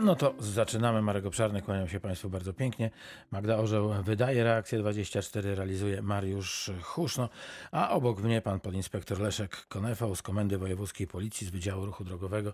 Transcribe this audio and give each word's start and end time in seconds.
No 0.00 0.16
to 0.16 0.34
zaczynamy. 0.38 1.02
Marek 1.02 1.26
Obszarny, 1.26 1.62
kłaniam 1.62 1.88
się 1.88 2.00
Państwu 2.00 2.30
bardzo 2.30 2.52
pięknie. 2.52 2.90
Magda 3.30 3.56
Orzeł 3.56 3.94
wydaje 4.02 4.44
reakcję 4.44 4.78
24, 4.78 5.54
realizuje 5.54 6.02
Mariusz 6.02 6.70
Huszno, 6.82 7.28
a 7.72 7.90
obok 7.90 8.20
mnie 8.20 8.40
pan 8.40 8.60
podinspektor 8.60 9.20
Leszek 9.20 9.66
Konefał 9.68 10.14
z 10.14 10.22
Komendy 10.22 10.58
Wojewódzkiej 10.58 11.06
Policji 11.06 11.46
z 11.46 11.50
Wydziału 11.50 11.86
Ruchu 11.86 12.04
Drogowego. 12.04 12.52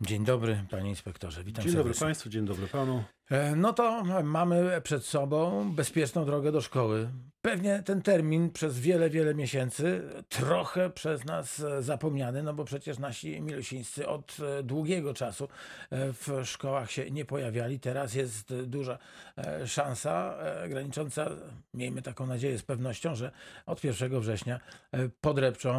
Dzień 0.00 0.24
dobry, 0.24 0.64
panie 0.70 0.90
inspektorze, 0.90 1.44
witam 1.44 1.64
Dzień 1.64 1.72
dobry 1.72 1.84
serdecznie. 1.84 2.06
Państwu, 2.06 2.28
dzień 2.30 2.46
dobry 2.46 2.66
Panu. 2.66 3.04
E, 3.30 3.56
No 3.56 3.72
to 3.72 4.02
mamy 4.22 4.80
przed 4.84 5.04
sobą 5.04 5.70
bezpieczną 5.74 6.24
drogę 6.24 6.52
do 6.52 6.60
szkoły. 6.60 7.08
Pewnie 7.42 7.82
ten 7.82 8.02
termin 8.02 8.50
przez 8.50 8.78
wiele, 8.80 9.10
wiele 9.10 9.34
miesięcy 9.34 10.02
trochę 10.28 10.90
przez 10.90 11.24
nas 11.24 11.62
zapomniany, 11.80 12.42
no 12.42 12.54
bo 12.54 12.64
przecież 12.64 12.98
nasi 12.98 13.40
milusińscy 13.40 14.08
od 14.08 14.36
e, 14.58 14.62
długiego 14.62 15.14
czasu 15.14 15.44
e, 15.90 16.12
w 16.12 16.40
szkołach 16.44 16.77
się 16.86 17.10
nie 17.10 17.24
pojawiali. 17.24 17.80
Teraz 17.80 18.14
jest 18.14 18.54
duża 18.62 18.98
e, 19.38 19.66
szansa 19.66 20.34
e, 20.38 20.68
granicząca, 20.68 21.30
miejmy 21.74 22.02
taką 22.02 22.26
nadzieję 22.26 22.58
z 22.58 22.62
pewnością, 22.62 23.14
że 23.14 23.30
od 23.66 23.84
1 23.84 24.20
września 24.20 24.60
e, 24.92 25.08
podrepczą 25.20 25.78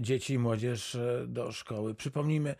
dzieci 0.00 0.34
i 0.34 0.38
młodzież 0.38 0.98
do 1.26 1.52
szkoły. 1.52 1.94
Przypomnijmy 1.94 2.54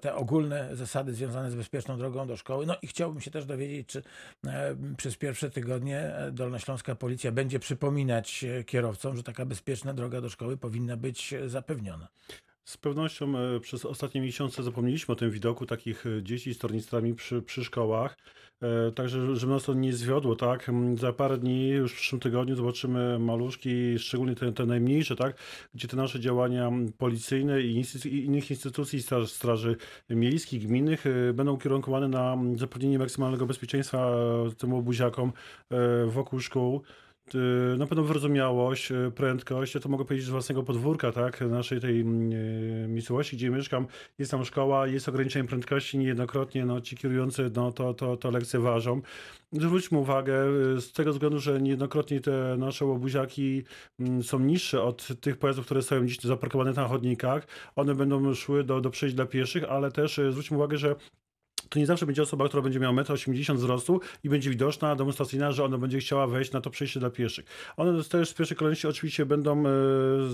te 0.00 0.14
ogólne 0.14 0.76
zasady 0.76 1.14
związane 1.14 1.50
z 1.50 1.54
bezpieczną 1.54 1.98
drogą 1.98 2.26
do 2.26 2.36
szkoły. 2.36 2.66
No 2.66 2.76
i 2.82 2.86
chciałbym 2.86 3.20
się 3.20 3.30
też 3.30 3.46
dowiedzieć, 3.46 3.88
czy 3.88 4.02
przez 4.96 5.16
pierwsze 5.16 5.50
tygodnie 5.50 6.12
Dolnośląska 6.32 6.94
Policja 6.94 7.32
będzie 7.32 7.58
przypominać 7.58 8.44
kierowcom, 8.66 9.16
że 9.16 9.22
taka 9.22 9.46
bezpieczna 9.46 9.94
droga 9.94 10.20
do 10.20 10.28
szkoły 10.28 10.56
powinna 10.56 10.96
być 10.96 11.34
zapewniona. 11.46 12.08
Z 12.64 12.76
pewnością 12.76 13.38
e, 13.38 13.60
przez 13.60 13.84
ostatnie 13.84 14.20
miesiące 14.20 14.62
zapomnieliśmy 14.62 15.12
o 15.12 15.16
tym 15.16 15.30
widoku 15.30 15.66
takich 15.66 16.06
e, 16.06 16.22
dzieci 16.22 16.54
z 16.54 16.58
tornistrami 16.58 17.14
przy, 17.14 17.42
przy 17.42 17.64
szkołach. 17.64 18.16
E, 18.62 18.92
Także, 18.92 19.36
żeby 19.36 19.52
nas 19.52 19.64
to 19.64 19.74
nie 19.74 19.92
zwiodło, 19.92 20.36
tak? 20.36 20.68
M, 20.68 20.98
Za 20.98 21.12
parę 21.12 21.38
dni, 21.38 21.68
już 21.68 21.92
w 21.92 21.96
przyszłym 21.96 22.20
tygodniu 22.20 22.56
zobaczymy 22.56 23.18
maluszki, 23.18 23.98
szczególnie 23.98 24.34
te, 24.34 24.52
te 24.52 24.66
najmniejsze, 24.66 25.16
tak? 25.16 25.36
Gdzie 25.74 25.88
te 25.88 25.96
nasze 25.96 26.20
działania 26.20 26.66
m, 26.68 26.92
policyjne 26.98 27.62
i, 27.62 27.82
instytu- 27.82 28.08
i 28.08 28.24
innych 28.24 28.50
instytucji 28.50 29.02
straż, 29.02 29.30
straży 29.32 29.76
miejskich, 30.10 30.66
gminnych 30.66 31.04
będą 31.34 31.52
ukierunkowane 31.52 32.08
na 32.08 32.32
m, 32.32 32.58
zapewnienie 32.58 32.98
maksymalnego 32.98 33.46
bezpieczeństwa 33.46 34.16
tym 34.58 34.74
obuziakom 34.74 35.32
wokół 36.06 36.40
szkół. 36.40 36.82
Y, 37.34 37.76
na 37.78 37.86
pewno 37.86 38.04
wyrozumiałość, 38.04 38.92
y, 38.92 39.12
prędkość. 39.14 39.74
Ja 39.74 39.80
to 39.80 39.88
mogę 39.88 40.04
powiedzieć 40.04 40.26
z 40.26 40.30
własnego 40.30 40.62
podwórka, 40.62 41.12
tak? 41.12 41.40
Naszej 41.40 41.80
tej 41.80 42.00
mm, 42.00 42.32
y, 42.32 42.88
miejscowości, 42.88 43.36
gdzie 43.36 43.50
mieszkam, 43.50 43.86
jest 44.18 44.30
tam 44.30 44.44
szkoła, 44.44 44.86
jest 44.86 45.08
ograniczenie 45.08 45.48
prędkości. 45.48 45.98
Niejednokrotnie 45.98 46.64
no, 46.64 46.80
ci 46.80 46.96
kierujący 46.96 47.50
no, 47.56 47.72
to, 47.72 47.94
to, 47.94 48.16
to 48.16 48.30
lekceważą. 48.30 49.00
Zwróćmy 49.52 49.98
uwagę 49.98 50.34
z 50.80 50.92
tego 50.92 51.12
względu, 51.12 51.38
że 51.38 51.60
niejednokrotnie 51.60 52.20
te 52.20 52.56
nasze 52.58 52.84
łobuziaki 52.84 53.62
mm, 54.00 54.22
są 54.22 54.38
niższe 54.38 54.82
od 54.82 55.08
tych 55.20 55.38
pojazdów, 55.38 55.64
które 55.64 55.82
stoją 55.82 56.06
dziś 56.06 56.20
zaparkowane 56.20 56.72
na 56.72 56.88
chodnikach. 56.88 57.46
One 57.76 57.94
będą 57.94 58.34
szły 58.34 58.64
do, 58.64 58.80
do 58.80 58.90
przejść 58.90 59.14
dla 59.14 59.26
pieszych, 59.26 59.64
ale 59.64 59.92
też 59.92 60.20
zwróćmy 60.30 60.56
uwagę, 60.56 60.78
że 60.78 60.96
to 61.68 61.78
nie 61.78 61.86
zawsze 61.86 62.06
będzie 62.06 62.22
osoba, 62.22 62.48
która 62.48 62.62
będzie 62.62 62.80
miała 62.80 62.94
1,80 63.02 63.50
m 63.50 63.56
wzrostu 63.56 64.00
i 64.24 64.28
będzie 64.28 64.50
widoczna, 64.50 64.96
demonstracyjna, 64.96 65.52
że 65.52 65.64
ona 65.64 65.78
będzie 65.78 65.98
chciała 65.98 66.26
wejść 66.26 66.52
na 66.52 66.60
to 66.60 66.70
przejście 66.70 67.00
dla 67.00 67.10
pieszych. 67.10 67.44
One 67.76 68.04
też 68.04 68.30
w 68.30 68.34
pierwszej 68.34 68.56
kolejności 68.56 68.86
oczywiście 68.88 69.26
będą 69.26 69.60
e, 69.60 69.62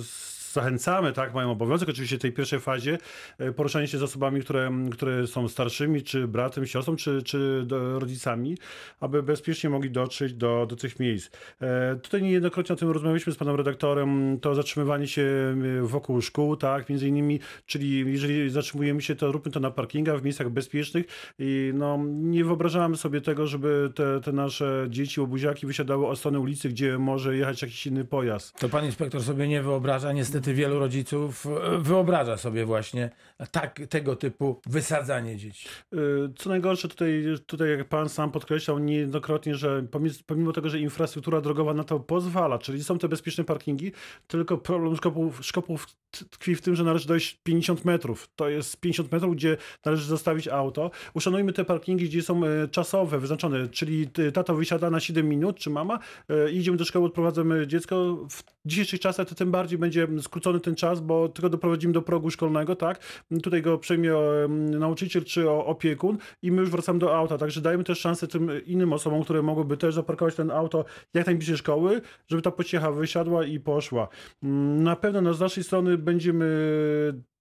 z- 0.03 0.36
zachęcamy, 0.53 1.13
tak, 1.13 1.35
mają 1.35 1.51
obowiązek 1.51 1.89
oczywiście 1.89 2.19
w 2.19 2.21
tej 2.21 2.33
pierwszej 2.33 2.61
fazie 2.61 2.99
e, 3.39 3.53
poruszania 3.53 3.87
się 3.87 3.99
z 3.99 4.03
osobami, 4.03 4.41
które, 4.41 4.71
które 4.93 5.27
są 5.27 5.49
starszymi, 5.49 6.03
czy 6.03 6.29
bratem, 6.29 6.67
siostrą, 6.67 6.97
czy, 6.97 7.23
czy 7.23 7.67
rodzicami, 7.99 8.59
aby 9.01 9.23
bezpiecznie 9.23 9.71
mogli 9.71 9.91
dotrzeć 9.91 10.35
do, 10.35 10.67
do 10.69 10.77
tych 10.77 11.01
miejsc. 11.01 11.31
E, 11.61 11.97
tutaj 11.97 12.23
niejednokrotnie 12.23 12.73
o 12.73 12.77
tym 12.77 12.91
rozmawialiśmy 12.91 13.33
z 13.33 13.37
panem 13.37 13.57
redaktorem, 13.57 14.39
to 14.41 14.55
zatrzymywanie 14.55 15.07
się 15.07 15.23
e, 15.23 15.83
wokół 15.83 16.23
szkół, 16.23 16.57
tak, 16.57 16.89
między 16.89 17.09
innymi, 17.09 17.41
czyli 17.67 18.13
jeżeli 18.13 18.51
zatrzymujemy 18.51 19.03
się, 19.03 19.17
to 19.17 19.33
róbmy 19.33 19.53
to 19.53 19.61
na 19.61 19.71
parkingach, 19.71 20.21
w 20.21 20.25
miejscach 20.25 20.51
bezpiecznych 20.51 21.07
i 21.39 21.73
no, 21.75 21.99
nie 22.07 22.45
wyobrażamy 22.45 22.97
sobie 22.97 23.21
tego, 23.21 23.47
żeby 23.47 23.93
te, 23.95 24.21
te 24.21 24.33
nasze 24.33 24.87
dzieci, 24.89 25.21
obuziaki 25.21 25.67
wysiadały 25.67 26.07
od 26.07 26.19
strony 26.19 26.39
ulicy, 26.39 26.69
gdzie 26.69 26.99
może 26.99 27.37
jechać 27.37 27.63
jakiś 27.63 27.87
inny 27.87 28.05
pojazd. 28.05 28.59
To 28.59 28.69
pan 28.69 28.85
inspektor 28.85 29.23
sobie 29.23 29.49
nie 29.49 29.63
wyobraża, 29.63 30.13
niestety 30.13 30.46
wielu 30.55 30.79
rodziców 30.79 31.47
e, 31.47 31.79
wyobraża 31.79 32.37
sobie 32.37 32.65
właśnie 32.65 33.11
tak, 33.51 33.81
tego 33.89 34.17
typu 34.17 34.61
wysadzanie 34.67 35.37
dzieci. 35.37 35.69
Y, 35.95 35.99
Co 36.37 36.51
najgorsze, 36.51 36.89
tutaj, 36.89 37.25
tutaj 37.47 37.71
jak 37.71 37.89
pan 37.89 38.09
sam 38.09 38.33
podkreślał 38.33 38.79
niejednokrotnie, 38.79 39.55
że 39.55 39.87
pomimo, 40.27 40.53
tego, 40.53 40.69
że 40.69 40.79
infrastruktura 40.79 41.41
drogowa 41.41 41.75
na 41.75 41.85
to 41.85 42.01
pozwala, 42.01 42.59
czyli 42.59 42.85
są 42.85 42.99
te 42.99 43.09
bezpieczne 43.09 43.45
parkingi, 43.45 43.93
tylko 44.27 44.59
problem 44.59 44.97
szkopów, 44.97 45.47
szkopów 45.47 45.87
tkwi 46.11 46.55
w 46.55 46.61
tym, 46.61 46.77
że 46.77 46.85
należy 46.85 47.09
dojść 47.09 47.41
50 47.43 47.85
metrów. 47.85 48.29
To 48.37 48.49
jest 48.49 48.81
50 48.81 49.13
metrów, 49.13 49.37
gdzie 49.37 49.57
należy 49.85 50.05
zostawić 50.05 50.49
auto. 50.49 50.91
Uszanujmy 51.15 51.53
te 51.53 51.65
parkingi, 51.65 52.05
gdzie 52.05 52.23
są 52.23 52.45
e, 52.45 52.69
czasowe, 52.69 53.19
wyznaczone, 53.19 53.69
czyli 53.69 54.09
tato 54.35 54.55
wysiada 54.55 54.91
na 54.91 55.01
7 55.01 55.29
minut, 55.29 55.59
czy 55.59 55.71
mama, 55.71 55.99
e, 56.29 56.51
idziemy 56.51 56.77
do 56.77 56.85
szkoły, 56.85 57.07
odprowadzamy 57.07 57.67
dziecko. 57.67 58.27
W 58.31 58.43
dzisiejszych 58.67 59.01
czasach 59.01 59.29
to 59.29 59.35
tym 59.35 59.51
bardziej 59.51 59.79
będzie 59.79 60.07
skrócony 60.27 60.61
ten 60.61 60.75
czas, 60.75 61.01
bo 61.01 61.29
tylko 61.29 61.49
doprowadzimy 61.49 61.93
do 61.93 62.03
progu 62.03 62.31
szkolnego, 62.31 62.77
tak? 62.77 63.25
Tutaj 63.43 63.63
go 63.63 63.79
przejmie 63.79 64.15
e, 64.15 64.49
nauczyciel 64.49 65.25
czy 65.25 65.51
opiekun 65.51 66.19
i 66.43 66.53
my 66.53 66.61
już 66.61 66.71
wracamy 66.71 66.99
do 66.99 67.17
auta. 67.17 67.39
Także 67.39 67.61
dajmy 67.61 67.85
też 67.85 68.01
szansę 68.01 68.29
tym 68.29 68.67
innym 68.67 68.93
osobom, 68.93 69.25
które 69.25 69.43
mogłyby 69.43 69.77
też 69.77 69.95
zaparkować 69.95 70.35
ten 70.35 70.51
auto 70.51 70.85
jak 71.15 71.27
najbliżej 71.27 71.57
szkoły, 71.57 72.01
żeby 72.29 72.43
ta 72.43 72.51
pociecha 72.51 72.93
wysiadła 72.93 73.45
i 73.45 73.61
poszła. 73.61 74.09
Mm, 74.43 74.83
Na 74.83 74.97
pewno 74.97 75.21
no, 75.21 75.35
z 75.35 75.41
naszej 75.41 75.65
strony 75.65 75.99
będziemy, 75.99 76.47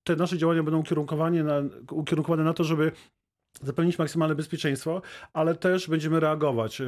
te 0.03 0.16
nasze 0.16 0.38
działania 0.38 0.63
będą 0.63 0.79
ukierunkowane 0.79 1.44
na, 1.44 1.62
ukierunkowane 1.91 2.44
na 2.44 2.53
to, 2.53 2.63
żeby 2.63 2.91
zapewnić 3.62 4.00
maksymalne 4.00 4.35
bezpieczeństwo, 4.35 5.02
ale 5.34 5.56
też 5.56 5.90
będziemy 5.90 6.19
reagować. 6.19 6.81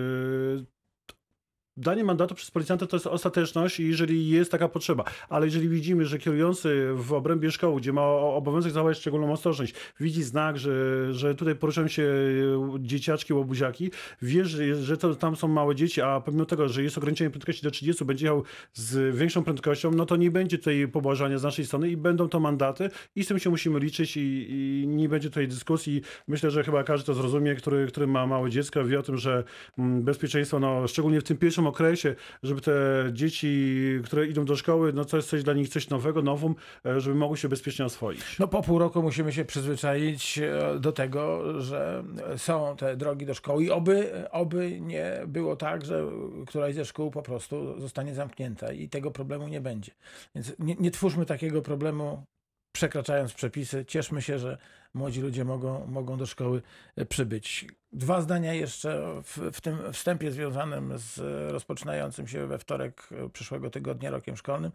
Danie 1.77 2.03
mandatu 2.03 2.35
przez 2.35 2.51
policjanta 2.51 2.87
to 2.87 2.95
jest 2.95 3.07
ostateczność, 3.07 3.79
jeżeli 3.79 4.29
jest 4.29 4.51
taka 4.51 4.67
potrzeba. 4.67 5.03
Ale 5.29 5.45
jeżeli 5.45 5.69
widzimy, 5.69 6.05
że 6.05 6.19
kierujący 6.19 6.89
w 6.93 7.13
obrębie 7.13 7.51
szkoły, 7.51 7.81
gdzie 7.81 7.93
ma 7.93 8.05
obowiązek 8.11 8.71
zachować 8.71 8.97
szczególną 8.97 9.31
ostrożność, 9.31 9.73
widzi 9.99 10.23
znak, 10.23 10.57
że, 10.57 10.73
że 11.13 11.35
tutaj 11.35 11.55
poruszają 11.55 11.87
się 11.87 12.03
e, 12.03 12.79
dzieciaczki, 12.79 13.33
łobuziaki, 13.33 13.91
wie, 14.21 14.45
że, 14.45 14.75
że 14.75 14.97
to, 14.97 15.15
tam 15.15 15.35
są 15.35 15.47
małe 15.47 15.75
dzieci, 15.75 16.01
a 16.01 16.21
pomimo 16.21 16.45
tego, 16.45 16.69
że 16.69 16.83
jest 16.83 16.97
ograniczenie 16.97 17.29
prędkości 17.29 17.63
do 17.63 17.71
30, 17.71 18.05
będzie 18.05 18.25
jechał 18.25 18.43
z 18.73 19.15
większą 19.15 19.43
prędkością, 19.43 19.91
no 19.91 20.05
to 20.05 20.15
nie 20.15 20.31
będzie 20.31 20.57
tutaj 20.57 20.87
pobłażania 20.87 21.37
z 21.37 21.43
naszej 21.43 21.65
strony 21.65 21.89
i 21.89 21.97
będą 21.97 22.29
to 22.29 22.39
mandaty 22.39 22.89
i 23.15 23.23
z 23.23 23.27
tym 23.27 23.39
się 23.39 23.49
musimy 23.49 23.79
liczyć 23.79 24.17
i, 24.17 24.47
i 24.49 24.87
nie 24.87 25.09
będzie 25.09 25.29
tutaj 25.29 25.47
dyskusji. 25.47 26.01
Myślę, 26.27 26.51
że 26.51 26.63
chyba 26.63 26.83
każdy 26.83 27.05
to 27.05 27.13
zrozumie, 27.13 27.55
który, 27.55 27.87
który 27.87 28.07
ma 28.07 28.27
małe 28.27 28.49
dziecko, 28.49 28.85
wie 28.85 28.99
o 28.99 29.03
tym, 29.03 29.17
że 29.17 29.43
mm, 29.77 30.01
bezpieczeństwo, 30.03 30.59
no, 30.59 30.87
szczególnie 30.87 31.21
w 31.21 31.23
tym 31.23 31.37
pierwszym 31.37 31.66
okresie, 31.67 32.15
żeby 32.43 32.61
te 32.61 32.73
dzieci, 33.13 33.77
które 34.05 34.27
idą 34.27 34.45
do 34.45 34.55
szkoły, 34.55 34.93
no 34.93 35.05
to 35.05 35.17
jest 35.17 35.29
coś 35.29 35.43
dla 35.43 35.53
nich 35.53 35.69
coś 35.69 35.89
nowego, 35.89 36.21
nowum, 36.21 36.55
e, 36.85 37.01
żeby 37.01 37.15
mogły 37.15 37.37
się 37.37 37.49
bezpiecznie 37.49 37.85
oswoić. 37.85 38.39
No 38.39 38.47
po 38.47 38.61
pół 38.61 38.79
roku 38.79 39.01
musimy 39.01 39.33
się 39.33 39.45
przyzwyczaić 39.45 40.39
e, 40.39 40.79
do 40.79 40.91
tego, 40.91 41.43
że 41.61 42.03
są 42.37 42.75
te 42.77 42.97
drogi 42.97 43.25
do 43.25 43.33
szkoły 43.33 43.63
i 43.63 43.71
oby, 43.71 44.11
oby 44.31 44.81
nie 44.81 45.21
było 45.27 45.55
tak, 45.55 45.85
że 45.85 46.05
któraś 46.47 46.75
ze 46.75 46.85
szkół 46.85 47.11
po 47.11 47.21
prostu 47.21 47.81
zostanie 47.81 48.13
zamknięta 48.13 48.71
i 48.71 48.89
tego 48.89 49.11
problemu 49.11 49.47
nie 49.47 49.61
będzie. 49.61 49.91
Więc 50.35 50.53
nie, 50.59 50.75
nie 50.79 50.91
twórzmy 50.91 51.25
takiego 51.25 51.61
problemu 51.61 52.23
przekraczając 52.71 53.33
przepisy. 53.33 53.85
Cieszmy 53.85 54.21
się, 54.21 54.39
że 54.39 54.57
młodzi 54.93 55.21
ludzie 55.21 55.45
mogą, 55.45 55.87
mogą 55.87 56.17
do 56.17 56.25
szkoły 56.25 56.61
e, 56.95 57.05
przybyć. 57.05 57.67
Dwa 57.93 58.21
zdania 58.21 58.53
jeszcze 58.53 59.21
w, 59.23 59.37
w 59.53 59.61
tym 59.61 59.77
wstępie 59.93 60.31
związanym 60.31 60.93
z 60.95 61.19
rozpoczynającym 61.51 62.27
się 62.27 62.47
we 62.47 62.57
wtorek 62.57 63.09
e, 63.11 63.29
przyszłego 63.29 63.69
tygodnia 63.69 64.11
rokiem 64.11 64.37
szkolnym. 64.37 64.71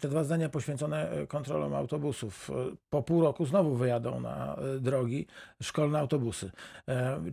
Te 0.00 0.08
dwa 0.08 0.24
zdania 0.24 0.48
poświęcone 0.48 1.10
e, 1.10 1.26
kontrolom 1.26 1.74
autobusów. 1.74 2.50
Po 2.90 3.02
pół 3.02 3.22
roku 3.22 3.46
znowu 3.46 3.74
wyjadą 3.74 4.20
na 4.20 4.56
drogi 4.80 5.26
szkolne 5.62 5.98
autobusy. 5.98 6.50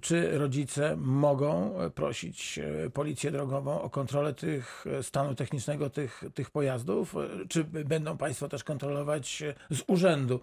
Czy 0.02 0.38
rodzice 0.38 0.96
mogą 0.98 1.76
prosić 1.96 2.60
policję 2.94 3.32
drogową 3.32 3.82
o 3.82 3.90
kontrolę 3.90 4.34
tych 4.34 4.86
stanu 5.02 5.36
technicznego 5.36 5.90
tych, 5.90 6.24
tych 6.34 6.52
pojazdów? 6.52 7.16
Czy 7.50 7.64
będą 7.64 8.18
Państwo 8.18 8.50
też 8.50 8.64
kontrolować 8.64 9.44
z 9.70 9.84
urzędu 9.88 10.40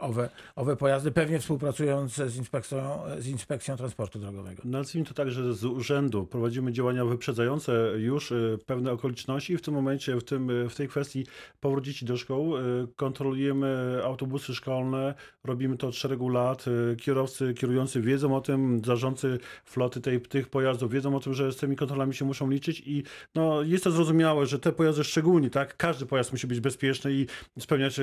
owe, 0.00 0.28
owe 0.56 0.76
pojazdy, 0.78 1.10
pewnie 1.10 1.38
współpracując 1.38 2.14
z 2.14 2.36
inspekcją, 2.36 3.00
z 3.18 3.26
inspekcją 3.26 3.76
transportu 3.76 4.18
drogowego. 4.18 4.62
Nazwijmy 4.64 5.08
to 5.08 5.14
tak, 5.14 5.30
że 5.30 5.54
z 5.54 5.64
urzędu. 5.64 6.26
Prowadzimy 6.26 6.72
działania 6.72 7.04
wyprzedzające 7.04 7.92
już 7.98 8.32
y, 8.32 8.58
pewne 8.66 8.92
okoliczności. 8.92 9.52
I 9.52 9.56
w 9.56 9.62
tym 9.62 9.74
momencie, 9.74 10.16
w, 10.16 10.24
tym, 10.24 10.50
y, 10.50 10.68
w 10.68 10.74
tej 10.74 10.88
kwestii 10.88 11.26
powrót 11.60 11.84
dzieci 11.84 12.04
do 12.04 12.16
szkół, 12.16 12.56
y, 12.56 12.60
kontrolujemy 12.96 14.00
autobusy 14.04 14.54
szkolne, 14.54 15.14
robimy 15.44 15.76
to 15.76 15.88
od 15.88 15.94
szeregu 15.94 16.28
lat. 16.28 16.64
Kierowcy 17.00 17.54
kierujący 17.54 18.00
wiedzą 18.00 18.36
o 18.36 18.40
tym, 18.40 18.82
zarządcy 18.84 19.38
floty 19.64 20.00
tej, 20.00 20.20
tych 20.20 20.48
pojazdów 20.48 20.92
wiedzą 20.92 21.16
o 21.16 21.20
tym, 21.20 21.34
że 21.34 21.52
z 21.52 21.56
tymi 21.56 21.76
kontrolami 21.76 22.14
się 22.14 22.24
muszą 22.24 22.50
liczyć 22.50 22.82
i 22.86 23.02
no, 23.34 23.62
jest 23.62 23.84
to 23.84 23.90
zrozumiałe, 23.90 24.46
że 24.46 24.58
te 24.58 24.72
pojazdy 24.72 25.04
szczególnie, 25.04 25.50
tak, 25.50 25.76
każdy 25.76 26.06
pojazd 26.06 26.32
musi 26.32 26.46
być 26.46 26.60
bezpieczny 26.60 27.12
i 27.12 27.26
spełniać 27.58 28.00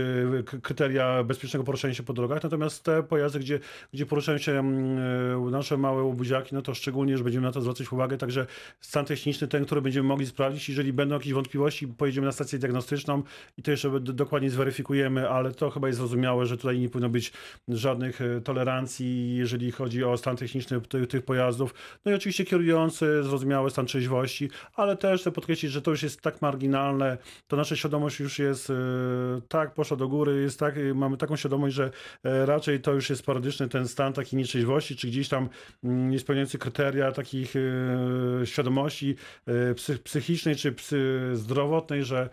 kryteria 0.62 1.24
bezpiecznego 1.24 1.64
poruszania 1.64 1.94
się 1.94 2.04
po 2.04 2.14
drogach, 2.14 2.44
natomiast 2.44 2.65
te 2.70 3.04
pojazdy, 3.04 3.40
gdzie, 3.40 3.60
gdzie 3.94 4.06
poruszają 4.06 4.38
się 4.38 4.52
mm, 4.52 5.52
nasze 5.52 5.78
małe 5.78 6.04
łobuziaki, 6.04 6.56
no 6.56 6.62
to 6.62 6.74
szczególnie, 6.74 7.18
że 7.18 7.24
będziemy 7.24 7.46
na 7.46 7.52
to 7.52 7.62
zwracać 7.62 7.92
uwagę, 7.92 8.18
także 8.18 8.46
stan 8.82 9.06
techniczny 9.06 9.48
ten, 9.48 9.66
który 9.66 9.82
będziemy 9.82 10.08
mogli 10.08 10.26
sprawdzić, 10.26 10.70
jeżeli 10.70 10.94
będą 10.94 11.16
jakieś 11.16 11.34
wątpliwości, 11.34 11.88
pojedziemy 11.88 12.26
na 12.26 12.32
stację 12.32 12.60
diagnostyczną 12.60 13.24
i 13.58 13.64
to 13.64 13.72
jeszcze 13.72 14.00
dokładnie 14.00 14.50
zweryfikujemy, 14.50 15.30
ale 15.30 15.52
to 15.52 15.70
chyba 15.70 15.88
jest 15.88 16.00
zrozumiałe, 16.00 16.46
że 16.46 16.58
tutaj 16.58 16.80
nie 16.80 16.90
powinno 16.90 17.10
być 17.10 17.34
żadnych 17.68 18.22
e, 18.22 18.42
tolerancji, 18.42 19.36
jeżeli 19.36 19.72
chodzi 19.72 20.04
o 20.04 20.18
stan 20.18 20.38
techniczny 20.38 20.82
tych, 20.82 21.08
tych 21.08 21.26
pojazdów. 21.26 21.74
No 22.06 22.12
i 22.12 22.16
oczywiście 22.16 22.46
kierujący, 22.46 23.24
zrozumiałe 23.24 23.70
stan 23.70 23.86
trzeźwości, 23.86 24.50
ale 24.76 24.98
też 24.98 25.22
chcę 25.22 25.32
podkreślić, 25.32 25.72
że 25.72 25.82
to 25.82 25.92
już 25.92 26.04
jest 26.04 26.22
tak 26.22 26.42
marginalne, 26.42 27.18
to 27.48 27.58
nasza 27.58 27.76
świadomość 27.76 28.20
już 28.20 28.40
jest 28.40 28.70
e, 28.70 28.74
tak 29.48 29.74
poszła 29.74 29.98
do 29.98 30.08
góry, 30.08 30.42
jest 30.42 30.60
tak, 30.60 30.76
mamy 30.96 31.18
taką 31.18 31.36
świadomość, 31.36 31.76
że 31.76 31.92
e, 32.24 32.46
raczej 32.56 32.80
to 32.80 32.94
już 32.94 33.10
jest 33.10 33.22
sporadyczny 33.22 33.70
ten 33.70 33.88
stan 33.88 34.14
takiej 34.14 34.38
nieczeźwości, 34.38 34.96
czy 34.96 35.08
gdzieś 35.08 35.30
tam 35.30 35.50
mm, 35.84 36.10
niespełniający 36.10 36.58
kryteria 36.58 37.12
takich 37.12 37.54
świadomości 38.46 39.16
psychicznej 40.04 40.56
czy 40.56 40.76
zdrowotnej, 41.34 42.04
że 42.04 42.30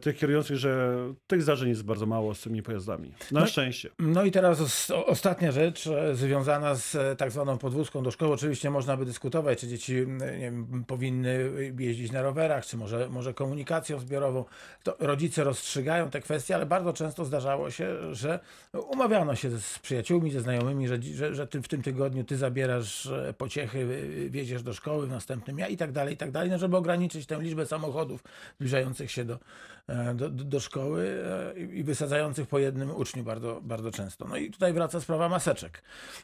tych 0.00 0.16
kierujących, 0.16 0.56
że 0.56 0.96
tych 1.26 1.42
zdarzeń 1.42 1.68
jest 1.68 1.84
bardzo 1.84 2.06
mało 2.06 2.34
z 2.34 2.40
tymi 2.40 2.62
pojazdami. 2.62 3.12
Na 3.32 3.40
no, 3.40 3.46
szczęście. 3.46 3.90
No 3.98 4.24
i 4.24 4.30
teraz 4.30 4.90
ostatnia 4.90 5.52
rzecz 5.52 5.88
związana 6.12 6.74
z 6.74 7.18
tak 7.18 7.30
zwaną 7.30 7.58
podwózką 7.58 8.02
do 8.02 8.10
szkoły. 8.10 8.34
Oczywiście 8.34 8.70
można 8.70 8.96
by 8.96 9.04
dyskutować, 9.04 9.60
czy 9.60 9.68
dzieci 9.68 10.06
wiem, 10.40 10.84
powinny 10.86 11.50
jeździć 11.78 12.12
na 12.12 12.22
rowerach, 12.22 12.66
czy 12.66 12.76
może, 12.76 13.08
może 13.08 13.34
komunikacją 13.34 13.98
zbiorową. 13.98 14.44
To 14.82 14.96
rodzice 14.98 15.44
rozstrzygają 15.44 16.10
te 16.10 16.20
kwestie, 16.20 16.54
ale 16.54 16.66
bardzo 16.66 16.92
często 16.92 17.24
zdarzało 17.24 17.70
się, 17.70 18.14
że 18.14 18.40
umawiano 18.88 19.36
się 19.36 19.50
z 19.60 19.78
przyjaciółmi, 19.78 20.30
ze 20.30 20.40
znajomymi, 20.40 20.88
że, 20.88 21.02
że, 21.02 21.34
że 21.34 21.46
ty 21.46 21.62
w 21.62 21.68
tym 21.68 21.82
tygodniu 21.82 22.24
ty 22.24 22.36
zabierasz 22.36 23.08
pociechy, 23.38 23.86
wieziesz 24.30 24.62
do 24.62 24.74
szkoły, 24.74 25.06
w 25.06 25.10
następnym 25.10 25.58
ja 25.58 25.68
i 25.68 25.76
tak 25.76 25.92
dalej, 25.92 26.14
i 26.14 26.16
tak 26.16 26.30
dalej, 26.30 26.50
no 26.50 26.58
żeby 26.58 26.76
ograniczyć 26.76 27.26
tę 27.26 27.42
liczbę 27.42 27.66
samochodów 27.66 28.24
zbliżających 28.56 29.10
się 29.10 29.24
do, 29.24 29.38
e, 29.86 30.14
do, 30.14 30.30
do 30.30 30.60
szkoły 30.60 31.24
e, 31.56 31.60
i 31.60 31.84
wysadzających 31.84 32.48
po 32.48 32.58
jednym 32.58 32.90
uczniu 32.90 33.24
bardzo, 33.24 33.60
bardzo 33.62 33.90
często. 33.90 34.28
No 34.28 34.36
i 34.36 34.50
tutaj 34.50 34.72
wraca 34.72 35.00
sprawa 35.00 35.28
maseczek. 35.28 35.82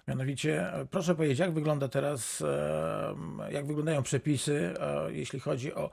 Mianowicie, 0.09 0.73
e, 0.73 0.87
proszę 0.91 1.15
powiedzieć, 1.15 1.39
jak 1.39 1.53
wygląda 1.53 1.89
teraz, 1.89 2.43
jak 3.51 3.67
wyglądają 3.67 4.03
przepisy, 4.03 4.75
jeśli 5.09 5.41
chodzi 5.41 5.75
o 5.75 5.91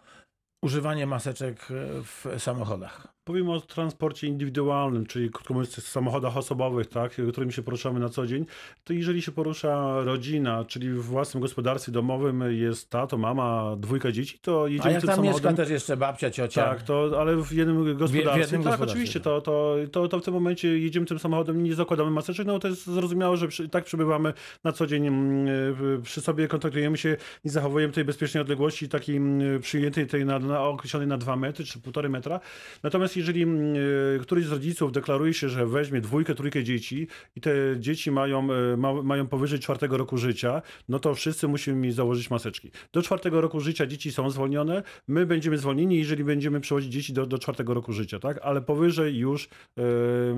używanie 0.64 1.08
maseczek 1.08 1.68
w 2.04 2.26
samochodach? 2.38 3.14
Powiem 3.24 3.50
o 3.50 3.62
transporcie 3.62 4.28
indywidualnym, 4.28 5.06
czyli 5.06 5.30
krótko 5.30 5.54
mówiąc 5.54 5.84
samochodach 5.84 6.38
osobowych, 6.38 6.88
tak, 6.88 7.12
którymi 7.32 7.54
się 7.54 7.62
poruszamy 7.62 8.00
na 8.00 8.10
co 8.10 8.28
dzień. 8.28 8.46
To 8.84 8.94
jeżeli 8.94 9.22
się 9.22 9.32
porusza 9.32 10.04
rodzina, 10.04 10.66
czyli 10.66 10.90
w 10.90 11.04
własnym 11.04 11.42
gospodarstwie 11.42 11.92
domowym 11.92 12.44
jest 12.50 12.90
tato, 12.90 13.18
mama, 13.18 13.76
dwójka 13.78 14.12
dzieci, 14.12 14.40
to 14.42 14.68
jedziemy 14.68 14.90
A 14.90 14.94
jak 14.94 15.02
tam 15.06 15.16
samochodem. 15.16 15.34
mieszka 15.34 15.54
też 15.54 15.70
jeszcze 15.70 15.98
babcia, 15.98 16.32
ciocia. 16.32 16.66
Tak, 16.66 16.82
to, 16.82 17.12
ale 17.20 17.36
w 17.36 17.52
jednym 17.52 17.98
gospodarstwie. 17.98 18.38
W 18.38 18.42
jednym 18.42 18.64
tak, 18.64 18.72
gospodarstwie, 18.72 18.84
oczywiście, 18.84 19.20
to, 19.20 19.42
to, 19.42 19.76
to, 19.92 20.08
to 20.08 20.20
w 20.20 20.24
tym 20.24 20.34
momencie 20.34 20.80
jedziemy 20.80 21.06
tym 21.06 21.20
samochodem, 21.20 21.64
nie 21.64 21.76
zakładamy 21.76 22.12
maseczek, 22.12 22.48
no 22.48 22.60
to 22.60 22.68
jest 22.68 22.86
zrozumiałe, 22.86 23.38
że 23.38 23.48
przy, 23.48 23.70
tak 23.70 23.84
przebywamy 23.84 24.34
na 24.64 24.72
co 24.72 24.88
dzień 24.88 25.08
mm, 25.08 26.02
przy 26.02 26.22
sobie, 26.22 26.48
kontaktujemy 26.48 26.98
się 26.98 27.18
i 27.44 27.50
zachowujemy 27.50 27.94
tej 27.94 28.06
bezpiecznej 28.06 28.42
odległości 28.42 28.90
takiej 28.90 29.18
mm, 29.18 29.62
przyjętej 29.62 30.08
tej 30.08 30.26
na, 30.26 30.40
na 30.54 30.64
określonej 30.64 31.08
na 31.08 31.18
dwa 31.18 31.36
metry 31.36 31.66
czy 31.66 31.80
półtorej 31.80 32.12
metra. 32.12 32.40
Natomiast 32.84 33.18
jeżeli 33.18 33.44
mm, 33.44 33.76
e, 34.16 34.20
któryś 34.20 34.46
z 34.46 34.52
rodziców 34.52 34.92
deklaruje 34.92 35.34
się, 35.34 35.50
że 35.50 35.66
weźmie 35.66 36.02
dwójkę, 36.02 36.36
trójkę 36.36 36.64
dzieci 36.64 37.08
i 37.36 37.42
te 37.42 37.52
dzieci 37.80 38.12
mają, 38.12 38.48
e, 38.54 38.78
ma, 38.78 38.94
mają 38.94 39.28
powyżej 39.28 39.60
czwartego 39.60 39.98
roku 39.98 40.18
życia, 40.18 40.62
no 40.90 41.00
to 41.00 41.16
wszyscy 41.16 41.48
musimy 41.48 41.92
założyć 41.92 42.30
maseczki. 42.30 42.72
Do 42.94 43.02
czwartego 43.02 43.42
roku 43.42 43.60
życia 43.60 43.86
dzieci 43.86 44.12
są 44.12 44.30
zwolnione, 44.30 44.84
my 45.08 45.26
będziemy 45.26 45.58
zwolnieni, 45.58 45.98
jeżeli 45.98 46.24
będziemy 46.24 46.60
przewozić 46.60 46.94
dzieci 46.94 47.14
do, 47.14 47.26
do 47.26 47.38
czwartego 47.38 47.74
roku 47.74 47.94
życia, 47.94 48.20
tak? 48.20 48.40
Ale 48.42 48.62
powyżej 48.62 49.18
już 49.18 49.50
e, 49.78 49.82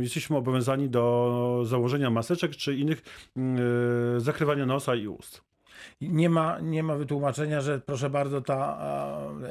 jesteśmy 0.02 0.38
obowiązani 0.38 0.90
do 0.90 1.64
założenia 1.66 2.10
maseczek 2.10 2.56
czy 2.56 2.76
innych 2.76 3.02
e, 3.38 4.20
zakrywania 4.20 4.66
nosa 4.66 4.96
i 4.96 5.08
ust. 5.08 5.55
Nie 6.02 6.30
ma, 6.30 6.60
nie 6.60 6.84
ma 6.84 6.96
wytłumaczenia, 6.96 7.62
że 7.62 7.80
proszę 7.80 8.10
bardzo, 8.10 8.42
ta, 8.42 8.78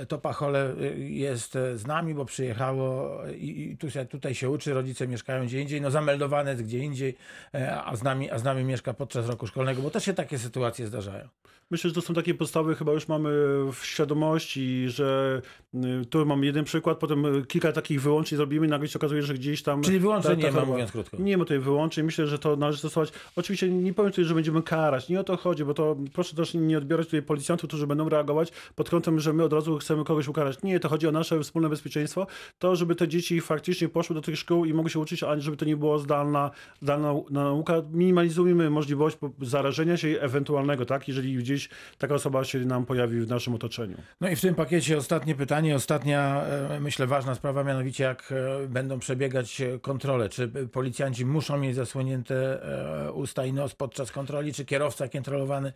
to 0.09 0.19
pachole 0.19 0.75
y, 0.81 0.99
jest 0.99 1.53
z 1.75 1.87
nami, 1.87 2.15
bo 2.15 2.25
przyjechało 2.25 3.19
i, 3.37 3.71
i 3.71 3.77
tu 3.77 3.91
się, 3.91 4.05
tutaj 4.05 4.35
się 4.35 4.51
uczy, 4.51 4.75
rodzice 4.75 5.09
mieszkają 5.09 5.47
gdzie 5.47 5.61
indziej, 5.61 5.81
no 5.81 5.91
zameldowane 5.91 6.51
jest 6.51 6.63
gdzie 6.63 6.79
indziej, 6.79 7.17
e, 7.55 7.83
a 7.85 7.97
z, 7.97 8.03
nami, 8.03 8.31
a 8.31 8.39
z 8.39 8.45
nami 8.45 8.65
mieszka 8.65 8.95
podczas 8.95 9.29
roku 9.29 9.47
szkolnego, 9.47 9.83
bo 9.83 9.91
też 9.91 10.05
się 10.05 10.15
takie 10.15 10.39
sytuacje 10.39 10.87
zdarzają. 10.87 11.29
Myślę, 11.71 11.91
że 11.91 11.95
to 11.95 12.01
są 12.01 12.15
takie 12.15 12.35
podstawy, 12.35 12.75
chyba 12.75 12.93
już 12.93 13.09
mamy 13.09 13.31
w 13.73 13.79
świadomości, 13.83 14.89
że 14.89 15.41
y, 15.75 16.07
tu 16.11 16.27
mam 16.27 16.45
jeden 16.45 16.65
przykład, 16.65 16.99
potem 16.99 17.45
kilka 17.49 17.73
takich 17.73 18.03
wyłączeń 18.03 18.37
zrobimy 18.37 18.67
i 18.67 18.69
nagle 18.69 18.89
się 18.89 18.99
okazuje, 18.99 19.23
że 19.23 19.35
gdzieś 19.35 19.63
tam... 19.63 19.83
Czyli 19.83 19.99
wyłączeń 19.99 20.39
nie 20.39 20.53
ma, 20.53 20.65
mówiąc 20.65 20.93
krótko. 20.93 21.17
Nie 21.21 21.39
ma 21.39 21.45
tutaj 21.45 21.59
wyłączeń. 21.59 22.05
Myślę, 22.05 22.27
że 22.27 22.39
to 22.39 22.57
należy 22.57 22.79
stosować. 22.79 23.13
Oczywiście 23.37 23.69
nie 23.69 23.95
powiem 23.95 24.13
tutaj, 24.13 24.25
że 24.25 24.35
będziemy 24.35 24.63
karać. 24.63 25.09
Nie 25.09 25.21
o 25.21 25.25
to 25.25 25.37
chodzi, 25.37 25.65
bo 25.65 25.75
to 25.75 25.97
proszę 26.13 26.24
też 26.31 26.55
nie 26.55 26.79
odbierać 26.79 27.07
tutaj 27.07 27.23
policjantów, 27.23 27.69
którzy 27.69 27.87
będą 27.87 28.09
reagować 28.09 28.53
pod 28.75 28.91
kątem, 28.91 29.21
że 29.21 29.33
my 29.33 29.45
od 29.45 29.53
razu 29.53 29.79
chcemy 29.79 30.05
kogoś 30.05 30.29
ukarać. 30.29 30.63
Nie, 30.63 30.81
to 30.81 30.89
chodzi 30.89 31.09
o 31.09 31.13
nasze 31.13 31.41
wspólne 31.41 31.69
bezpieczeństwo. 31.69 32.27
To, 32.59 32.77
żeby 32.77 32.95
te 32.95 33.09
dzieci 33.09 33.41
faktycznie 33.41 33.89
poszły 33.89 34.15
do 34.15 34.23
tych 34.23 34.39
szkół 34.39 34.65
i 34.65 34.75
mogły 34.75 34.91
się 34.91 34.99
uczyć, 34.99 35.23
a 35.23 35.41
żeby 35.41 35.57
to 35.57 35.65
nie 35.65 35.77
było 35.77 35.99
zdalna, 35.99 36.51
zdalna 36.83 37.15
nauka. 37.31 37.75
Minimalizujemy 37.93 38.71
możliwość 38.71 39.19
zarażenia 39.43 39.97
się 39.97 40.09
ewentualnego, 40.09 40.87
tak? 40.87 41.09
Jeżeli 41.09 41.37
gdzieś 41.37 41.69
taka 41.99 42.15
osoba 42.15 42.45
się 42.45 42.59
nam 42.59 42.87
pojawi 42.87 43.21
w 43.21 43.29
naszym 43.29 43.55
otoczeniu. 43.55 43.97
No 44.21 44.29
i 44.29 44.37
w 44.37 44.41
tym 44.41 44.55
pakiecie 44.55 44.97
ostatnie 44.97 45.35
pytanie, 45.35 45.75
ostatnia, 45.75 46.45
e, 46.71 46.81
myślę, 46.81 47.07
ważna 47.07 47.35
sprawa, 47.35 47.65
mianowicie 47.65 48.05
jak 48.05 48.33
e, 48.33 48.69
będą 48.69 48.99
przebiegać 48.99 49.63
kontrole. 49.81 50.29
Czy 50.29 50.49
policjanci 50.49 51.27
muszą 51.27 51.59
mieć 51.59 51.75
zasłonięte 51.75 52.63
e, 53.07 53.13
usta 53.13 53.45
i 53.45 53.53
nos 53.53 53.75
podczas 53.75 54.13
kontroli, 54.13 54.55
czy 54.55 54.65
kierowca 54.65 55.09
kontrolowany 55.09 55.73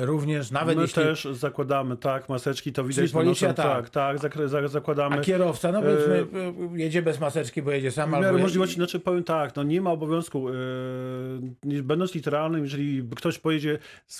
również, 0.00 0.50
nawet 0.50 0.76
My 0.76 0.82
jeśli... 0.82 1.02
też 1.02 1.28
zakładamy, 1.32 1.96
tak, 1.96 2.28
maseczki, 2.28 2.72
to 2.72 2.84
widać. 2.84 2.96
Czyli 2.96 3.12
policja, 3.12 3.54
tak. 3.54 3.90
tak, 3.90 4.20
tak, 4.20 4.68
zakładamy. 4.68 5.16
A 5.16 5.20
kierowca, 5.20 5.72
no 5.72 5.82
powiedzmy, 5.82 6.26
jedzie 6.74 7.02
bez 7.02 7.20
maseczki, 7.20 7.62
bo 7.62 7.70
jedzie 7.70 7.90
sam, 7.90 8.10
w 8.10 8.14
albo... 8.14 8.38
możliwości, 8.38 8.76
znaczy 8.76 9.00
powiem 9.00 9.24
tak, 9.24 9.56
no 9.56 9.62
nie 9.62 9.80
ma 9.80 9.90
obowiązku, 9.90 10.48
yy, 11.64 11.82
będąc 11.82 12.14
literalnym, 12.14 12.62
jeżeli 12.62 13.08
ktoś 13.16 13.38
pojedzie, 13.38 13.78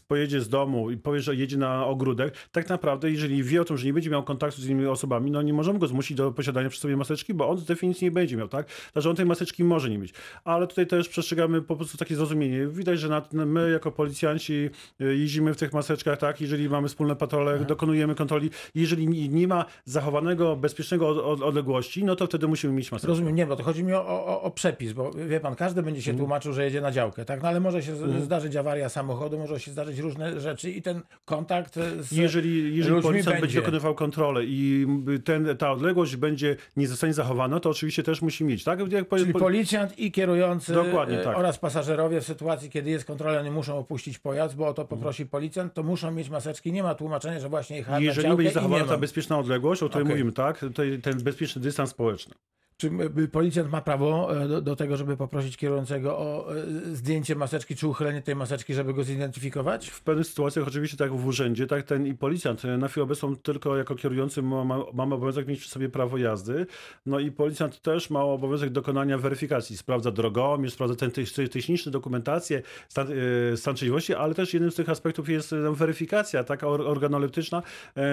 pojedzie 0.09 0.41
z 0.41 0.49
domu 0.49 0.91
i 0.91 0.97
powie, 0.97 1.21
że 1.21 1.35
jedzie 1.35 1.57
na 1.57 1.87
ogródek, 1.87 2.35
tak 2.53 2.69
naprawdę, 2.69 3.11
jeżeli 3.11 3.43
wie 3.43 3.63
o 3.63 3.65
tym, 3.65 3.77
że 3.77 3.87
nie 3.87 3.93
będzie 3.93 4.11
miał 4.11 4.23
kontaktu 4.23 4.61
z 4.61 4.67
innymi 4.67 4.87
osobami, 4.87 5.31
no 5.31 5.43
nie 5.43 5.53
możemy 5.53 5.79
go 5.79 5.87
zmusić 5.87 6.17
do 6.17 6.33
posiadania 6.33 6.69
przy 6.69 6.81
sobie 6.81 6.97
maseczki, 6.97 7.35
bo 7.35 7.49
on 7.49 7.59
z 7.59 7.65
definicji 7.65 8.05
nie 8.05 8.11
będzie 8.11 8.37
miał, 8.37 8.49
tak? 8.49 8.67
Także 8.93 9.11
on 9.11 9.17
tej 9.17 9.27
maseczki 9.27 9.65
może 9.65 9.91
nie 9.91 9.99
mieć. 9.99 10.15
Ale 10.45 10.67
tutaj 10.67 10.87
też 10.87 11.09
przestrzegamy 11.09 11.63
po 11.63 11.77
prostu 11.77 11.99
takie 11.99 12.17
zrozumienie. 12.17 12.67
Widać, 12.67 13.01
że 13.01 13.23
my 13.33 13.71
jako 13.71 13.93
policjanci 13.93 14.71
y, 15.01 15.17
jeździmy 15.37 15.55
w 15.55 15.57
tych 15.57 15.73
maseczkach, 15.73 16.19
tak? 16.19 16.41
Jeżeli 16.41 16.69
mamy 16.69 16.89
wspólne 16.89 17.17
patrole, 17.17 17.53
Aha. 17.57 17.65
dokonujemy 17.65 18.15
kontroli. 18.15 18.51
Jeżeli 18.75 19.09
nie 19.29 19.49
ma 19.49 19.65
zachowanego, 19.85 20.57
bezpiecznego 20.57 21.25
odległości, 21.25 22.05
no 22.05 22.17
to 22.17 22.27
wtedy 22.27 22.49
musimy 22.49 22.73
mieć 22.73 22.93
maseczkę. 22.93 23.09
Rozumiem, 23.09 23.35
nie, 23.35 23.47
bo 23.47 23.57
to 23.57 23.63
chodzi 23.63 23.85
mi 23.85 23.93
o, 23.93 24.07
o, 24.07 24.43
o 24.43 24.51
przepis, 24.51 24.93
bo 24.93 25.11
wie 25.11 25.41
pan, 25.41 25.55
każdy 25.55 25.83
będzie 25.83 26.03
się 26.03 26.11
mhm. 26.11 26.19
tłumaczył, 26.19 26.53
że 26.53 26.65
jedzie 26.65 26.81
na 26.81 26.93
działkę, 26.93 27.25
tak? 27.25 27.43
No 27.43 27.49
ale 27.49 27.61
może 27.61 27.83
się 27.83 27.93
mm. 27.93 28.23
zdarzyć 28.23 28.57
awaria 28.57 28.89
samochodu, 28.89 29.39
może 29.39 29.61
się 29.61 29.71
zdarzyć 29.71 29.99
różne 29.99 30.41
rzeczy 30.41 30.71
i 30.71 30.83
ten 30.83 31.01
kontakt 31.25 31.75
z 32.01 32.13
Jeżeli, 32.13 32.77
jeżeli 32.77 33.03
policjant 33.03 33.27
będzie. 33.27 33.41
będzie 33.41 33.61
dokonywał 33.61 33.95
kontrolę 33.95 34.45
i 34.45 34.87
ten, 35.25 35.57
ta 35.57 35.73
odległość 35.73 36.17
będzie 36.17 36.57
nie 36.77 36.89
zostanie 36.89 37.15
zachowana, 37.15 37.61
to 37.61 37.71
oczywiście 37.71 38.03
też 38.03 38.23
musi 38.23 38.45
mieć, 38.45 38.65
tak? 38.65 38.93
Jak 38.93 39.09
Czyli 39.09 39.33
policjant 39.33 39.99
i 39.99 40.13
kierujący 40.13 40.73
Dokładnie, 40.73 41.19
tak. 41.19 41.39
oraz 41.39 41.59
pasażerowie 41.59 42.21
w 42.21 42.25
sytuacji, 42.25 42.71
kiedy 42.71 42.91
jest 42.91 43.05
kontrola, 43.05 43.43
nie 43.43 43.51
muszą 43.51 43.79
opuścić 43.79 44.19
pojazd, 44.19 44.57
bo 44.57 44.67
o 44.69 44.75
to 44.75 44.85
poprosi 44.85 45.26
policjant, 45.29 45.75
to 45.75 45.83
muszą 45.83 46.11
mieć 46.11 46.31
maseczki. 46.31 46.73
Nie 46.73 46.83
ma 46.83 46.95
tłumaczenia, 46.95 47.41
że 47.41 47.49
właśnie 47.49 47.77
jechali 47.77 48.05
Jeżeli 48.05 48.37
będzie 48.37 48.53
zachowana 48.53 48.85
ta 48.85 48.99
bezpieczna 48.99 49.39
odległość, 49.39 49.83
o 49.83 49.89
której 49.89 50.03
okay. 50.03 50.15
mówimy, 50.15 50.33
tak? 50.33 50.65
Ten 51.03 51.23
bezpieczny 51.23 51.63
dystans 51.63 51.91
społeczny. 51.91 52.35
Czy 52.79 52.91
y, 53.19 53.29
policjant 53.29 53.71
ma 53.71 53.81
prawo 53.81 54.37
e, 54.43 54.49
do, 54.49 54.61
do, 54.63 54.77
tego, 54.77 54.97
żeby 54.97 55.17
poprosić 55.17 55.57
kierującego 55.57 56.19
o 56.19 56.57
e, 56.57 56.65
zdjęcie 56.93 57.35
maseczki 57.35 57.77
czy 57.77 57.89
uchylenie 57.89 58.23
tej 58.23 58.37
maseczki, 58.37 58.75
żeby 58.75 58.95
go 58.95 59.05
zidentyfikować? 59.05 59.89
W 59.89 60.01
pewnych 60.01 60.27
sytuacjach 60.27 60.69
oczywiście 60.69 60.97
tak 60.97 61.13
w 61.13 61.27
urzędzie, 61.27 61.67
tak 61.67 61.83
ten 61.83 62.07
i 62.07 62.15
policjant. 62.15 62.63
Na 62.79 62.89
chwilę 62.89 63.05
obecną 63.05 63.37
tylko 63.37 63.77
jako 63.77 63.95
kierujący 63.95 64.43
mamy 64.43 64.85
ma, 64.95 65.05
obowiązek 65.05 65.47
mieć 65.47 65.61
przy 65.61 65.69
sobie 65.69 65.89
prawo 65.89 66.19
jazdy. 66.19 66.67
No 67.07 67.19
i 67.19 67.31
policjant 67.31 67.83
też 67.83 68.11
ma 68.11 68.25
obowiązek 68.25 68.71
dokonania 68.71 69.19
weryfikacji. 69.19 69.77
Sprawdza 69.77 70.11
drogomierz, 70.11 70.73
sprawdza 70.73 70.97
ten 70.97 71.11
techniczny 71.53 71.93
dokumentację, 71.93 72.63
stan, 72.89 73.09
e, 73.53 73.57
stan 73.57 73.75
trzeźwości, 73.75 74.15
ale 74.15 74.35
też 74.35 74.55
jednym 74.55 74.71
z 74.71 74.75
tych 74.75 74.89
aspektów 74.89 75.29
jest 75.29 75.55
weryfikacja 75.73 76.45
taka 76.45 76.67
organoleptyczna. 76.69 77.63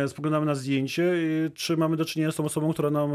Spoglądamy 0.08 0.46
na 0.46 0.56
zdjęcie, 0.56 1.14
czy 1.54 1.78
mamy 1.78 1.98
do 1.98 2.06
czynienia 2.06 2.32
z 2.32 2.36
tą 2.36 2.46
osobą, 2.46 2.74
która 2.74 2.90
nam, 2.90 3.12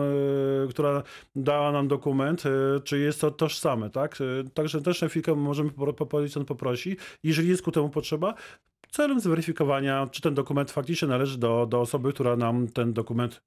która 0.70 1.02
dała 1.42 1.72
nam 1.72 1.88
dokument, 1.88 2.46
e, 2.46 2.80
czy 2.80 2.98
jest 2.98 3.20
to 3.20 3.30
tożsame, 3.30 3.90
tak? 3.90 4.18
E, 4.20 4.50
także 4.50 4.82
też 4.82 5.00
chwilkę 5.08 5.34
możemy 5.34 5.70
policjant 6.10 6.48
poprosi, 6.48 6.96
jeżeli 7.22 7.48
jest 7.48 7.62
ku 7.62 7.72
temu 7.72 7.90
potrzeba, 7.90 8.34
celem 8.90 9.20
zweryfikowania, 9.20 10.06
czy 10.10 10.22
ten 10.22 10.34
dokument 10.34 10.70
faktycznie 10.70 11.08
należy 11.08 11.38
do, 11.38 11.66
do 11.66 11.80
osoby, 11.80 12.12
która 12.12 12.36
nam 12.36 12.68
ten 12.68 12.92
dokument 12.92 13.42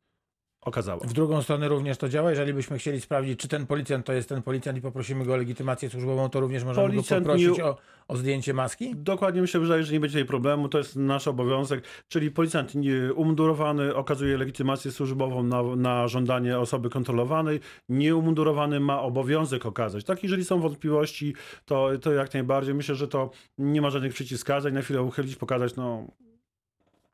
okazała. 0.62 1.08
W 1.08 1.14
drugą 1.14 1.42
stronę 1.42 1.68
również 1.68 1.98
to 1.98 2.10
działa. 2.10 2.30
Jeżeli 2.30 2.54
byśmy 2.54 2.78
chcieli 2.78 3.02
sprawdzić, 3.02 3.40
czy 3.40 3.48
ten 3.48 3.68
policjant 3.68 4.06
to 4.06 4.14
jest 4.14 4.30
ten 4.30 4.42
policjant 4.42 4.78
i 4.78 4.82
poprosimy 4.82 5.26
go 5.26 5.34
o 5.34 5.38
legitymację 5.38 5.90
służbową, 5.90 6.30
to 6.30 6.40
również 6.40 6.64
możemy 6.64 6.88
policjant 6.88 7.26
go 7.26 7.32
poprosić 7.32 7.58
nie... 7.58 7.66
o, 7.66 7.78
o 8.08 8.18
zdjęcie 8.18 8.54
maski? 8.54 8.96
Dokładnie 8.96 9.42
myślę, 9.42 9.66
że 9.84 9.94
nie 9.94 10.00
będzie 10.00 10.14
tutaj 10.14 10.28
problemu. 10.28 10.70
To 10.70 10.78
jest 10.78 10.96
nasz 10.96 11.28
obowiązek. 11.28 11.84
Czyli 12.08 12.32
policjant 12.32 12.74
umundurowany 13.16 13.96
okazuje 13.96 14.38
legitymację 14.38 14.92
służbową 14.92 15.44
na, 15.44 15.64
na 15.76 16.08
żądanie 16.08 16.60
osoby 16.60 16.90
kontrolowanej. 16.90 17.60
Nieumundurowany 17.90 18.80
ma 18.80 19.02
obowiązek 19.02 19.66
okazać. 19.66 20.04
Tak, 20.04 20.24
jeżeli 20.24 20.46
są 20.46 20.60
wątpliwości, 20.60 21.36
to, 21.66 21.90
to 22.02 22.12
jak 22.12 22.34
najbardziej. 22.34 22.76
Myślę, 22.76 22.96
że 22.96 23.08
to 23.08 23.30
nie 23.58 23.82
ma 23.82 23.90
żadnych 23.90 24.14
przeciwwskazań. 24.14 24.74
Na 24.74 24.82
chwilę 24.82 25.02
uchylić, 25.02 25.36
pokazać, 25.36 25.76
no 25.76 26.08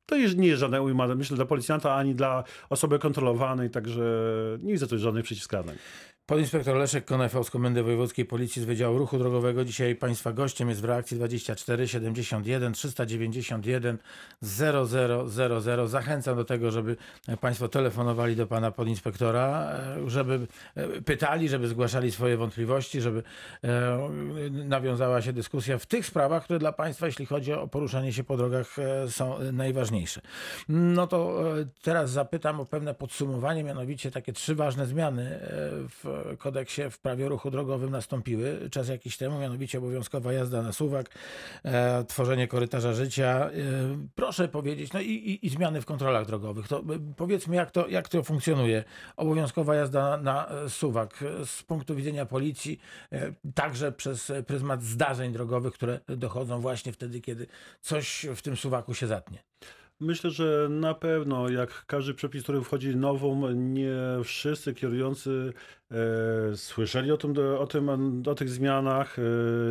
to 0.08 0.16
nie 0.16 0.48
jest 0.48 0.60
żadna 0.60 0.82
ujma, 0.82 1.08
myślę, 1.08 1.36
dla 1.36 1.46
policjanta, 1.46 1.96
ani 1.96 2.16
dla 2.16 2.44
osoby 2.70 3.00
kontrolowanej, 3.00 3.70
także 3.70 4.04
nie 4.60 4.74
widzę 4.74 4.88
tu 4.88 5.00
żadnych 5.00 5.24
przeciwwskazań. 5.24 5.76
Podinspektor 6.28 6.76
Leszek 6.76 7.06
Konefał 7.06 7.44
z 7.44 7.50
Komendy 7.50 7.84
Wojewódzkiej 7.84 8.26
Policji 8.26 8.62
z 8.62 8.66
Wydziału 8.66 8.98
Ruchu 8.98 9.18
Drogowego. 9.18 9.66
Dzisiaj 9.66 9.96
Państwa 9.96 10.34
gościem 10.34 10.70
jest 10.70 10.82
w 10.82 10.86
reakcji 10.86 11.18
24 11.18 11.88
71 11.88 12.74
391 12.74 13.98
0000. 14.42 15.88
Zachęcam 15.88 16.36
do 16.36 16.46
tego, 16.46 16.72
żeby 16.72 16.96
Państwo 17.42 17.68
telefonowali 17.68 18.36
do 18.36 18.48
Pana 18.48 18.72
Podinspektora, 18.72 19.76
żeby 20.08 20.48
pytali, 21.06 21.50
żeby 21.50 21.68
zgłaszali 21.68 22.12
swoje 22.12 22.38
wątpliwości, 22.38 23.02
żeby 23.02 23.24
e, 23.64 24.10
nawiązała 24.50 25.22
się 25.22 25.34
dyskusja 25.34 25.78
w 25.78 25.86
tych 25.86 26.06
sprawach, 26.06 26.44
które 26.44 26.60
dla 26.60 26.72
Państwa, 26.72 27.06
jeśli 27.06 27.26
chodzi 27.26 27.54
o 27.54 27.68
poruszanie 27.68 28.14
się 28.14 28.24
po 28.24 28.38
drogach, 28.38 28.80
e, 28.80 29.12
są 29.12 29.38
najważniejsze. 29.54 30.22
No 30.70 31.08
to 31.08 31.44
e, 31.60 31.66
teraz 31.82 32.12
zapytam 32.12 32.60
o 32.60 32.66
pewne 32.66 32.94
podsumowanie, 32.94 33.64
mianowicie 33.64 34.12
takie 34.12 34.34
trzy 34.34 34.56
ważne 34.56 34.86
zmiany 34.86 35.40
w 36.04 36.17
kodeksie 36.38 36.82
w 36.90 37.00
prawie 37.00 37.30
ruchu 37.30 37.52
drogowym 37.52 37.92
nastąpiły 37.92 38.70
czas 38.72 38.90
jakiś 38.90 39.18
temu, 39.18 39.40
mianowicie 39.40 39.78
obowiązkowa 39.78 40.34
jazda 40.34 40.62
na 40.62 40.72
suwak, 40.72 41.10
e, 41.64 42.04
tworzenie 42.04 42.48
korytarza 42.48 42.94
życia. 42.94 43.50
E, 43.50 43.52
proszę 44.16 44.48
powiedzieć, 44.48 44.94
no 44.94 45.00
i, 45.00 45.12
i, 45.12 45.46
i, 45.46 45.50
zmiany 45.50 45.82
w 45.82 45.86
kontrolach 45.86 46.26
drogowych. 46.26 46.68
To 46.68 46.80
e, 46.80 46.84
powiedzmy, 47.18 47.56
jak 47.56 47.72
to, 47.72 47.88
jak 47.88 48.10
to 48.10 48.24
funkcjonuje. 48.24 48.84
Obowiązkowa 49.18 49.76
jazda 49.76 50.18
na 50.18 50.50
suwak 50.70 51.24
z 51.46 51.64
punktu 51.64 51.96
widzenia 51.96 52.26
policji, 52.26 52.80
e, 53.12 53.34
także 53.56 53.92
przez 53.92 54.32
pryzmat 54.48 54.84
zdarzeń 54.84 55.32
drogowych, 55.32 55.74
które 55.74 56.00
dochodzą 56.08 56.62
właśnie 56.62 56.92
wtedy, 56.92 57.22
kiedy 57.22 57.48
coś 57.82 58.26
w 58.36 58.42
tym 58.42 58.58
suwaku 58.58 58.94
się 58.94 59.08
zatnie. 59.08 59.44
Myślę, 60.00 60.30
że 60.30 60.68
na 60.70 60.94
pewno, 60.94 61.50
jak 61.50 61.86
każdy 61.86 62.14
przepis, 62.14 62.44
który 62.44 62.62
wchodzi 62.62 62.96
nową, 62.96 63.52
nie 63.52 63.94
wszyscy 64.24 64.74
kierujący 64.74 65.54
e, 65.92 65.96
słyszeli 66.56 67.12
o 67.12 67.18
tym, 67.18 67.34
o 67.60 67.68
tym, 67.68 67.90
o 68.28 68.36
tych 68.36 68.50
zmianach. 68.50 69.20
E, 69.20 69.22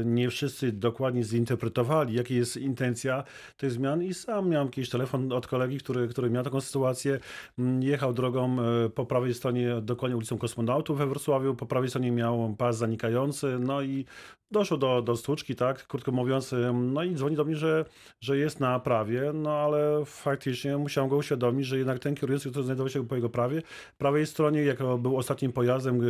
nie 0.05 0.31
wszyscy 0.31 0.73
dokładnie 0.73 1.25
zinterpretowali, 1.25 2.15
jaka 2.15 2.35
jest 2.35 2.57
intencja 2.57 3.25
tych 3.57 3.71
zmian. 3.71 4.03
I 4.03 4.15
sam 4.15 4.49
miałem 4.49 4.67
jakiś 4.67 4.89
telefon 4.91 5.33
od 5.33 5.47
kolegi, 5.47 5.79
który, 5.79 6.09
który 6.09 6.31
miał 6.31 6.45
taką 6.45 6.61
sytuację. 6.61 7.19
Mm, 7.59 7.83
jechał 7.83 8.13
drogą 8.13 8.57
e, 8.61 8.91
po 8.91 9.07
prawej 9.07 9.35
stronie, 9.35 9.81
dokładnie 9.83 10.17
ulicą 10.17 10.39
Kosmonautów 10.39 10.99
we 10.99 11.07
Wrocławiu. 11.07 11.55
Po 11.55 11.67
prawej 11.67 11.89
stronie 11.89 12.13
miał 12.13 12.55
pas 12.59 12.79
zanikający. 12.79 13.59
No 13.61 13.83
i 13.83 14.05
doszło 14.51 14.77
do, 14.77 15.03
do 15.03 15.17
stłuczki, 15.17 15.55
tak, 15.57 15.87
krótko 15.87 16.13
mówiąc. 16.13 16.55
No 16.75 17.03
i 17.05 17.15
dzwoni 17.15 17.37
do 17.37 17.45
mnie, 17.45 17.57
że, 17.57 17.85
że 18.21 18.39
jest 18.39 18.61
na 18.61 18.81
prawie, 18.81 19.33
no 19.35 19.51
ale 19.51 20.05
faktycznie 20.17 20.79
musiałem 20.79 21.11
go 21.11 21.17
uświadomić, 21.17 21.67
że 21.67 21.79
jednak 21.79 21.99
ten 21.99 22.15
kierujący, 22.15 22.51
który 22.51 22.65
znajdował 22.65 22.91
się 22.91 23.09
po 23.09 23.15
jego 23.15 23.29
prawie, 23.29 23.63
prawej 23.99 24.27
stronie, 24.27 24.63
jako 24.63 24.99
był 24.99 25.17
ostatnim 25.17 25.53
pojazdem 25.53 26.03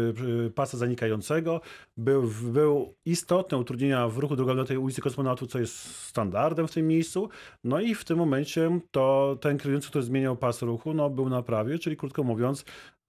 y, 0.46 0.50
pasa 0.54 0.78
zanikającego, 0.78 1.60
był, 1.96 2.30
był 2.42 2.94
istotne 3.04 3.58
utrudnienia 3.58 4.08
w 4.08 4.18
ruchu 4.18 4.36
drogowym 4.36 4.58
na 4.58 4.66
tej 4.66 4.76
ulicy 4.78 5.00
Kosmonautu, 5.00 5.46
co 5.46 5.58
jest 5.58 5.74
standardem 6.06 6.68
w 6.68 6.72
tym 6.72 6.88
miejscu. 6.88 7.28
No 7.64 7.80
i 7.80 7.94
w 7.94 8.04
tym 8.04 8.18
momencie 8.18 8.80
to 8.90 9.38
ten 9.40 9.58
kierujący, 9.58 9.88
który 9.88 10.04
zmieniał 10.04 10.36
pas 10.36 10.62
ruchu, 10.62 10.94
no 10.94 11.10
był 11.10 11.28
na 11.28 11.42
prawie, 11.42 11.78
czyli 11.78 11.96
krótko 11.96 12.24
mówiąc, 12.24 12.64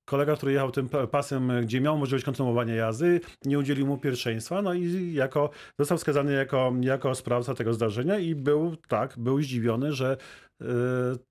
kolega, 0.08 0.36
który 0.36 0.51
jechał 0.51 0.72
tym 0.72 0.89
pasem, 1.12 1.51
gdzie 1.63 1.82
miał 1.82 1.98
możliwość 1.98 2.25
kontynuowania 2.25 2.75
jazdy, 2.75 3.22
nie 3.46 3.60
udzielił 3.60 3.88
mu 3.88 3.98
pierwszeństwa, 3.98 4.62
no 4.62 4.74
i 4.74 5.13
jako, 5.13 5.50
został 5.80 5.98
wskazany 5.98 6.34
jako, 6.34 6.74
jako 6.82 7.16
sprawca 7.16 7.54
tego 7.54 7.74
zdarzenia 7.74 8.20
i 8.20 8.36
był, 8.36 8.75
tak, 8.75 9.13
był 9.18 9.42
zdziwiony, 9.42 9.94
że 9.94 10.18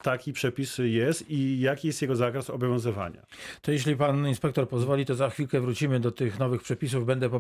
taki 0.03 0.33
przepis 0.33 0.79
jest 0.79 1.31
i 1.31 1.61
jaki 1.61 1.87
jest 1.87 2.03
jego 2.03 2.17
zakres 2.17 2.51
obowiązywania. 2.51 3.23
To 3.63 3.73
jeśli 3.73 3.97
pan 3.97 4.29
inspektor 4.29 4.69
pozwoli, 4.69 5.07
to 5.07 5.15
za 5.15 5.31
chwilkę 5.31 5.61
wrócimy 5.61 6.01
do 6.01 6.11
tych 6.11 6.39
nowych 6.39 6.63
przepisów. 6.63 7.07
Będę 7.07 7.31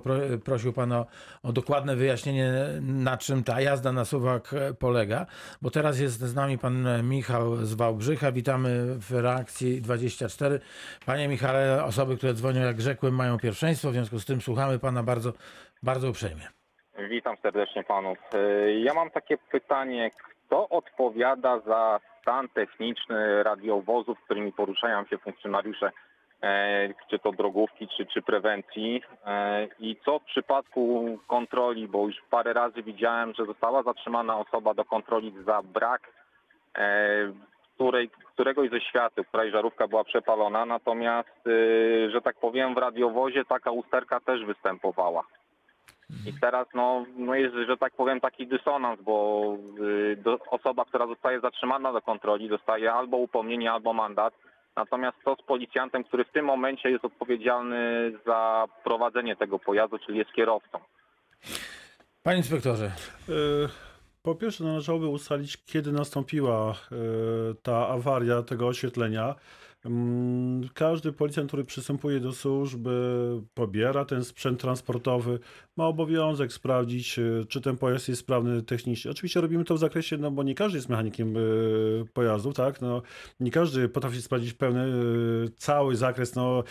prosił 0.44 0.72
pana 0.72 1.04
o 1.42 1.52
dokładne 1.52 1.96
wyjaśnienie, 1.96 2.52
na 2.82 3.16
czym 3.16 3.44
ta 3.44 3.60
jazda 3.60 3.92
na 3.92 4.04
suwak 4.04 4.50
polega, 4.78 5.26
bo 5.62 5.70
teraz 5.70 6.00
jest 6.00 6.20
z 6.20 6.34
nami 6.34 6.58
pan 6.58 6.86
Michał 7.02 7.56
z 7.56 7.74
Wałbrzycha. 7.74 8.32
Witamy 8.32 8.68
w 8.98 9.12
reakcji 9.12 9.82
24. 9.82 10.60
Panie 11.06 11.28
Michale, 11.28 11.84
osoby, 11.84 12.16
które 12.16 12.34
dzwonią, 12.34 12.60
jak 12.60 12.80
rzekłem, 12.80 13.14
mają 13.14 13.38
pierwszeństwo, 13.38 13.90
w 13.90 13.92
związku 13.92 14.18
z 14.18 14.24
tym 14.24 14.40
słuchamy 14.40 14.78
pana 14.78 15.02
bardzo, 15.02 15.32
bardzo 15.82 16.10
uprzejmie. 16.10 16.48
Witam 17.10 17.36
serdecznie 17.42 17.84
panów. 17.84 18.18
Y, 18.34 18.80
ja 18.80 18.94
mam 18.94 19.10
takie 19.10 19.38
pytanie, 19.38 20.10
kto 20.46 20.68
odpowiada 20.68 21.60
za 21.60 22.00
stan 22.22 22.48
techniczny 22.48 23.42
radiowozów, 23.42 24.20
którymi 24.24 24.52
poruszają 24.52 25.04
się 25.04 25.18
funkcjonariusze, 25.18 25.92
e, 26.42 26.88
czy 27.10 27.18
to 27.18 27.32
drogówki, 27.32 27.88
czy, 27.96 28.06
czy 28.06 28.22
prewencji? 28.22 29.02
E, 29.26 29.68
i 29.80 29.96
co 30.04 30.18
w 30.18 30.24
przypadku 30.24 31.18
kontroli, 31.26 31.88
bo 31.88 32.06
już 32.06 32.16
parę 32.30 32.52
razy 32.52 32.82
widziałem, 32.82 33.34
że 33.34 33.46
została 33.46 33.82
zatrzymana 33.82 34.38
osoba 34.38 34.74
do 34.74 34.84
kontroli 34.84 35.34
za 35.46 35.62
brak 35.62 36.02
e, 36.78 37.32
której, 37.74 38.10
któregoś 38.34 38.70
ze 38.70 38.80
światów, 38.80 39.28
której 39.28 39.50
żarówka 39.50 39.88
była 39.88 40.04
przepalona, 40.04 40.66
natomiast, 40.66 41.40
że 42.12 42.20
tak 42.24 42.36
powiem, 42.36 42.74
w 42.74 42.78
radiowozie 42.78 43.44
taka 43.44 43.70
usterka 43.70 44.20
też 44.20 44.44
występowała. 44.44 45.22
I 46.26 46.32
teraz 46.40 46.66
no, 46.75 47.06
no 47.16 47.34
jest, 47.34 47.54
że 47.68 47.76
tak 47.76 47.92
powiem, 47.92 48.20
taki 48.20 48.46
dysonans, 48.46 49.00
bo 49.02 49.56
y, 49.80 50.16
do, 50.16 50.38
osoba, 50.50 50.84
która 50.84 51.06
zostaje 51.06 51.40
zatrzymana 51.40 51.92
do 51.92 52.02
kontroli, 52.02 52.48
dostaje 52.48 52.92
albo 52.92 53.16
upomnienie, 53.16 53.72
albo 53.72 53.92
mandat. 53.92 54.34
Natomiast 54.76 55.16
to 55.25 55.36
z 55.36 55.42
policjantem, 55.42 56.04
który 56.04 56.25
w 56.25 56.32
tym 56.32 56.44
momencie 56.44 56.90
jest 56.90 57.04
odpowiedzialny 57.04 58.12
za 58.26 58.66
prowadzenie 58.84 59.36
tego 59.36 59.58
pojazdu, 59.58 59.98
czyli 59.98 60.18
jest 60.18 60.32
kierowcą. 60.32 60.78
Panie 62.22 62.38
inspektorze. 62.38 62.86
Y, 63.28 63.32
po 64.22 64.34
pierwsze 64.34 64.64
należałoby 64.64 65.08
ustalić, 65.08 65.64
kiedy 65.64 65.92
nastąpiła 65.92 66.72
y, 66.72 67.54
ta 67.62 67.88
awaria 67.88 68.42
tego 68.42 68.66
oświetlenia. 68.66 69.34
Mm, 69.86 70.68
każdy 70.74 71.12
policjant, 71.12 71.48
który 71.48 71.64
przystępuje 71.64 72.20
do 72.20 72.32
służby, 72.32 73.42
pobiera 73.54 74.04
ten 74.04 74.24
sprzęt 74.24 74.60
transportowy, 74.60 75.38
ma 75.76 75.86
obowiązek 75.86 76.52
sprawdzić, 76.52 77.18
e, 77.18 77.44
czy 77.48 77.60
ten 77.60 77.76
pojazd 77.76 78.08
jest 78.08 78.20
sprawny 78.20 78.62
technicznie. 78.62 79.10
Oczywiście 79.10 79.40
robimy 79.40 79.64
to 79.64 79.74
w 79.74 79.78
zakresie, 79.78 80.16
no 80.16 80.30
bo 80.30 80.42
nie 80.42 80.54
każdy 80.54 80.78
jest 80.78 80.88
mechanikiem 80.88 81.36
e, 81.36 81.40
pojazdów, 82.12 82.54
tak? 82.54 82.80
No, 82.80 83.02
nie 83.40 83.50
każdy 83.50 83.88
potrafi 83.88 84.22
sprawdzić 84.22 84.52
pełny, 84.52 84.80
e, 84.80 85.48
cały 85.56 85.96
zakres 85.96 86.34
no, 86.34 86.64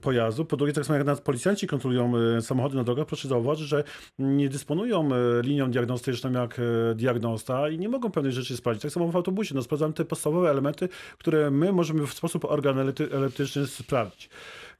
pojazdu. 0.00 0.44
Po 0.44 0.56
drugie, 0.56 0.72
tak 0.72 0.86
samo 0.86 0.96
jak 0.96 1.06
nas 1.06 1.20
policjanci 1.20 1.66
kontrolują 1.66 2.12
samochody 2.40 2.76
na 2.76 2.84
drogach, 2.84 3.06
proszę 3.06 3.28
zauważyć, 3.28 3.68
że 3.68 3.84
nie 4.18 4.48
dysponują 4.48 5.08
linią 5.42 5.70
diagnostyczną 5.70 6.32
jak 6.32 6.60
diagnosta 6.94 7.68
i 7.68 7.78
nie 7.78 7.88
mogą 7.88 8.10
pewnych 8.10 8.32
rzeczy 8.32 8.56
sprawdzić. 8.56 8.82
Tak 8.82 8.92
samo 8.92 9.08
w 9.08 9.16
autobusie, 9.16 9.54
no 9.54 9.62
sprawdzamy 9.62 9.94
te 9.94 10.04
podstawowe 10.04 10.50
elementy, 10.50 10.88
które 11.18 11.50
my 11.50 11.72
możemy 11.72 12.06
w 12.06 12.12
sposób 12.12 12.37
sposób 12.38 12.50
organ 12.52 12.76
elety- 12.76 13.14
elektryczny 13.16 13.66
sprawdzić. 13.66 14.28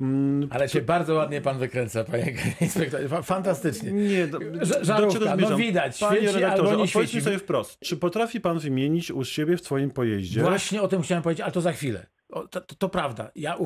Mm, 0.00 0.48
Ale 0.50 0.68
się 0.68 0.80
bardzo 0.82 1.14
ładnie 1.14 1.40
pan 1.40 1.58
wykręca, 1.58 2.04
panie 2.04 2.34
inspektorze. 2.60 3.08
Fa- 3.08 3.22
Fantastycznie. 3.22 3.92
Nie, 3.92 4.26
do, 4.26 4.38
Ża- 4.38 4.78
do 4.78 4.84
żarówka, 4.84 5.36
no 5.36 5.56
widać, 5.56 5.98
Panie 5.98 6.16
świeci 6.20 6.34
redaktorze, 6.34 6.70
albo 6.70 6.82
nie 6.82 6.88
świeci. 6.88 7.20
sobie 7.20 7.38
wprost. 7.38 7.78
Czy 7.80 7.96
potrafi 7.96 8.40
pan 8.40 8.58
wymienić 8.58 9.10
u 9.10 9.24
siebie 9.24 9.56
w 9.56 9.60
swoim 9.64 9.90
pojeździe 9.90 10.40
Właśnie 10.42 10.82
o 10.82 10.88
tym 10.88 11.02
chciałem 11.02 11.22
powiedzieć, 11.22 11.40
ale 11.40 11.52
to 11.52 11.60
za 11.60 11.72
chwilę. 11.72 12.06
O, 12.30 12.46
to, 12.48 12.60
to, 12.60 12.74
to 12.74 12.88
prawda. 12.88 13.30
Ja, 13.36 13.54
y, 13.56 13.58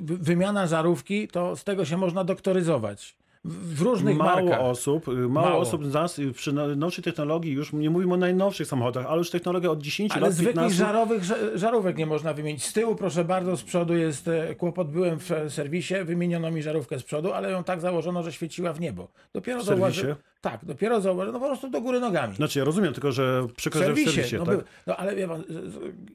wy- 0.00 0.16
wymiana 0.18 0.66
żarówki, 0.66 1.28
to 1.28 1.56
z 1.56 1.64
tego 1.64 1.84
się 1.84 1.96
można 1.96 2.24
doktoryzować. 2.24 3.16
W, 3.44 3.80
różnych 3.82 4.16
mało 4.16 4.30
markach. 4.46 4.60
osób, 4.60 5.08
y, 5.08 5.10
mało, 5.10 5.28
Mało. 5.48 5.60
osób 5.60 5.86
z 5.86 5.94
nas 5.94 6.18
y, 6.18 6.32
przy 6.32 6.52
no- 6.52 6.76
nowszej 6.76 7.04
technologii, 7.04 7.52
już 7.52 7.72
nie 7.72 7.90
mówimy 7.90 8.14
o 8.14 8.16
najnowszych 8.16 8.66
samochodach, 8.66 9.06
ale 9.06 9.18
już 9.18 9.30
technologia 9.30 9.70
od 9.70 9.82
10 9.82 10.12
Ale 10.12 10.20
lat, 10.20 10.32
zwykłych 10.32 10.54
15, 10.54 10.78
żarowych, 10.78 11.22
ża- 11.22 11.56
żarówek 11.58 11.96
nie 11.96 12.06
można 12.06 12.32
wymienić. 12.34 12.64
Z 12.64 12.72
tyłu, 12.72 12.94
proszę 12.96 13.24
bardzo, 13.24 13.56
z 13.56 13.62
przodu 13.62 13.96
jest 13.96 14.28
e, 14.28 14.54
kłopot. 14.54 14.90
Byłem 14.90 15.18
w 15.18 15.30
e, 15.32 15.50
serwisie, 15.50 15.94
wymieniono 16.04 16.50
mi 16.50 16.62
żarówkę 16.62 16.98
z 16.98 17.02
przodu, 17.02 17.32
ale 17.32 17.50
ją 17.50 17.64
tak 17.64 17.80
założono, 17.80 18.22
że 18.22 18.32
świeciła 18.32 18.72
w 18.72 18.80
niebo. 18.80 19.08
Dopiero 19.32 19.60
W 19.60 19.64
serwisie? 19.64 19.80
zauważy... 20.00 20.16
Tak, 20.42 20.64
dopiero 20.64 21.00
zauważyłem, 21.00 21.34
no 21.34 21.40
po 21.40 21.46
prostu 21.46 21.70
do 21.70 21.80
góry 21.80 22.00
nogami. 22.00 22.36
Znaczy 22.36 22.58
ja 22.58 22.64
rozumiem, 22.64 22.92
tylko 22.92 23.12
że 23.12 23.42
W 23.42 23.52
przykład, 23.52 23.84
że 23.84 23.92
w 23.92 23.96
serwisie, 23.96 24.12
serwisie, 24.14 24.36
no, 24.38 24.44
tak? 24.46 24.54
był, 24.56 24.64
no 24.86 24.96
ale 24.96 25.16
wie 25.16 25.28
pan, 25.28 25.44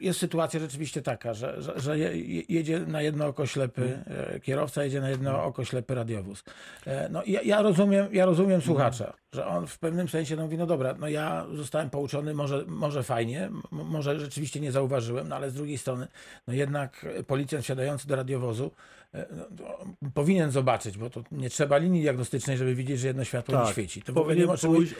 jest 0.01 0.19
sytuacja 0.19 0.59
rzeczywiście 0.59 1.01
taka, 1.01 1.33
że, 1.33 1.61
że, 1.61 1.73
że 1.79 1.99
je- 1.99 2.17
je- 2.17 2.43
jedzie 2.49 2.79
na 2.79 3.01
jedno 3.01 3.27
oko 3.27 3.45
ślepy 3.45 3.81
Mm. 3.81 4.03
e, 4.35 4.39
kierowca, 4.39 4.83
jedzie 4.83 5.01
na 5.01 5.09
jedno 5.09 5.43
oko 5.43 5.65
ślepy 5.65 5.95
radiowóz. 5.95 6.43
E, 6.87 7.09
No 7.09 7.21
ja, 7.27 7.41
ja 7.41 7.61
rozumiem, 7.61 8.07
ja 8.11 8.25
rozumiem 8.25 8.61
słuchacza, 8.61 9.13
że 9.33 9.47
on 9.47 9.67
w 9.67 9.79
pewnym 9.79 10.09
sensie 10.09 10.35
no, 10.35 10.43
mówi, 10.43 10.57
no 10.57 10.65
dobra, 10.65 10.95
no 10.99 11.07
ja 11.07 11.45
zostałem 11.53 11.89
pouczony, 11.89 12.33
może, 12.33 12.63
może 12.67 13.03
fajnie, 13.03 13.49
może 13.71 14.19
rzeczywiście 14.19 14.59
nie 14.59 14.71
zauważyłem, 14.71 15.27
no 15.27 15.35
ale 15.35 15.49
z 15.49 15.53
drugiej 15.53 15.77
strony, 15.77 16.07
no 16.47 16.53
jednak 16.53 17.05
policjant 17.27 17.63
wsiadający 17.65 18.07
do 18.07 18.15
radiowozu 18.15 18.71
no, 19.13 19.45
to 19.57 19.85
powinien 20.13 20.51
zobaczyć, 20.51 20.97
bo 20.97 21.09
to 21.09 21.23
nie 21.31 21.49
trzeba 21.49 21.77
linii 21.77 22.01
diagnostycznej, 22.01 22.57
żeby 22.57 22.75
widzieć, 22.75 22.99
że 22.99 23.07
jedno 23.07 23.23
światło 23.23 23.55
nie 23.55 23.61
Tak, 23.61 23.71
świeci. 23.71 24.01
To 24.01 24.11
nie 24.11 24.15
powinien 24.15 24.47
pójść, 24.75 24.93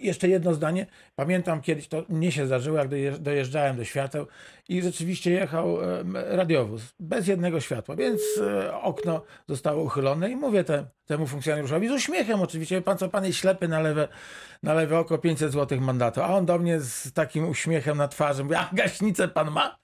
jeszcze 0.00 0.28
jedno 0.28 0.54
zdanie. 0.54 0.86
Pamiętam 1.16 1.60
kiedyś, 1.60 1.88
to 1.88 2.04
mnie 2.08 2.32
się 2.32 2.46
zdarzyło, 2.46 2.78
jak 2.78 2.88
dojeżdż- 2.88 3.18
dojeżdżałem 3.18 3.76
do 3.76 3.84
świateł 3.84 4.26
i 4.68 4.82
rzeczywiście 4.82 5.30
jechał 5.30 5.78
radiowóz 6.14 6.82
bez 7.00 7.26
jednego 7.28 7.60
światła, 7.60 7.96
więc 7.96 8.20
e, 8.40 8.74
okno 8.74 9.22
zostało 9.48 9.82
uchylone 9.82 10.30
i 10.30 10.36
mówię 10.36 10.64
te, 10.64 10.86
temu 11.06 11.26
funkcjonariuszowi 11.26 11.88
z 11.88 11.92
uśmiechem 11.92 12.40
oczywiście, 12.40 12.82
pan 12.82 12.98
co, 12.98 13.08
pan 13.08 13.24
jest 13.24 13.38
ślepy 13.38 13.68
na 13.68 13.80
lewe, 13.80 14.08
na 14.62 14.74
lewe 14.74 14.98
oko 14.98 15.18
500 15.18 15.52
zł 15.52 15.80
mandatu, 15.80 16.22
a 16.22 16.26
on 16.28 16.46
do 16.46 16.58
mnie 16.58 16.80
z 16.80 17.12
takim 17.12 17.48
uśmiechem 17.48 17.96
na 17.98 18.08
twarzy 18.08 18.44
mówi, 18.44 18.56
a 18.56 18.70
gaśnicę 18.72 19.28
pan 19.28 19.50
ma? 19.50 19.79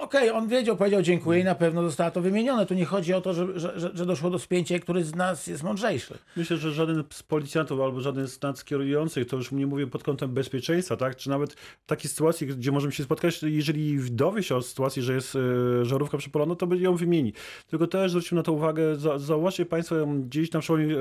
Okej, 0.00 0.30
on 0.30 0.48
wiedział, 0.48 0.76
powiedział 0.76 1.02
dziękuję 1.02 1.40
i 1.40 1.44
na 1.44 1.54
pewno 1.54 1.82
zostało 1.82 2.10
to 2.10 2.20
wymienione. 2.20 2.66
Tu 2.66 2.74
nie 2.74 2.84
chodzi 2.84 3.14
o 3.14 3.20
to, 3.20 3.34
że, 3.34 3.60
że, 3.60 3.80
że- 3.94 4.06
doszło 4.06 4.30
do 4.30 4.38
spięcia 4.38 4.76
i 4.76 4.80
któryś 4.80 5.04
z 5.04 5.14
nas 5.14 5.46
jest 5.46 5.62
mądrzejszy. 5.62 6.18
Myślę, 6.36 6.56
że 6.56 6.72
żaden 6.72 7.04
z 7.10 7.22
policjantów 7.22 7.80
albo 7.80 8.00
żaden 8.00 8.28
z 8.28 8.42
nas 8.42 8.64
kierujących, 8.64 9.26
to 9.28 9.36
już 9.36 9.52
nie 9.52 9.66
mówię 9.66 9.86
pod 9.86 10.02
kątem 10.02 10.30
bezpieczeństwa, 10.34 10.96
tak? 10.96 11.16
Czy 11.16 11.30
nawet 11.30 11.56
takie 11.86 12.08
sytuacje, 12.08 12.46
gdzie 12.46 12.72
możemy 12.72 12.92
się 12.92 13.04
spotkać, 13.04 13.42
jeżeli 13.42 14.10
dowie 14.10 14.42
się 14.42 14.56
o 14.56 14.62
sytuacji, 14.62 15.02
że 15.02 15.14
jest 15.14 15.36
e, 15.36 15.84
żarówka 15.84 16.18
przepalona, 16.18 16.54
to 16.54 16.74
ją 16.74 16.96
wymieni. 16.96 17.32
Tylko 17.68 17.86
też 17.86 18.10
zwróćmy 18.10 18.36
na 18.36 18.42
to 18.42 18.52
uwagę, 18.52 18.96
za, 18.96 19.18
zauważcie 19.18 19.66
Państwo 19.66 20.06
gdzieś 20.06 20.52
na 20.52 20.60
przełomie, 20.60 20.94
e, 20.94 20.98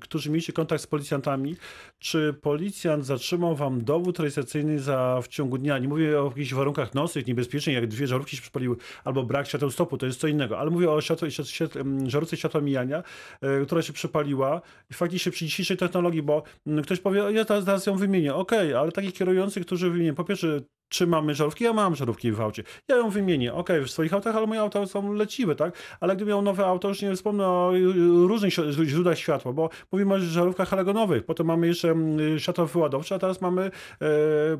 którzy 0.00 0.30
mieliście 0.30 0.52
kontakt 0.52 0.82
z 0.82 0.86
policjantami, 0.86 1.56
czy 1.98 2.34
policjant 2.42 3.06
zatrzymał 3.06 3.56
Wam 3.56 3.84
dowód 3.84 4.18
rejestracyjny 4.18 4.80
za 4.80 5.20
w 5.22 5.28
ciągu 5.28 5.58
dnia, 5.58 5.78
nie 5.78 5.88
mówię 5.88 6.22
o 6.22 6.24
jakichś 6.24 6.54
warunkach 6.54 6.94
nocnych, 6.94 7.26
niebezpiecznych, 7.26 7.69
jak 7.72 7.86
dwie 7.86 8.06
żarówki 8.06 8.36
się 8.36 8.42
przepaliły, 8.42 8.76
albo 9.04 9.22
brak 9.22 9.46
świateł 9.46 9.70
stopu, 9.70 9.98
to 9.98 10.06
jest 10.06 10.20
co 10.20 10.28
innego, 10.28 10.58
ale 10.58 10.70
mówię 10.70 10.90
o 10.90 11.00
światło, 11.00 11.30
świat, 11.30 11.48
świat, 11.48 11.76
em, 11.76 12.10
żarówce 12.10 12.36
światła 12.36 12.60
mijania, 12.60 13.02
e, 13.40 13.66
która 13.66 13.82
się 13.82 13.92
przepaliła 13.92 14.60
i 14.90 14.94
faktycznie 14.94 15.32
przy 15.32 15.44
dzisiejszej 15.46 15.76
technologii, 15.76 16.22
bo 16.22 16.42
mm, 16.66 16.84
ktoś 16.84 17.00
powie, 17.00 17.20
ja 17.32 17.44
teraz, 17.44 17.86
ją 17.86 17.96
wymienię, 17.96 18.34
okej, 18.34 18.74
ale 18.74 18.92
takich 18.92 19.14
kierujących, 19.14 19.66
którzy 19.66 19.90
wymienią, 19.90 20.14
po 20.14 20.24
pierwsze, 20.24 20.60
czy 20.90 21.06
mamy 21.06 21.34
żarówki? 21.34 21.64
Ja 21.64 21.72
mam 21.72 21.96
żarówki 21.96 22.32
w 22.32 22.40
aucie. 22.40 22.62
Ja 22.88 22.96
ją 22.96 23.10
wymienię, 23.10 23.54
okej, 23.54 23.82
w 23.84 23.90
swoich 23.90 24.14
autach, 24.14 24.36
ale 24.36 24.46
moje 24.46 24.60
auta 24.60 24.86
są 24.86 25.12
leciwe, 25.12 25.54
tak? 25.56 25.74
Ale 26.00 26.16
gdybym 26.16 26.28
miał 26.28 26.42
nowe 26.42 26.66
auto, 26.66 26.88
już 26.88 27.02
nie 27.02 27.14
wspomnę 27.16 27.46
o 27.46 27.72
y, 27.76 27.82
różnych 28.28 28.54
si- 28.54 28.62
źródłach 28.88 29.18
światła, 29.18 29.52
bo 29.52 29.70
mówimy 29.92 30.14
o 30.14 30.18
żarówkach 30.18 30.68
halogenowych, 30.68 31.24
potem 31.24 31.46
mamy 31.46 31.66
jeszcze 31.66 31.90
mm, 31.90 32.38
światła 32.38 32.64
wyładowcze, 32.66 33.14
a 33.14 33.18
teraz 33.18 33.40
mamy 33.40 33.62
e, 33.62 33.70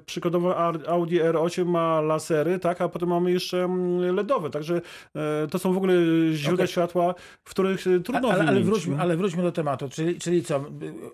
przykładowo 0.07 0.57
Audi 0.89 1.21
R8 1.21 1.65
ma 1.65 2.01
lasery, 2.01 2.59
tak? 2.59 2.81
A 2.81 2.89
potem 2.89 3.09
mamy 3.09 3.33
jeszcze 3.33 3.65
mm, 3.65 4.17
LEDowe, 4.17 4.51
także 4.51 4.81
e, 5.17 5.47
to 5.51 5.59
są 5.59 5.73
w 5.73 5.77
ogóle 5.77 5.95
źródła 6.33 6.55
Okej. 6.65 6.69
światła, 6.73 7.15
w 7.45 7.51
których 7.51 7.87
e, 7.87 8.01
trudno 8.01 8.29
ale, 8.29 8.39
ale, 8.39 8.45
wymienić. 8.45 8.67
wróćmy, 8.67 9.01
ale 9.01 9.17
wróćmy 9.17 9.43
do 9.43 9.53
tematu, 9.53 9.89
czyli, 9.89 10.19
czyli 10.19 10.45
co? 10.45 10.65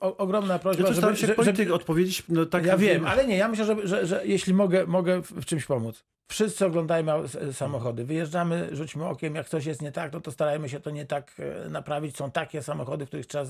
O, 0.00 0.16
ogromna 0.16 0.58
prośba, 0.58 0.88
Ja 0.88 0.94
żeby, 0.94 1.06
się 1.16 1.26
żeby, 1.26 1.34
polityk 1.34 1.70
odpowiedzieć 1.70 2.22
no, 2.28 2.46
tak 2.46 2.66
Ja 2.66 2.76
wiem, 2.76 3.06
ale 3.06 3.26
nie, 3.26 3.36
ja 3.36 3.48
myślę, 3.48 3.64
że, 3.64 3.76
że, 3.88 4.06
że 4.06 4.22
jeśli 4.24 4.54
mogę, 4.54 4.86
mogę 4.86 5.05
w 5.22 5.32
w 5.32 5.44
czymś 5.44 5.66
pomóc. 5.66 6.04
Wszyscy 6.30 6.66
oglądajmy 6.66 7.12
s- 7.12 7.38
samochody. 7.56 8.04
Wyjeżdżamy, 8.04 8.68
rzućmy 8.76 9.06
okiem, 9.06 9.34
jak 9.34 9.48
coś 9.48 9.66
jest 9.66 9.82
nie 9.82 9.92
tak, 9.92 10.12
no 10.12 10.20
to 10.20 10.32
starajmy 10.32 10.68
się 10.68 10.80
to 10.80 10.90
nie 10.90 11.06
tak 11.06 11.32
e, 11.66 11.68
naprawić. 11.70 12.16
Są 12.16 12.30
takie 12.30 12.62
samochody, 12.62 13.06
których 13.06 13.26
trzeba 13.26 13.44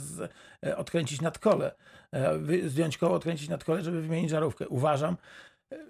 e, 0.67 0.77
odkręcić 0.77 1.21
nadkole, 1.21 1.75
e, 2.13 2.39
wy- 2.39 2.69
zdjąć 2.69 2.99
koło, 2.99 3.15
odkręcić 3.15 3.49
nadkole, 3.49 3.83
żeby 3.83 4.03
wymienić 4.03 4.31
żarówkę. 4.31 4.69
Uważam, 4.69 5.17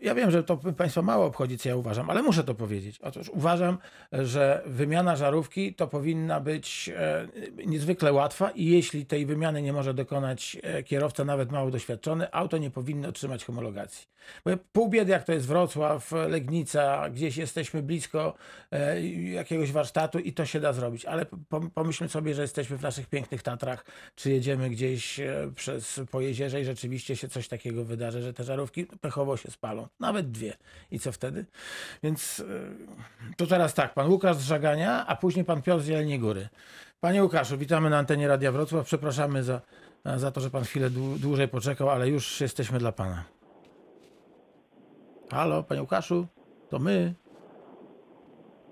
ja 0.02 0.14
wiem, 0.14 0.30
że 0.30 0.44
to 0.44 0.56
Państwa 0.56 1.02
mało 1.02 1.24
obchodzi, 1.24 1.58
co 1.58 1.68
ja 1.68 1.76
uważam, 1.76 2.10
ale 2.10 2.22
muszę 2.22 2.44
to 2.44 2.54
powiedzieć. 2.54 2.98
Otóż 3.02 3.28
uważam, 3.28 3.78
że 4.12 4.62
wymiana 4.66 5.16
żarówki 5.16 5.74
to 5.74 5.86
powinna 5.86 6.40
być 6.40 6.90
e, 6.96 7.28
niezwykle 7.66 8.12
łatwa 8.12 8.50
i 8.50 8.64
jeśli 8.64 9.06
tej 9.06 9.26
wymiany 9.26 9.62
nie 9.62 9.72
może 9.72 9.94
dokonać 9.94 10.56
e, 10.62 10.82
kierowca, 10.82 11.24
nawet 11.24 11.52
mało 11.52 11.70
doświadczony, 11.70 12.32
auto 12.32 12.58
nie 12.58 12.70
powinno 12.70 13.08
otrzymać 13.08 13.44
homologacji. 13.44 14.08
Bo 14.44 14.50
pół 14.72 14.88
biedy, 14.88 15.12
jak 15.12 15.24
to 15.24 15.32
jest 15.32 15.46
Wrocław, 15.46 16.12
Legnica, 16.28 17.10
gdzieś 17.10 17.36
jesteśmy 17.36 17.82
blisko 17.82 18.34
e, 18.70 19.06
jakiegoś 19.10 19.72
warsztatu 19.72 20.18
i 20.18 20.32
to 20.32 20.46
się 20.46 20.60
da 20.60 20.72
zrobić. 20.72 21.04
Ale 21.04 21.26
pom- 21.50 21.70
pomyślmy 21.70 22.08
sobie, 22.08 22.34
że 22.34 22.42
jesteśmy 22.42 22.76
w 22.76 22.82
naszych 22.82 23.06
pięknych 23.06 23.42
Tatrach, 23.42 23.84
czy 24.14 24.30
jedziemy 24.30 24.70
gdzieś 24.70 25.20
przez 25.54 26.00
po 26.10 26.20
jezierze 26.20 26.60
i 26.60 26.64
rzeczywiście 26.64 27.16
się 27.16 27.28
coś 27.28 27.48
takiego 27.48 27.84
wydarzy, 27.84 28.22
że 28.22 28.32
te 28.32 28.44
żarówki 28.44 28.86
pechowo 29.00 29.36
się 29.36 29.50
spalą. 29.50 29.65
Nawet 30.00 30.30
dwie. 30.30 30.56
I 30.90 30.98
co 30.98 31.12
wtedy? 31.12 31.46
Więc 32.02 32.40
e, 33.30 33.34
to 33.36 33.46
teraz 33.46 33.74
tak, 33.74 33.94
pan 33.94 34.10
Łukasz 34.10 34.36
z 34.36 34.44
Żagania, 34.46 35.06
a 35.06 35.16
później 35.16 35.44
pan 35.44 35.62
Piotr 35.62 35.82
z 35.82 35.86
Jeleniej 35.86 36.18
Góry. 36.18 36.48
Panie 37.00 37.22
Łukaszu, 37.22 37.58
witamy 37.58 37.90
na 37.90 37.98
antenie 37.98 38.28
Radia 38.28 38.52
Wrocław. 38.52 38.86
Przepraszamy 38.86 39.42
za, 39.42 39.60
za 40.16 40.30
to, 40.30 40.40
że 40.40 40.50
pan 40.50 40.64
chwilę 40.64 40.90
dłu- 40.90 41.18
dłużej 41.18 41.48
poczekał, 41.48 41.90
ale 41.90 42.08
już 42.08 42.40
jesteśmy 42.40 42.78
dla 42.78 42.92
pana. 42.92 43.24
Halo, 45.30 45.62
panie 45.62 45.80
Łukaszu, 45.80 46.26
to 46.68 46.78
my. 46.78 47.14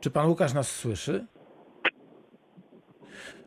Czy 0.00 0.10
pan 0.10 0.26
Łukasz 0.28 0.52
nas 0.52 0.70
słyszy? 0.70 1.26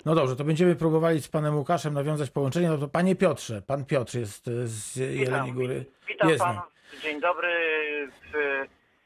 No 0.06 0.16
dobrze, 0.16 0.36
to 0.36 0.44
będziemy 0.44 0.76
próbowali 0.76 1.22
z 1.22 1.28
panem 1.28 1.56
Łukaszem 1.58 1.94
nawiązać 1.94 2.30
połączenie. 2.30 2.70
No 2.70 2.78
to 2.78 2.88
panie 2.88 3.16
Piotrze, 3.16 3.62
pan 3.62 3.86
Piotr 3.86 4.18
jest 4.18 4.48
e, 4.48 4.68
z 4.68 4.96
Jeleniej 4.96 5.54
Góry. 5.54 5.86
Witam 6.08 6.30
Jest 6.30 6.44
panów. 6.44 6.64
Dzień 7.02 7.22
dobry. 7.22 7.50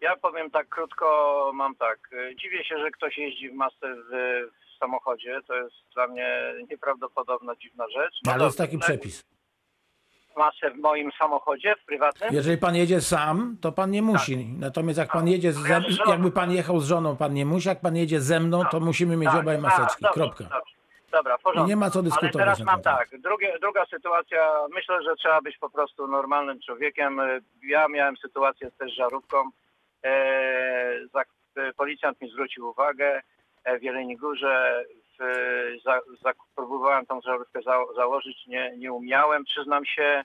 Ja 0.02 0.15
powiem 0.17 0.52
tak 0.52 0.70
krótko, 0.70 1.06
mam 1.54 1.76
tak. 1.76 2.00
Dziwię 2.41 2.63
się, 2.63 2.78
że 2.80 2.91
ktoś 2.91 3.17
jeździ 3.17 3.50
w 3.50 3.54
masce 3.54 3.96
w, 3.96 4.10
w 4.76 4.80
samochodzie. 4.80 5.39
To 5.48 5.56
jest 5.56 5.76
dla 5.94 6.08
mnie 6.08 6.54
nieprawdopodobna, 6.70 7.56
dziwna 7.56 7.86
rzecz. 7.89 8.13
No, 8.26 8.32
ale 8.34 8.44
jest 8.44 8.58
dobrze, 8.58 8.67
taki 8.70 8.80
tak, 8.80 8.88
przepis. 8.88 9.24
Masę 10.38 10.72
w 10.72 10.78
moim 10.80 11.12
samochodzie, 11.20 11.76
w 11.84 11.86
prywatnym? 11.86 12.30
Jeżeli 12.34 12.58
pan 12.58 12.76
jedzie 12.76 13.02
sam, 13.02 13.58
to 13.62 13.72
pan 13.72 13.91
nie 13.91 14.02
musi. 14.02 14.46
Natomiast 14.60 15.00
jak 15.00 15.12
pan 15.12 15.28
jedzie, 15.28 15.52
z, 15.54 15.67
jakby 16.10 16.32
pan 16.32 16.52
jechał 16.52 16.80
z 16.80 16.86
żoną, 16.86 17.17
pan 17.17 17.34
nie 17.34 17.46
musi. 17.46 17.67
Jak 17.70 17.82
pan 17.82 17.96
jedzie 17.96 18.22
ze 18.22 18.39
mną, 18.39 18.63
to 18.72 18.80
musimy 18.80 19.17
mieć 19.17 19.30
Tak, 19.30 19.41
obaj 19.41 19.58
maseczki. 19.58 20.02
dobrze, 20.04 20.13
Kropka. 20.13 20.44
Dobrze. 20.44 20.76
Dobra, 21.12 21.38
w 21.38 21.41
porządku. 21.41 21.69
nie 21.69 21.76
ma 21.76 21.89
co 21.89 22.00
Ale 22.00 22.04
dyskutować. 22.04 22.34
teraz 22.34 22.60
na 22.60 22.65
mam 22.65 22.82
tak, 22.82 23.10
drugie, 23.19 23.58
druga 23.62 23.86
sytuacja, 23.86 24.52
myślę, 24.74 25.04
że 25.04 25.15
trzeba 25.15 25.41
być 25.41 25.58
po 25.58 25.69
prostu 25.69 26.08
normalnym 26.08 26.60
człowiekiem. 26.60 27.21
Ja 27.63 27.88
miałem 27.88 28.17
sytuację 28.17 28.71
też 28.71 28.91
z 28.91 28.95
żarówką. 28.95 29.50
E, 30.04 31.08
za, 31.13 31.21
e, 31.56 31.74
policjant 31.74 32.21
mi 32.21 32.30
zwrócił 32.30 32.69
uwagę 32.69 33.21
e, 33.63 33.80
w 33.80 33.84
Jeleniej 33.84 34.17
Górze. 34.17 34.86
W, 35.19 35.24
za, 35.86 36.00
za, 36.24 36.34
próbowałem 36.56 37.06
tą 37.06 37.21
żarówkę 37.21 37.62
za, 37.62 37.78
założyć, 37.95 38.47
nie, 38.47 38.74
nie 38.78 38.93
umiałem. 38.93 39.43
Przyznam 39.43 39.86
się, 39.86 40.24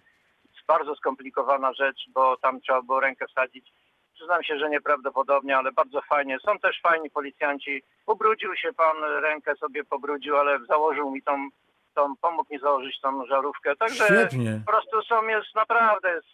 jest 0.55 0.67
bardzo 0.67 0.95
skomplikowana 0.95 1.73
rzecz, 1.73 2.05
bo 2.09 2.37
tam 2.37 2.61
trzeba 2.61 2.83
było 2.83 3.01
rękę 3.01 3.27
wsadzić. 3.27 3.73
Przyznam 4.17 4.43
się, 4.45 4.59
że 4.59 4.71
nieprawdopodobnie, 4.71 5.57
ale 5.57 5.73
bardzo 5.73 6.01
fajnie. 6.03 6.39
Są 6.45 6.59
też 6.59 6.81
fajni 6.81 7.11
policjanci. 7.11 7.83
Ubrudził 8.07 8.57
się 8.57 8.73
pan, 8.73 8.97
rękę 9.05 9.57
sobie 9.57 9.85
pobrudził, 9.85 10.37
ale 10.37 10.59
założył 10.59 11.11
mi 11.11 11.23
tą, 11.23 11.49
tą 11.95 12.17
pomógł 12.17 12.53
mi 12.55 12.59
założyć 12.61 13.01
tą 13.01 13.27
żarówkę. 13.27 13.77
Także 13.77 14.05
Świetnie. 14.07 14.61
po 14.67 14.73
prostu 14.73 15.03
są, 15.03 15.27
jest 15.27 15.55
naprawdę, 15.55 16.15
jest, 16.15 16.27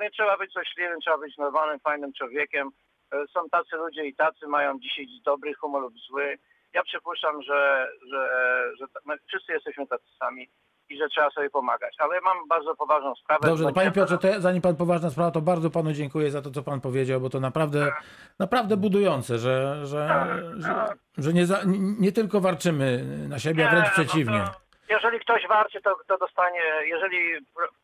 nie 0.00 0.10
trzeba 0.10 0.36
być 0.36 0.52
złośliwym, 0.52 1.00
trzeba 1.00 1.18
być 1.18 1.36
normalnym, 1.36 1.80
fajnym 1.80 2.12
człowiekiem. 2.12 2.70
E, 3.12 3.26
Są 3.26 3.48
tacy 3.48 3.76
ludzie 3.76 4.06
i 4.06 4.14
tacy, 4.14 4.46
mają 4.46 4.78
dzisiaj 4.80 5.06
dobry 5.24 5.54
humor 5.54 5.82
lub 5.82 5.94
zły. 5.98 6.38
Ja 6.72 6.82
przypuszczam, 6.82 7.42
że, 7.42 7.88
że, 8.10 8.30
że 8.78 8.88
ta- 8.88 9.00
my 9.06 9.14
wszyscy 9.28 9.52
jesteśmy 9.52 9.86
tacy 9.86 10.04
sami 10.18 10.48
i 10.90 10.98
że 10.98 11.08
trzeba 11.08 11.30
sobie 11.30 11.50
pomagać. 11.50 11.94
Ale 11.98 12.20
mam 12.20 12.48
bardzo 12.48 12.76
poważną 12.76 13.14
sprawę. 13.14 13.48
Dobrze, 13.48 13.64
no 13.64 13.72
panie 13.72 13.90
Piotrze, 13.90 14.18
to 14.18 14.40
zanim 14.40 14.62
pan 14.62 14.76
poważna 14.76 15.10
sprawa, 15.10 15.30
to 15.30 15.40
bardzo 15.40 15.70
panu 15.70 15.92
dziękuję 15.92 16.30
za 16.30 16.42
to, 16.42 16.50
co 16.50 16.62
pan 16.62 16.80
powiedział, 16.80 17.20
bo 17.20 17.30
to 17.30 17.40
naprawdę, 17.40 17.92
naprawdę 18.38 18.76
budujące, 18.76 19.38
że, 19.38 19.86
że, 19.86 20.08
że, 20.56 20.86
że 21.18 21.32
nie, 21.32 21.46
za, 21.46 21.60
nie 21.98 22.12
tylko 22.12 22.40
warczymy 22.40 23.04
na 23.28 23.38
siebie, 23.38 23.68
a 23.68 23.70
wręcz 23.70 23.86
Nie, 23.86 23.92
przeciwnie. 23.92 24.38
No 24.38 24.46
to, 24.46 24.68
jeżeli 24.94 25.20
ktoś 25.20 25.46
warczy, 25.48 25.80
to, 25.80 25.96
to 26.08 26.18
dostanie, 26.18 26.62
jeżeli 26.84 27.18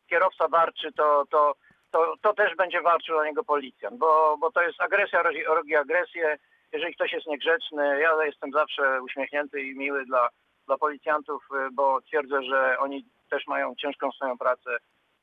kierowca 0.09 0.47
warczy, 0.47 0.91
to, 0.91 1.23
to, 1.31 1.55
to, 1.91 2.13
to 2.21 2.33
też 2.33 2.55
będzie 2.55 2.81
walczył 2.81 3.17
o 3.17 3.25
niego 3.25 3.43
policjant, 3.43 3.97
bo, 3.97 4.37
bo 4.39 4.51
to 4.51 4.61
jest 4.61 4.81
agresja, 4.81 5.23
rogi 5.47 5.75
agresję. 5.75 6.37
Jeżeli 6.71 6.95
ktoś 6.95 7.13
jest 7.13 7.27
niegrzeczny, 7.27 7.99
ja 7.99 8.25
jestem 8.25 8.51
zawsze 8.51 9.01
uśmiechnięty 9.01 9.61
i 9.61 9.77
miły 9.77 10.05
dla, 10.05 10.29
dla 10.67 10.77
policjantów, 10.77 11.43
y, 11.51 11.71
bo 11.71 12.01
twierdzę, 12.01 12.43
że 12.43 12.79
oni 12.79 13.05
też 13.29 13.47
mają 13.47 13.75
ciężką 13.75 14.11
swoją 14.11 14.37
pracę 14.37 14.77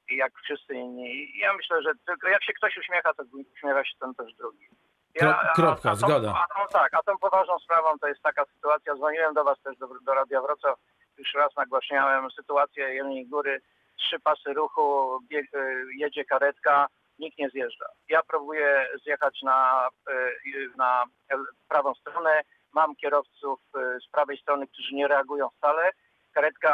i 0.09 0.17
jak 0.17 0.33
wszyscy 0.45 0.75
inni. 0.75 1.39
Ja 1.39 1.53
myślę, 1.55 1.83
że 1.83 1.93
tylko 2.07 2.29
jak 2.29 2.45
się 2.45 2.53
ktoś 2.53 2.77
uśmiecha, 2.77 3.15
to 3.15 3.23
uśmiecha 3.57 3.85
się 3.85 3.93
ten 4.01 4.15
też 4.15 4.35
drugi. 4.35 4.69
Kro- 5.21 5.53
kropka, 5.55 5.91
tą- 5.91 5.97
zgoda. 5.97 6.35
A 6.51 6.55
tą, 6.55 6.69
tak, 6.73 6.95
a 6.95 7.03
tą 7.03 7.19
poważną 7.19 7.59
sprawą 7.59 7.99
to 7.99 8.09
jest 8.09 8.23
taka 8.23 8.45
sytuacja, 8.45 8.95
dzwoniłem 8.95 9.35
do 9.35 9.45
Was 9.45 9.61
też 9.61 9.77
do, 9.77 9.89
do 10.01 10.15
Radia 10.15 10.41
Wrocław, 10.43 10.79
już 11.19 11.35
raz 11.35 11.57
nagłaśniałem 11.57 12.31
sytuację 12.31 12.95
Jeleniej 12.95 13.27
Góry, 13.27 13.61
trzy 13.97 14.21
pasy 14.21 14.53
ruchu, 14.53 15.19
bieg, 15.29 15.55
y, 15.55 15.85
jedzie 15.97 16.25
karetka, 16.25 16.87
nikt 17.19 17.39
nie 17.39 17.51
zjeżdża. 17.51 17.87
Ja 18.09 18.23
próbuję 18.29 18.89
zjechać 19.03 19.43
na, 19.43 19.89
y, 20.47 20.71
na 20.77 21.05
prawą 21.69 21.95
stronę, 21.95 22.41
mam 22.73 22.97
kierowców 22.97 23.61
y, 23.77 24.01
z 24.01 24.11
prawej 24.11 24.39
strony, 24.39 24.67
którzy 24.67 24.95
nie 24.95 25.09
reagują 25.09 25.49
wcale, 25.49 25.91
karetka 26.33 26.73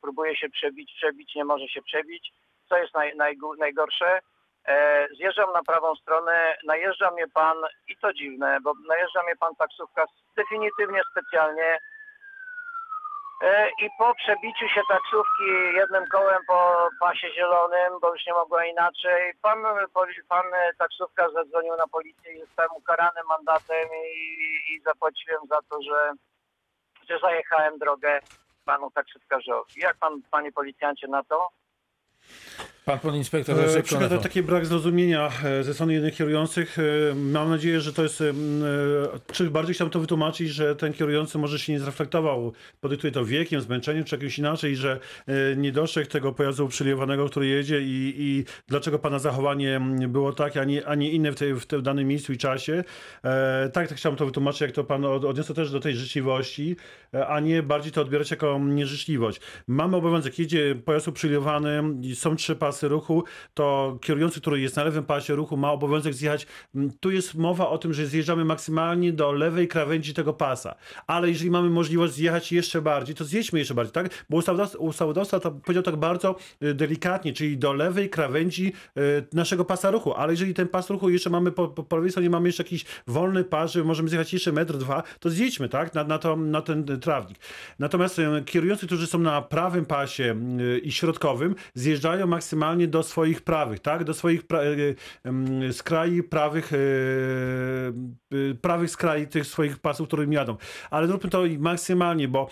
próbuje 0.00 0.36
się 0.36 0.48
przebić, 0.48 0.92
przebić, 0.96 1.34
nie 1.34 1.44
może 1.44 1.68
się 1.68 1.82
przebić. 1.82 2.32
Co 2.68 2.76
jest 2.76 2.94
naj, 2.94 3.16
najgó- 3.16 3.58
najgorsze? 3.58 4.20
E, 4.66 5.08
zjeżdżam 5.16 5.52
na 5.52 5.62
prawą 5.62 5.94
stronę, 5.94 6.56
najeżdża 6.64 7.10
mnie 7.10 7.28
pan, 7.28 7.56
i 7.88 7.96
to 7.96 8.12
dziwne, 8.12 8.58
bo 8.62 8.72
najeżdża 8.88 9.22
mnie 9.22 9.36
pan 9.36 9.54
taksówka 9.56 10.04
definitywnie 10.36 11.00
specjalnie 11.10 11.78
i 13.82 13.88
po 13.98 14.14
przebiciu 14.14 14.68
się 14.68 14.80
taksówki 14.88 15.48
jednym 15.74 16.06
kołem 16.06 16.42
po 16.46 16.88
pasie 17.00 17.28
zielonym, 17.34 18.00
bo 18.00 18.12
już 18.14 18.26
nie 18.26 18.32
mogła 18.32 18.64
inaczej, 18.64 19.34
pan, 19.42 19.58
pan 20.28 20.54
e, 20.54 20.74
taksówka 20.78 21.30
zadzwonił 21.30 21.76
na 21.76 21.86
policję 21.86 22.32
i 22.32 22.40
zostałem 22.40 22.70
ukarany 22.74 23.20
mandatem 23.28 23.88
i, 24.06 24.74
i 24.74 24.80
zapłaciłem 24.80 25.40
za 25.48 25.58
to, 25.70 25.82
że, 25.82 26.12
że 27.08 27.18
zajechałem 27.18 27.78
drogę 27.78 28.20
panu 28.64 28.90
taksówkarzowi. 28.90 29.80
Jak 29.80 29.96
pan, 29.96 30.22
panie 30.30 30.52
policjancie, 30.52 31.08
na 31.08 31.24
to? 31.24 31.48
Pan 32.84 32.98
E, 33.04 33.54
Leszek 33.54 33.84
Przykłada 33.84 34.08
Konefo. 34.08 34.22
taki 34.22 34.42
brak 34.42 34.66
zrozumienia 34.66 35.30
e, 35.44 35.64
ze 35.64 35.74
strony 35.74 35.92
jednych 35.92 36.14
kierujących. 36.16 36.76
E, 36.78 37.14
Mam 37.14 37.50
nadzieję, 37.50 37.80
że 37.80 37.92
to 37.92 38.02
jest. 38.02 38.20
e, 38.20 38.24
e, 38.30 38.32
Czy 39.32 39.50
bardziej 39.50 39.74
chciałem 39.74 39.90
to 39.90 40.00
wytłumaczyć, 40.00 40.48
że 40.50 40.76
ten 40.76 40.92
kierujący 40.92 41.38
może 41.38 41.58
się 41.58 41.72
nie 41.72 41.80
zreflektował, 41.80 42.52
podyktuje 42.80 43.12
to 43.12 43.24
wiekiem, 43.24 43.60
zmęczeniem 43.60 44.04
czy 44.04 44.16
jakimś 44.16 44.38
inaczej, 44.38 44.76
że 44.76 44.98
e, 45.26 45.56
nie 45.56 45.72
dostrzegł 45.72 46.10
tego 46.10 46.32
pojazdu 46.32 46.64
uprzywilejowanego, 46.64 47.28
który 47.28 47.46
jedzie 47.46 47.80
i, 47.82 48.14
i 48.18 48.44
dlaczego 48.68 48.98
pana 48.98 49.18
zachowanie 49.18 49.80
było 50.08 50.32
takie, 50.32 50.60
a 50.60 50.64
nie, 50.64 50.86
a 50.86 50.94
nie 50.94 51.10
inne 51.10 51.32
w, 51.32 51.34
tej, 51.34 51.54
w 51.54 51.66
tym 51.66 51.82
danym 51.82 52.08
miejscu 52.08 52.32
i 52.32 52.38
czasie. 52.38 52.84
E, 53.24 53.70
Tak, 53.72 53.88
tak 53.88 53.98
chciałem 53.98 54.16
to 54.18 54.26
wytłumaczyć, 54.26 54.60
jak 54.60 54.72
to 54.72 54.84
pan 54.84 55.04
od- 55.04 55.24
odniosę 55.24 55.54
też 55.54 55.70
do 55.70 55.80
tej 55.80 55.96
życzliwości, 55.96 56.76
e, 57.14 57.26
a 57.26 57.40
nie 57.40 57.62
bardziej 57.62 57.92
to 57.92 58.00
odbierać 58.00 58.30
jako 58.30 58.58
nieżyczliwość. 58.62 59.40
Mamy 59.66 59.96
obowiązek, 59.96 60.38
jedzie 60.38 60.74
pojazd 60.84 61.08
uprzywilejowany, 61.08 61.82
i 62.02 62.16
są 62.16 62.36
trzy 62.36 62.51
pasy 62.56 62.88
ruchu, 62.88 63.24
to 63.54 63.98
kierujący, 64.00 64.40
który 64.40 64.60
jest 64.60 64.76
na 64.76 64.84
lewym 64.84 65.04
pasie 65.04 65.34
ruchu, 65.34 65.56
ma 65.56 65.72
obowiązek 65.72 66.14
zjechać. 66.14 66.46
Mm, 66.74 66.90
Tu 67.00 67.10
jest 67.10 67.34
mowa 67.34 67.68
o 67.68 67.78
tym, 67.78 67.92
że 67.92 68.06
zjeżdżamy 68.06 68.44
maksymalnie 68.44 69.12
do 69.12 69.32
lewej 69.32 69.68
krawędzi 69.68 70.14
tego 70.14 70.32
pasa. 70.32 70.74
Ale 71.06 71.28
jeżeli 71.28 71.50
mamy 71.50 71.70
możliwość 71.70 72.12
zjechać 72.14 72.52
jeszcze 72.52 72.82
bardziej, 72.82 73.14
to 73.14 73.24
zjedźmy 73.24 73.58
jeszcze 73.58 73.74
bardziej, 73.74 73.92
tak? 73.92 74.24
Bo 74.30 74.40
ustawodawca, 74.78 75.40
to 75.40 75.50
powiedział 75.50 75.82
tak 75.82 75.96
bardzo 75.96 76.36
y, 76.62 76.74
delikatnie, 76.74 77.32
czyli 77.32 77.58
do 77.58 77.72
lewej 77.72 78.10
krawędzi 78.10 78.72
y, 78.96 79.26
naszego 79.32 79.64
pasa 79.64 79.90
ruchu. 79.90 80.14
Ale 80.14 80.32
jeżeli 80.32 80.54
ten 80.54 80.68
pas 80.68 80.90
ruchu 80.90 81.10
jeszcze 81.10 81.30
mamy 81.30 81.52
po, 81.52 81.68
po, 81.68 81.82
po 81.82 82.08
stronie, 82.10 82.30
mamy 82.30 82.48
jeszcze 82.48 82.62
jakiś 82.62 82.84
wolny 83.06 83.44
pas, 83.44 83.72
że 83.72 83.84
możemy 83.84 84.08
zjechać 84.08 84.32
jeszcze 84.32 84.52
metr, 84.52 84.74
dwa, 84.74 85.02
to 85.20 85.30
zjedźmy, 85.30 85.68
tak? 85.68 85.94
Na, 85.94 86.04
na, 86.04 86.18
to, 86.18 86.36
na 86.36 86.62
ten 86.62 86.90
y, 86.90 86.98
trawnik. 86.98 87.38
Natomiast 87.78 88.20
kierujący, 88.46 88.86
którzy 88.86 89.06
są 89.06 89.18
na 89.18 89.42
prawym 89.42 89.86
pasie 89.86 90.36
i 90.82 90.92
środkowym, 90.92 91.54
zjeżdżają 91.74 92.26
maksymalnie 92.32 92.88
do 92.88 93.02
swoich 93.02 93.40
prawych, 93.40 93.80
tak? 93.80 94.04
Do 94.04 94.14
swoich 94.14 94.46
pra- 94.46 94.64
y, 94.64 94.96
ym, 95.26 95.72
skraj 95.72 96.22
prawych, 96.22 96.72
y, 96.72 97.92
prawych 98.60 98.90
skraj 98.90 99.28
tych 99.28 99.46
swoich 99.46 99.78
pasów, 99.78 100.08
którym 100.08 100.32
jadą. 100.32 100.56
Ale 100.90 101.06
zróbmy 101.06 101.30
to 101.30 101.42
maksymalnie, 101.58 102.28
bo 102.28 102.48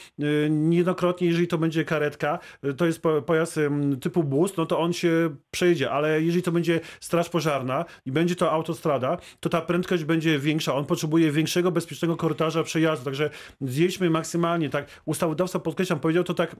niejednokrotnie, 0.50 1.26
jeżeli 1.28 1.48
to 1.48 1.58
będzie 1.58 1.84
karetka, 1.84 2.38
to 2.76 2.86
jest 2.86 3.02
po- 3.02 3.22
pojazd 3.22 3.58
typu 4.00 4.24
bus, 4.24 4.56
no 4.56 4.66
to 4.66 4.78
on 4.78 4.92
się 4.92 5.36
przejedzie, 5.50 5.90
ale 5.90 6.22
jeżeli 6.22 6.42
to 6.42 6.52
będzie 6.52 6.80
straż 7.00 7.28
pożarna 7.28 7.84
i 8.06 8.12
będzie 8.12 8.36
to 8.36 8.50
autostrada, 8.52 9.16
to 9.40 9.48
ta 9.48 9.60
prędkość 9.60 10.04
będzie 10.04 10.38
większa. 10.38 10.74
On 10.74 10.84
potrzebuje 10.86 11.30
większego, 11.32 11.70
bezpiecznego 11.70 12.16
korytarza 12.16 12.62
przejazdu, 12.62 13.04
także 13.04 13.30
zjedźmy 13.60 14.10
maksymalnie, 14.10 14.70
tak. 14.70 14.86
Ustawodawca, 15.04 15.58
podkreślam, 15.58 16.00
powiedział 16.00 16.24
to 16.24 16.34
tak 16.34 16.56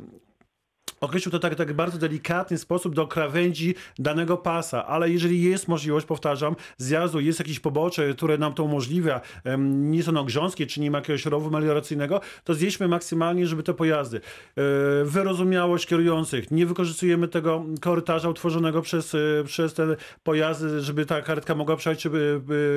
określił 1.00 1.32
to 1.32 1.38
tak, 1.38 1.54
tak 1.54 1.72
bardzo 1.72 1.98
delikatny 1.98 2.58
sposób 2.58 2.94
do 2.94 3.06
krawędzi 3.06 3.74
danego 3.98 4.36
pasa, 4.36 4.86
ale 4.86 5.10
jeżeli 5.10 5.42
jest 5.42 5.68
możliwość, 5.68 6.06
powtarzam, 6.06 6.56
zjazdu, 6.78 7.20
jest 7.20 7.38
jakieś 7.38 7.60
pobocze, 7.60 8.14
które 8.14 8.38
nam 8.38 8.54
to 8.54 8.64
umożliwia, 8.64 9.20
nie 9.58 10.02
są 10.02 10.24
grząskie, 10.24 10.66
czy 10.66 10.80
nie 10.80 10.90
ma 10.90 10.98
jakiegoś 10.98 11.26
rowu 11.26 11.50
melioracyjnego, 11.50 12.20
to 12.44 12.54
zjedźmy 12.54 12.88
maksymalnie, 12.88 13.46
żeby 13.46 13.62
te 13.62 13.74
pojazdy. 13.74 14.20
E, 14.20 14.62
Wyrozumiałość 15.04 15.86
kierujących, 15.86 16.50
nie 16.50 16.66
wykorzystujemy 16.66 17.28
tego 17.28 17.64
korytarza 17.80 18.28
utworzonego 18.28 18.82
przez, 18.82 19.14
e, 19.14 19.18
przez 19.44 19.74
te 19.74 19.96
pojazdy, 20.22 20.80
żeby 20.80 21.06
ta 21.06 21.22
karetka 21.22 21.54
mogła 21.54 21.76
przejść, 21.76 22.00
czy 22.00 22.10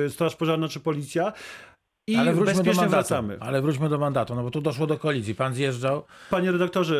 e, 0.06 0.10
straż 0.10 0.36
pożarna, 0.36 0.68
czy 0.68 0.80
policja. 0.80 1.32
I 2.08 2.16
Ale 2.16 2.34
wróćmy 2.34 2.52
do 2.52 2.58
bezpiecznie 2.58 2.80
mandatu. 2.82 3.08
wracamy. 3.08 3.36
Ale 3.40 3.62
wróćmy 3.62 3.88
do 3.88 3.98
mandatu, 3.98 4.34
no 4.34 4.42
bo 4.42 4.50
tu 4.50 4.60
doszło 4.60 4.86
do 4.86 4.98
kolizji. 4.98 5.34
Pan 5.34 5.54
zjeżdżał. 5.54 6.04
Panie 6.30 6.52
redaktorze, 6.52 6.96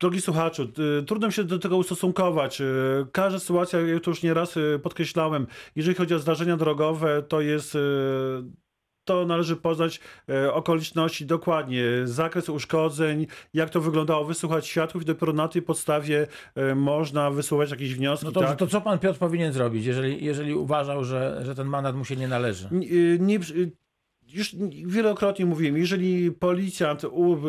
drogi 0.00 0.20
słuchaczu, 0.20 0.62
e, 0.98 1.02
trudno 1.02 1.30
się 1.30 1.44
do 1.44 1.58
tego 1.58 1.76
ustosunkować. 1.76 2.60
E, 2.60 2.64
Każda 3.12 3.38
sytuacja, 3.38 3.80
jak 3.80 4.02
to 4.02 4.10
już 4.10 4.22
nieraz 4.22 4.56
e, 4.56 4.78
podkreślałem, 4.78 5.46
jeżeli 5.76 5.96
chodzi 5.96 6.14
o 6.14 6.18
zdarzenia 6.18 6.56
drogowe, 6.56 7.22
to 7.22 7.40
jest. 7.40 7.78
To 9.04 9.26
należy 9.26 9.56
poznać 9.56 10.00
okoliczności 10.52 11.26
dokładnie, 11.26 11.84
zakres 12.04 12.48
uszkodzeń, 12.48 13.26
jak 13.54 13.70
to 13.70 13.80
wyglądało, 13.80 14.24
wysłuchać 14.24 14.66
świadków 14.66 15.02
i 15.02 15.04
dopiero 15.04 15.32
na 15.32 15.48
tej 15.48 15.62
podstawie 15.62 16.26
można 16.76 17.30
wysuwać 17.30 17.70
jakieś 17.70 17.94
wnioski. 17.94 18.26
No 18.26 18.32
to, 18.32 18.40
tak? 18.40 18.58
to 18.58 18.66
co 18.66 18.80
pan 18.80 18.98
Piotr 18.98 19.18
powinien 19.18 19.52
zrobić, 19.52 19.86
jeżeli, 19.86 20.24
jeżeli 20.24 20.54
uważał, 20.54 21.04
że, 21.04 21.40
że 21.44 21.54
ten 21.54 21.66
mandat 21.66 21.96
mu 21.96 22.04
się 22.04 22.16
nie 22.16 22.28
należy? 22.28 22.68
Nie, 22.70 23.18
nie, 23.18 23.38
już 24.32 24.56
wielokrotnie 24.86 25.46
mówiłem, 25.46 25.76
jeżeli 25.76 26.32
policjant 26.32 27.04
u, 27.04 27.34
y, 27.34 27.40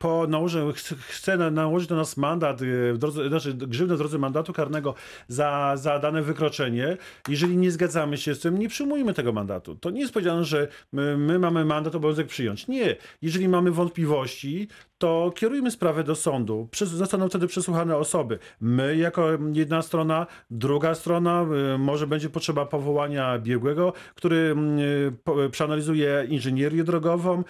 po 0.00 0.26
nałożeniu 0.26 0.72
ch- 0.72 0.76
chce 0.98 1.36
na- 1.36 1.50
nałożyć 1.50 1.88
na 1.90 1.96
nas 1.96 2.16
mandat, 2.16 2.60
w 2.92 2.98
drodze, 2.98 3.28
znaczy 3.28 3.54
grzywnę 3.54 3.94
w 3.94 3.98
drodze 3.98 4.18
mandatu 4.18 4.52
karnego 4.52 4.94
za, 5.28 5.72
za 5.76 5.98
dane 5.98 6.22
wykroczenie, 6.22 6.96
jeżeli 7.28 7.56
nie 7.56 7.70
zgadzamy 7.70 8.18
się 8.18 8.34
z 8.34 8.40
tym, 8.40 8.58
nie 8.58 8.68
przyjmujmy 8.68 9.14
tego 9.14 9.32
mandatu. 9.32 9.74
To 9.74 9.90
nie 9.90 10.00
jest 10.00 10.12
powiedziane, 10.12 10.44
że 10.44 10.68
my, 10.92 11.16
my 11.18 11.38
mamy 11.38 11.64
mandat, 11.64 11.94
obowiązek 11.94 12.26
przyjąć. 12.26 12.68
Nie. 12.68 12.96
Jeżeli 13.22 13.48
mamy 13.48 13.70
wątpliwości, 13.70 14.68
to 14.98 15.32
kierujmy 15.36 15.70
sprawę 15.70 16.04
do 16.04 16.14
sądu. 16.14 16.68
Zostaną 16.82 17.28
wtedy 17.28 17.46
przesłuchane 17.46 17.96
osoby. 17.96 18.38
My 18.60 18.96
jako 18.96 19.28
jedna 19.52 19.82
strona, 19.82 20.26
druga 20.50 20.94
strona, 20.94 21.46
y, 21.74 21.78
może 21.78 22.06
będzie 22.06 22.28
potrzeba 22.28 22.66
powołania 22.66 23.38
biegłego, 23.38 23.92
który 24.14 24.36
mm, 24.36 24.78
y, 24.78 25.50
przeanalizuje 25.50 26.26
inżynierię 26.28 26.84
drogową, 26.84 27.44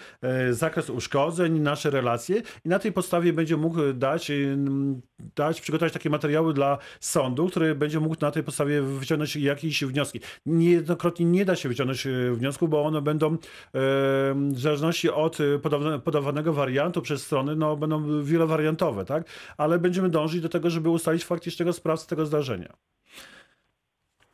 y, 0.49 0.55
zakres 0.55 0.91
uszkodzeń, 0.91 1.61
nasze 1.61 1.91
relacje 1.91 2.43
i 2.65 2.69
na 2.69 2.79
tej 2.79 2.93
podstawie 2.93 3.33
będzie 3.33 3.57
mógł 3.57 3.93
dać, 3.95 4.33
dać 5.37 5.61
przygotować 5.61 5.93
takie 5.93 6.11
materiały 6.11 6.55
dla 6.55 6.79
sądu, 7.01 7.47
który 7.49 7.75
będzie 7.75 8.01
mógł 8.01 8.17
na 8.21 8.31
tej 8.31 8.43
podstawie 8.43 8.83
wyciągnąć 8.83 9.37
jakieś 9.37 9.85
wnioski. 9.85 10.21
Niejednokrotnie 10.47 11.27
nie 11.27 11.45
da 11.45 11.57
się 11.57 11.69
wyciągnąć 11.69 12.07
wniosku, 12.33 12.69
bo 12.69 12.85
one 12.85 13.03
będą 13.03 13.37
w 13.75 14.55
zależności 14.57 15.11
od 15.11 15.39
podawane- 15.63 16.01
podawanego 16.01 16.53
wariantu 16.53 17.03
przez 17.03 17.27
strony, 17.37 17.57
no 17.57 17.77
będą 17.77 18.23
wielowariantowe, 18.23 19.05
tak? 19.05 19.25
Ale 19.57 19.79
będziemy 19.79 20.09
dążyć 20.09 20.41
do 20.41 20.49
tego, 20.49 20.71
żeby 20.71 20.91
ustalić 20.91 21.25
faktycznego 21.25 21.73
sprawcę 21.73 22.07
tego 22.07 22.27
zdarzenia. 22.27 22.73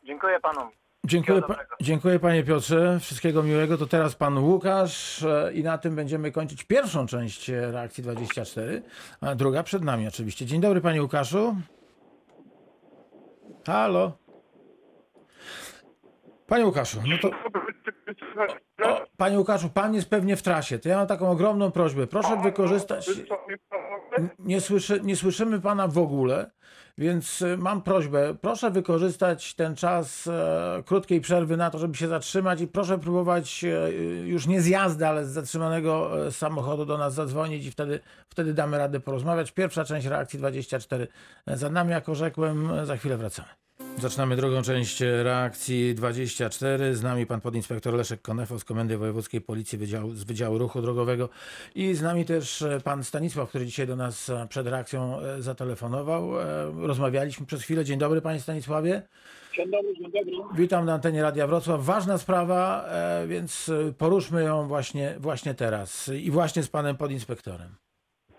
Dziękuję 0.05 0.41
panom. 0.41 0.71
Dziękuję, 1.05 1.43
pa, 1.43 1.57
dziękuję 1.81 2.19
panie 2.19 2.45
Piotrze, 2.45 2.99
wszystkiego 3.01 3.43
miłego. 3.43 3.79
To 3.79 3.87
teraz 3.87 4.15
pan 4.15 4.39
Łukasz 4.39 5.23
e, 5.23 5.53
i 5.55 5.63
na 5.63 5.79
tym 5.79 5.97
będziemy 5.97 6.33
kończyć 6.33 6.65
pierwszą 6.65 7.07
część 7.07 7.51
e, 7.51 7.73
reakcji 7.73 8.03
24, 8.03 8.83
a 9.21 9.35
druga 9.35 9.63
przed 9.63 9.83
nami 9.83 10.09
oczywiście. 10.09 10.47
Dzień 10.47 10.61
dobry 10.61 10.81
panie 10.81 11.03
Łukaszu. 11.03 11.57
Halo. 13.67 14.13
Panie 16.53 16.67
Łukaszu, 16.67 17.01
no 17.07 17.19
to 17.19 17.31
o, 18.89 19.07
panie 19.17 19.39
Łukaszu, 19.39 19.69
pan 19.69 19.95
jest 19.95 20.11
pewnie 20.11 20.37
w 20.37 20.43
trasie. 20.43 20.79
To 20.79 20.89
ja 20.89 20.97
mam 20.97 21.07
taką 21.07 21.31
ogromną 21.31 21.71
prośbę. 21.71 22.07
Proszę 22.07 22.37
wykorzystać 22.43 23.11
nie, 24.39 24.61
słyszy, 24.61 25.01
nie 25.05 25.17
słyszymy 25.17 25.61
pana 25.61 25.89
w 25.89 25.99
ogóle, 25.99 26.51
więc 26.99 27.43
y, 27.43 27.57
mam 27.57 27.83
prośbę, 27.83 28.35
proszę 28.41 28.71
wykorzystać 28.71 29.55
ten 29.55 29.77
czas 29.77 30.27
e, 30.27 30.83
krótkiej 30.87 31.21
przerwy 31.21 31.57
na 31.57 31.71
to, 31.71 31.79
żeby 31.79 31.95
się 31.95 32.09
zatrzymać 32.09 32.61
i 32.61 32.69
proszę 32.69 32.99
próbować 32.99 33.65
e, 33.65 33.93
już 34.27 34.47
nie 34.47 34.61
z 34.61 34.67
jazdy, 34.67 35.07
ale 35.07 35.25
z 35.25 35.29
zatrzymanego 35.29 36.27
e, 36.27 36.33
samochodu 36.33 36.87
do 36.87 36.99
nas 36.99 37.15
zadzwonić 37.15 37.67
i 37.67 37.71
wtedy, 37.71 38.01
wtedy 38.29 38.55
damy 38.55 38.79
radę 38.79 39.01
porozmawiać. 39.01 39.53
Pierwsza 39.53 39.85
część 39.85 40.07
reakcji 40.07 40.39
24 40.39 41.09
za 41.47 41.71
nami, 41.71 41.91
jak 41.91 42.09
orzekłem, 42.09 42.71
e, 42.71 42.87
za 42.87 42.97
chwilę 42.97 43.17
wracamy. 43.17 43.49
Zaczynamy 44.03 44.37
drugą 44.37 44.63
część 44.63 45.01
reakcji 45.01 45.95
24. 45.95 46.95
Z 46.95 47.03
nami 47.03 47.27
pan 47.27 47.41
podinspektor 47.41 47.95
Leszek 47.95 48.23
Konefo 48.23 48.59
z 48.59 48.65
Komendy 48.65 48.99
Wojewódzkiej 48.99 49.41
Policji 49.41 49.79
z 50.13 50.25
Wydziału 50.25 50.59
Ruchu 50.59 50.83
Drogowego 50.83 51.29
i 51.75 51.95
z 51.95 52.03
nami 52.03 52.25
też 52.25 52.63
e, 52.63 52.81
pan 52.85 53.05
Stanisław, 53.05 53.49
który 53.49 53.67
dzisiaj 53.67 53.87
do 53.87 53.97
nas 53.97 54.31
e, 54.31 54.47
przed 54.49 54.67
reakcją 54.67 55.21
e, 55.21 55.43
zatelefonował. 55.43 56.31
Rozmawialiśmy 56.87 57.47
przez 57.47 57.63
chwilę. 57.63 57.85
Dzień 57.85 57.99
dobry 57.99 58.21
panie 58.21 58.41
Stanisławie. 58.41 59.03
Dzień 59.57 59.71
dobry, 59.71 59.95
dzień 59.95 60.13
dobry. 60.13 60.33
Witam 60.55 60.85
na 60.85 60.95
antenie 60.95 61.23
Radia 61.23 61.47
Wrocław. 61.47 61.85
Ważna 61.85 62.19
sprawa, 62.19 62.85
więc 63.27 63.71
poruszmy 63.99 64.43
ją 64.43 64.69
właśnie, 64.69 65.15
właśnie 65.19 65.55
teraz 65.55 66.09
i 66.09 66.31
właśnie 66.31 66.63
z 66.63 66.69
panem 66.69 66.97
podinspektorem. 66.97 67.69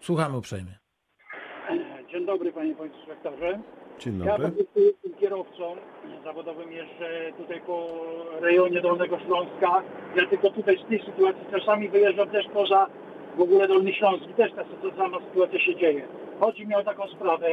Słuchamy 0.01 0.37
uprzejmie. 0.37 0.77
Dzień 2.11 2.25
dobry 2.25 2.53
panie 2.53 2.75
inspektorze. 2.99 3.59
Dzień 4.03 4.19
Ja 4.19 4.37
dobry. 4.37 4.51
prostu 4.51 4.79
jestem 4.79 5.13
kierowcą 5.13 5.75
zawodowym, 6.23 6.71
jeżdżę 6.71 7.31
tutaj 7.37 7.61
po 7.61 7.87
rejonie 8.41 8.81
Dolnego 8.81 9.19
Śląska. 9.19 9.81
Ja 10.15 10.25
tylko 10.27 10.49
tutaj 10.49 10.77
z 10.77 10.89
tej 10.89 10.99
sytuacji 10.99 11.45
czasami 11.51 11.89
wyjeżdżam 11.89 12.29
też 12.29 12.45
poza 12.53 12.87
w 13.37 13.41
ogóle 13.41 13.67
Dolny 13.67 13.93
Śląsk 13.93 14.23
i 14.29 14.33
też 14.33 14.51
ta 14.51 14.63
sama 14.97 15.17
sytuacja 15.19 15.59
się 15.59 15.75
dzieje. 15.75 16.07
Chodzi 16.39 16.67
mi 16.67 16.75
o 16.75 16.83
taką 16.83 17.07
sprawę, 17.07 17.47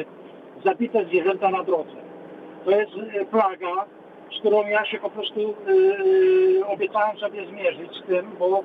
zabite 0.64 1.04
zwierzęta 1.04 1.50
na 1.50 1.64
drodze. 1.64 1.96
To 2.64 2.70
jest 2.70 2.92
e, 3.14 3.24
plaga, 3.24 3.84
z 4.36 4.40
którą 4.40 4.66
ja 4.66 4.84
się 4.84 4.98
po 4.98 5.10
prostu 5.10 5.40
e, 6.60 6.66
obiecałem 6.66 7.18
sobie 7.18 7.46
zmierzyć 7.46 7.90
z 8.04 8.06
tym, 8.06 8.30
bo 8.38 8.62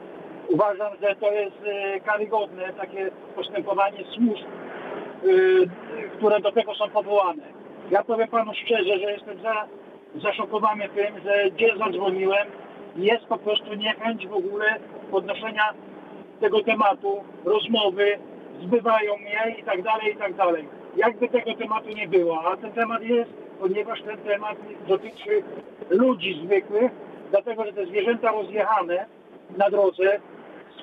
uważam, 0.49 0.93
że 1.01 1.15
to 1.15 1.31
jest 1.31 1.57
e, 1.65 1.99
karygodne 1.99 2.73
takie 2.73 3.11
postępowanie 3.35 4.03
służb 4.15 4.45
y, 5.25 5.69
które 6.17 6.39
do 6.39 6.51
tego 6.51 6.75
są 6.75 6.89
powołane. 6.89 7.54
Ja 7.91 8.03
powiem 8.03 8.27
panu 8.27 8.53
szczerze, 8.53 8.99
że 8.99 9.11
jestem 9.11 9.41
za, 9.41 9.67
zaszokowany 10.15 10.89
tym, 10.89 11.21
że 11.23 11.51
gdzie 11.51 11.77
zadzwoniłem, 11.77 12.47
jest 12.95 13.25
po 13.25 13.37
prostu 13.37 13.73
niechęć 13.73 14.27
w 14.27 14.33
ogóle 14.33 14.65
podnoszenia 15.11 15.73
tego 16.39 16.63
tematu, 16.63 17.23
rozmowy, 17.45 18.19
zbywają 18.61 19.17
mnie 19.17 19.55
i 19.59 19.63
tak 19.63 19.81
dalej, 19.81 20.13
i 20.13 20.17
tak 20.17 20.33
dalej. 20.33 20.67
Jakby 20.95 21.29
tego 21.29 21.53
tematu 21.55 21.89
nie 21.89 22.07
było, 22.07 22.43
a 22.45 22.57
ten 22.57 22.71
temat 22.71 23.03
jest, 23.03 23.31
ponieważ 23.59 24.01
ten 24.01 24.17
temat 24.17 24.57
dotyczy 24.87 25.43
ludzi 25.89 26.41
zwykłych, 26.45 26.91
dlatego 27.31 27.65
że 27.65 27.73
te 27.73 27.85
zwierzęta 27.85 28.31
rozjechane 28.31 29.05
na 29.57 29.69
drodze 29.69 30.19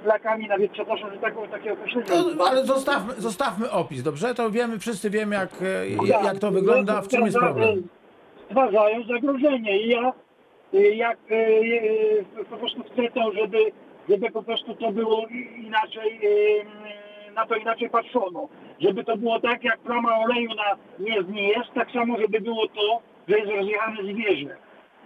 z 0.02 0.04
flakami, 0.04 0.48
nawet 0.48 0.72
przepraszam, 0.72 1.10
że 1.12 1.18
taką, 1.18 1.48
takie 1.48 1.72
określenie 1.72 2.06
No, 2.36 2.44
ale 2.44 2.64
zostawmy, 2.64 3.14
zostawmy 3.14 3.70
opis, 3.70 4.02
dobrze? 4.02 4.34
To 4.34 4.50
wiemy, 4.50 4.78
wszyscy 4.78 5.10
wiemy, 5.10 5.34
jak, 5.34 5.50
e, 5.62 6.24
jak 6.24 6.38
to 6.38 6.50
wygląda, 6.50 7.02
w 7.02 7.08
czym 7.08 7.24
jest 7.24 7.38
problem. 7.38 7.88
Stwarzają 8.46 9.04
zagrożenie 9.04 9.82
i 9.82 9.88
ja 9.88 10.12
y, 10.74 10.94
jak 10.94 11.18
y, 11.30 12.24
po 12.50 12.56
prostu 12.56 12.82
chcę 12.82 13.02
to, 13.14 13.32
żeby, 13.32 13.58
żeby 14.08 14.30
po 14.30 14.42
prostu 14.42 14.74
to 14.74 14.92
było 14.92 15.26
inaczej, 15.56 16.20
na 17.34 17.46
to 17.46 17.54
inaczej 17.54 17.90
patrzono. 17.90 18.48
Żeby 18.80 19.04
to 19.04 19.16
było 19.16 19.40
tak, 19.40 19.64
jak 19.64 19.78
plama 19.78 20.18
oleju 20.18 20.50
na 20.54 20.76
jezdni 20.98 21.48
jest, 21.48 21.72
tak 21.74 21.90
samo, 21.90 22.16
żeby 22.20 22.40
było 22.40 22.68
to, 22.68 23.00
że 23.28 23.38
jest 23.38 23.50
rozjechane 23.52 24.02
zwierzę. 24.02 24.56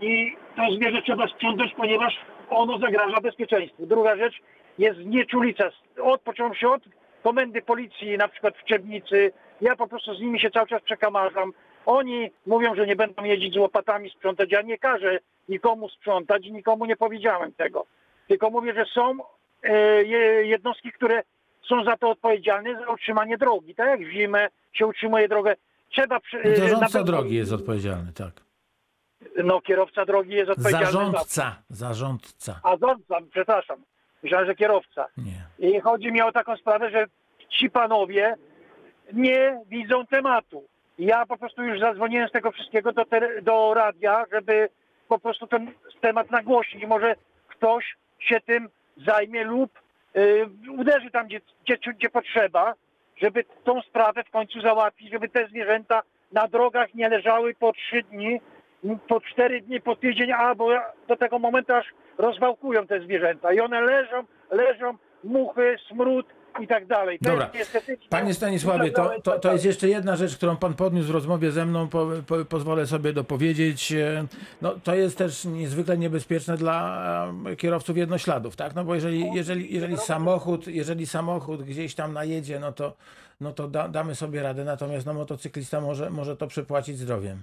I 0.01 0.37
to 0.57 0.63
zwierzę 0.77 1.03
trzeba 1.03 1.29
sprzątać, 1.29 1.75
ponieważ 1.77 2.15
ono 2.51 2.79
zagraża 2.79 3.21
bezpieczeństwu. 3.21 3.87
Druga 3.87 4.17
rzecz 4.17 4.35
jest 4.79 4.99
nieczulica. 5.01 5.65
Od 6.03 6.21
począwszy 6.21 6.69
od 6.69 6.83
komendy 7.23 7.63
policji, 7.63 8.17
na 8.19 8.29
przykład 8.29 8.55
w 8.57 8.65
Czebnicy, 8.65 9.33
ja 9.61 9.77
po 9.77 9.87
prostu 9.89 10.15
z 10.15 10.21
nimi 10.21 10.41
się 10.41 10.51
cały 10.51 10.67
czas 10.67 10.83
przekamarzam. 10.83 11.53
Oni 11.87 12.31
mówią, 12.47 12.75
że 12.75 12.87
nie 12.87 12.97
będą 12.97 13.25
jeździć 13.25 13.55
z 13.55 13.57
łopatami 13.57 14.11
sprzątać. 14.11 14.53
Ja 14.53 14.63
nie 14.63 14.79
każę 14.79 15.19
nikomu 15.49 15.89
sprzątać 15.89 16.47
i 16.47 16.53
nikomu 16.53 16.87
nie 16.87 16.97
powiedziałem 16.97 17.53
tego. 17.53 17.87
Tylko 18.29 18.51
mówię, 18.51 18.75
że 18.75 18.85
są 18.95 19.17
e, 19.63 20.03
je- 20.05 20.47
jednostki, 20.47 20.93
które 20.93 21.23
są 21.69 21.85
za 21.85 21.97
to 21.97 22.11
odpowiedzialne, 22.11 22.81
za 22.87 22.93
utrzymanie 22.93 23.39
drogi. 23.39 23.75
Tak 23.75 23.87
jak 23.89 24.01
w 24.09 24.11
zimę 24.13 24.49
się 24.73 24.87
utrzymuje 24.87 25.29
drogę. 25.29 25.57
Trzeba... 25.91 26.21
przy- 26.21 26.39
e, 26.43 26.57
Zarządca 26.57 26.87
pewno- 26.87 27.05
drogi 27.05 27.35
jest 27.35 27.53
odpowiedzialny, 27.53 28.13
tak. 28.13 28.33
No 29.45 29.61
kierowca 29.61 30.05
drogi 30.05 30.35
jest 30.35 30.51
odpowiedzialny 30.51 30.87
za... 30.87 30.93
Zarządca, 30.93 31.57
zarządca. 31.69 32.61
A 32.63 32.77
zarządca, 32.77 33.19
przepraszam. 33.31 33.83
Myślałem, 34.23 34.47
że 34.47 34.55
kierowca. 34.55 35.07
Nie. 35.17 35.69
I 35.69 35.81
chodzi 35.81 36.13
mi 36.13 36.23
o 36.23 36.33
taką 36.33 36.57
sprawę, 36.57 36.91
że 36.91 37.07
ci 37.49 37.71
panowie 37.71 38.37
nie 39.13 39.61
widzą 39.67 40.07
tematu. 40.07 40.65
Ja 40.99 41.27
po 41.27 41.37
prostu 41.37 41.63
już 41.63 41.81
zadzwoniłem 41.81 42.29
z 42.29 42.33
tego 42.33 42.53
wszystkiego 42.53 42.93
do, 42.93 43.05
te, 43.05 43.43
do 43.43 43.75
radia, 43.75 44.25
żeby 44.33 44.69
po 45.09 45.19
prostu 45.19 45.47
ten 45.47 45.73
temat 46.01 46.31
nagłośnić. 46.31 46.87
Może 46.87 47.17
ktoś 47.49 47.97
się 48.19 48.41
tym 48.41 48.69
zajmie 49.07 49.45
lub 49.45 49.79
y, 50.17 50.47
uderzy 50.79 51.11
tam, 51.11 51.27
gdzie, 51.27 51.41
gdzie, 51.65 51.93
gdzie 51.93 52.11
potrzeba, 52.11 52.75
żeby 53.17 53.45
tą 53.65 53.83
sprawę 53.83 54.25
w 54.25 54.31
końcu 54.31 54.61
załatwić, 54.61 55.11
żeby 55.13 55.29
te 55.29 55.49
zwierzęta 55.49 56.03
na 56.33 56.49
drogach 56.49 56.95
nie 56.95 57.09
leżały 57.09 57.55
po 57.55 57.73
trzy 57.73 58.03
dni, 58.03 58.41
po 59.09 59.21
cztery 59.21 59.61
dni, 59.61 59.81
po 59.81 59.97
tydzień, 59.97 60.33
albo 60.33 60.69
do 61.09 61.17
tego 61.17 61.39
momentu 61.39 61.73
aż 61.73 61.87
rozwałkują 62.19 62.87
te 62.87 63.01
zwierzęta. 63.01 63.53
I 63.53 63.61
one 63.61 63.81
leżą, 63.81 64.25
leżą, 64.51 64.97
muchy, 65.25 65.77
smród 65.89 66.27
i 66.61 66.67
tak 66.67 66.87
dalej. 66.87 67.19
To 67.19 67.31
Dobra. 67.31 67.51
Panie 68.09 68.35
Stanisławie, 68.35 68.91
to, 68.91 69.11
to, 69.23 69.39
to 69.39 69.53
jest 69.53 69.65
jeszcze 69.65 69.89
jedna 69.89 70.17
rzecz, 70.17 70.37
którą 70.37 70.57
pan 70.57 70.75
podniósł 70.75 71.09
w 71.09 71.11
rozmowie 71.11 71.53
ze 71.53 71.67
mną, 71.67 71.89
po, 71.89 72.07
po, 72.27 72.45
pozwolę 72.45 72.87
sobie 72.87 73.13
dopowiedzieć. 73.13 73.95
No, 74.63 74.75
to 74.85 74.95
jest 74.95 75.19
też 75.19 75.45
niezwykle 75.45 75.99
niebezpieczne 75.99 76.57
dla 76.57 77.33
e, 77.47 77.57
kierowców 77.57 77.97
jednośladów, 77.97 78.57
tak? 78.57 78.75
No 78.75 78.85
bo 78.85 78.95
jeżeli, 78.95 79.35
jeżeli, 79.35 79.75
jeżeli 79.75 79.97
samochód, 79.97 80.67
jeżeli 80.67 81.07
samochód 81.07 81.63
gdzieś 81.63 81.95
tam 81.95 82.13
najedzie, 82.13 82.61
no 82.61 82.73
to, 82.73 82.93
no 83.41 83.53
to 83.53 83.69
da, 83.69 83.89
damy 83.89 84.15
sobie 84.15 84.43
radę, 84.43 84.65
natomiast 84.65 85.07
no, 85.07 85.15
motocyklista 85.15 85.81
może, 85.81 86.11
może 86.11 86.37
to 86.37 86.47
przypłacić 86.47 86.99
zdrowiem, 86.99 87.43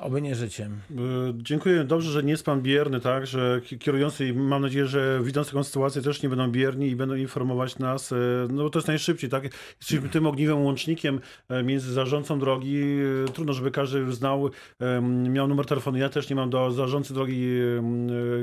oby 0.00 0.22
nie 0.22 0.34
życiem. 0.34 0.72
Y, 0.90 0.94
Dziękuję. 1.34 1.84
Dobrze, 1.84 2.10
że 2.10 2.22
nie 2.22 2.30
jest 2.30 2.44
pan 2.44 2.62
bierny, 2.62 3.00
tak? 3.00 3.26
Że 3.26 3.60
ki- 3.64 3.78
kierujący 3.78 4.26
i 4.28 4.32
mam 4.32 4.62
nadzieję, 4.62 4.86
że 4.86 5.20
widząc 5.22 5.46
taką 5.46 5.64
sytuację 5.64 6.02
też 6.02 6.22
nie 6.22 6.28
będą 6.28 6.50
bierni 6.50 6.88
i 6.88 6.96
będą 6.96 7.14
informować 7.14 7.78
nas. 7.78 8.12
y, 8.12 8.16
No 8.50 8.62
bo 8.62 8.70
to 8.70 8.78
jest 8.78 8.88
najszybciej, 8.88 9.30
tak? 9.30 9.44
Jesteśmy 9.80 10.08
tym 10.08 10.26
ogniwym 10.26 10.58
łącznikiem 10.64 11.20
e, 11.48 11.62
między 11.62 11.92
zarządcą 11.92 12.38
drogi. 12.38 12.82
Trudno, 13.34 13.52
żeby 13.52 13.70
każdy 13.70 14.12
znał, 14.12 14.50
miał 15.28 15.48
numer 15.48 15.66
telefonu. 15.66 15.98
Ja 15.98 16.08
też 16.08 16.30
nie 16.30 16.36
mam 16.36 16.50
do 16.50 16.70
zarządcy 16.70 17.14
drogi, 17.14 17.50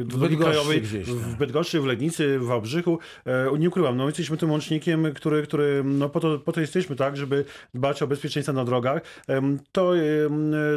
drogi 0.06 0.20
Bydgoszczy 0.36 0.38
krajowej 0.44 0.82
gdzieś 0.82 1.08
tam. 1.08 1.16
w 1.18 1.36
Bydgoszczy, 1.38 1.82
w 1.82 1.86
Legnicy, 1.86 2.40
w 2.40 2.46
Wałbrzychu. 2.46 3.00
E, 3.26 3.58
Nie 3.60 3.68
ukrywam, 3.70 3.98
no 3.98 4.06
jesteśmy 4.06 4.38
tym 4.38 4.52
łącznikiem, 4.52 5.14
który, 5.14 5.44
który 5.44 5.82
no 5.86 6.10
po 6.10 6.20
to, 6.20 6.40
po 6.40 6.52
to 6.52 6.62
jesteśmy, 6.62 6.96
tak? 6.96 7.18
Żeby 7.18 7.46
dbać 7.74 8.02
o 8.04 8.08
bezpieczeństwo 8.08 8.54
na 8.54 8.66
drogach. 8.66 9.02
To 9.72 9.92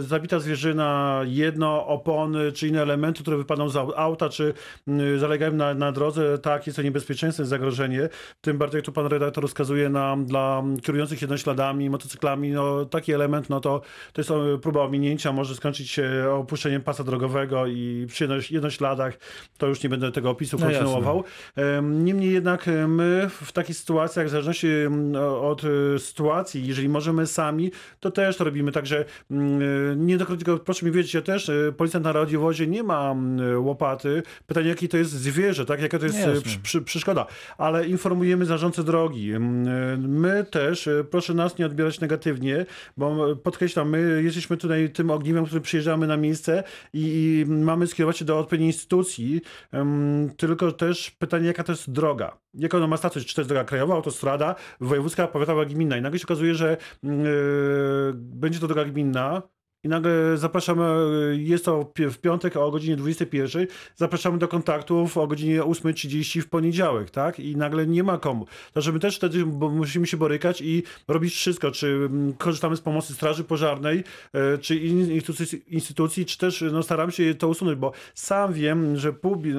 zabita 0.00 0.40
zwierzyna, 0.54 1.20
jedno, 1.24 1.86
opony, 1.86 2.52
czy 2.52 2.68
inne 2.68 2.82
elementy, 2.82 3.22
które 3.22 3.36
wypadną 3.36 3.68
z 3.68 3.76
au- 3.76 3.92
auta, 3.96 4.28
czy 4.28 4.54
mm, 4.88 5.18
zalegają 5.18 5.52
na, 5.52 5.74
na 5.74 5.92
drodze, 5.92 6.38
tak, 6.38 6.66
jest 6.66 6.76
to 6.76 6.82
niebezpieczeństwo, 6.82 7.42
jest 7.42 7.50
zagrożenie. 7.50 8.08
Tym 8.40 8.58
bardziej, 8.58 8.78
jak 8.78 8.84
tu 8.84 8.92
pan 8.92 9.06
redaktor 9.06 9.48
wskazuje 9.48 9.88
nam, 9.88 10.26
dla 10.26 10.62
kierujących 10.82 11.20
jednośladami, 11.22 11.90
motocyklami, 11.90 12.50
no 12.50 12.84
taki 12.84 13.12
element, 13.12 13.50
no 13.50 13.60
to, 13.60 13.80
to 14.12 14.20
jest 14.20 14.30
e, 14.30 14.58
próba 14.62 14.82
ominięcia, 14.82 15.32
może 15.32 15.54
skończyć 15.54 15.90
się 15.90 16.10
opuszczeniem 16.32 16.82
pasa 16.82 17.04
drogowego 17.04 17.66
i 17.66 18.06
przy 18.08 18.24
jedno- 18.24 18.36
jednośladach, 18.50 19.14
to 19.58 19.66
już 19.66 19.82
nie 19.82 19.88
będę 19.90 20.12
tego 20.12 20.30
opisu 20.30 20.56
No 20.60 20.70
jasne. 20.70 20.78
kontynuował. 20.84 21.24
Em, 21.56 22.04
Niemniej 22.04 22.32
jednak 22.32 22.68
e, 22.68 22.88
my 22.88 23.28
w 23.30 23.52
takich 23.52 23.76
sytuacjach, 23.76 24.26
w 24.26 24.30
zależności 24.30 24.68
od 25.42 25.62
e, 25.64 25.98
sytuacji, 25.98 26.66
jeżeli 26.66 26.88
możemy 26.88 27.26
sami, 27.26 27.70
to 28.00 28.10
też 28.10 28.36
to 28.36 28.44
robimy. 28.44 28.72
Także 28.72 29.04
mm, 29.30 30.06
niejednokrotnie 30.06 30.39
tylko 30.44 30.64
proszę 30.64 30.86
mi 30.86 30.92
wiedzieć, 30.92 31.14
ja 31.14 31.22
też, 31.22 31.48
e, 31.48 31.72
policjant 31.76 32.04
na 32.04 32.12
radiowozie 32.12 32.66
nie 32.66 32.82
ma 32.82 33.10
mm, 33.10 33.64
łopaty. 33.66 34.22
Pytanie, 34.46 34.68
jakie 34.68 34.88
to 34.88 34.96
jest 34.96 35.10
zwierzę, 35.10 35.66
tak? 35.66 35.82
Jaka 35.82 35.98
to 35.98 36.06
jest 36.06 36.18
e, 36.18 36.40
przy, 36.40 36.58
przy, 36.58 36.82
przeszkoda. 36.82 37.26
Ale 37.58 37.86
informujemy 37.86 38.46
zarządcę 38.46 38.84
drogi. 38.84 39.32
Mm, 39.32 39.68
e, 39.68 40.08
My 40.08 40.44
też, 40.44 40.88
proszę 41.10 41.34
nas 41.34 41.58
nie 41.58 41.66
odbierać 41.66 42.00
negatywnie, 42.00 42.66
bo 42.96 43.36
podkreślam, 43.36 43.90
my 43.90 44.22
jesteśmy 44.24 44.56
tutaj 44.56 44.90
tym 44.90 45.10
ogniwem, 45.10 45.46
który 45.46 45.60
przyjeżdżamy 45.60 46.06
na 46.06 46.16
miejsce 46.16 46.62
i, 46.92 47.44
i 47.48 47.50
mamy 47.50 47.86
skierować 47.86 48.18
się 48.18 48.24
do 48.24 48.38
odpowiedniej 48.38 48.68
instytucji. 48.68 49.40
Tylko 50.36 50.72
też 50.72 51.10
pytanie, 51.10 51.46
jaka 51.46 51.64
to 51.64 51.72
jest 51.72 51.90
droga? 51.90 52.38
Jaka 52.54 52.76
ona 52.76 52.86
ma 52.86 52.96
status? 52.96 53.24
Czy 53.26 53.34
to 53.34 53.40
jest 53.40 53.48
droga 53.48 53.64
krajowa, 53.64 53.94
autostrada, 53.94 54.54
wojewódzka, 54.80 55.28
powiatowa, 55.28 55.64
gminna? 55.64 55.96
I 55.96 56.02
nagle 56.02 56.18
się 56.18 56.26
okazuje, 56.26 56.54
że 56.54 56.72
e, 56.72 56.76
będzie 58.14 58.60
to 58.60 58.66
droga 58.66 58.84
gminna, 58.84 59.42
i 59.84 59.88
nagle 59.88 60.36
zapraszamy, 60.36 60.84
jest 61.38 61.64
to 61.64 61.92
w 61.96 62.18
piątek 62.18 62.56
o 62.56 62.70
godzinie 62.70 62.96
21, 62.96 63.66
zapraszamy 63.96 64.38
do 64.38 64.48
kontaktów 64.48 65.16
o 65.16 65.26
godzinie 65.26 65.62
8.30 65.62 66.40
w 66.40 66.48
poniedziałek, 66.48 67.10
tak? 67.10 67.40
I 67.40 67.56
nagle 67.56 67.86
nie 67.86 68.02
ma 68.02 68.18
komu. 68.18 68.46
To, 68.72 68.92
my 68.92 68.98
też 69.00 69.16
wtedy 69.16 69.46
musimy 69.46 70.06
się 70.06 70.16
borykać 70.16 70.62
i 70.62 70.82
robić 71.08 71.34
wszystko, 71.34 71.70
czy 71.70 71.86
mm, 71.86 72.32
korzystamy 72.32 72.76
z 72.76 72.80
pomocy 72.80 73.14
Straży 73.14 73.44
Pożarnej, 73.44 74.04
e, 74.32 74.58
czy 74.58 74.76
in- 74.76 75.12
instytucji, 75.12 75.62
instytucji, 75.68 76.26
czy 76.26 76.38
też 76.38 76.64
no, 76.72 76.82
staramy 76.82 77.12
się 77.12 77.34
to 77.34 77.48
usunąć, 77.48 77.78
bo 77.78 77.92
sam 78.14 78.52
wiem, 78.52 78.96
że 78.96 79.12
bi- 79.12 79.54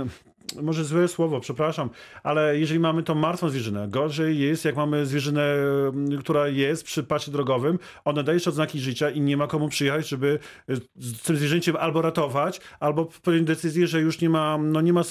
może 0.61 0.85
złe 0.85 1.07
słowo, 1.07 1.39
przepraszam, 1.39 1.89
ale 2.23 2.59
jeżeli 2.59 2.79
mamy 2.79 3.03
tą 3.03 3.15
martwą 3.15 3.49
zwierzynę, 3.49 3.87
gorzej 3.89 4.39
jest, 4.39 4.65
jak 4.65 4.75
mamy 4.75 5.05
zwierzynę, 5.05 5.43
m, 5.87 6.17
która 6.19 6.47
jest 6.47 6.83
przy 6.83 7.03
pasie 7.03 7.31
drogowym, 7.31 7.79
ona 8.05 8.23
daje 8.23 8.35
jeszcze 8.35 8.49
odznaki 8.49 8.79
życia 8.79 9.09
i 9.09 9.21
nie 9.21 9.37
ma 9.37 9.47
komu 9.47 9.69
przyjechać, 9.69 10.07
żeby 10.09 10.39
y, 10.69 10.75
z 10.95 11.21
tym 11.21 11.35
zwierzęciem 11.35 11.75
albo 11.75 12.01
ratować, 12.01 12.61
albo 12.79 13.05
podjąć 13.05 13.47
decyzję, 13.47 13.87
że 13.87 14.01
już 14.01 14.21
nie 14.21 14.29
ma, 14.29 14.57
no 14.57 14.81
nie 14.81 14.93
ma, 14.93 15.01
y, 15.01 15.05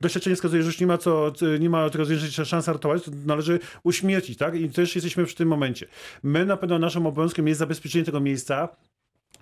doświadczenie 0.00 0.36
wskazuje, 0.36 0.62
że 0.62 0.66
już 0.66 0.80
nie 0.80 0.86
ma 0.86 0.98
co, 0.98 1.32
y, 1.42 1.60
nie 1.60 1.70
ma 1.70 1.90
tego 1.90 2.04
zwierzęcia 2.04 2.44
szans 2.44 2.68
ratować, 2.68 3.02
to 3.02 3.10
należy 3.26 3.60
uśmiercić, 3.82 4.38
tak? 4.38 4.54
I 4.54 4.70
też 4.70 4.94
jesteśmy 4.94 5.26
w 5.26 5.34
tym 5.34 5.48
momencie. 5.48 5.86
My 6.22 6.46
na 6.46 6.56
pewno 6.56 6.78
naszym 6.78 7.06
obowiązkiem 7.06 7.48
jest 7.48 7.58
zabezpieczenie 7.58 8.04
tego 8.04 8.20
miejsca, 8.20 8.68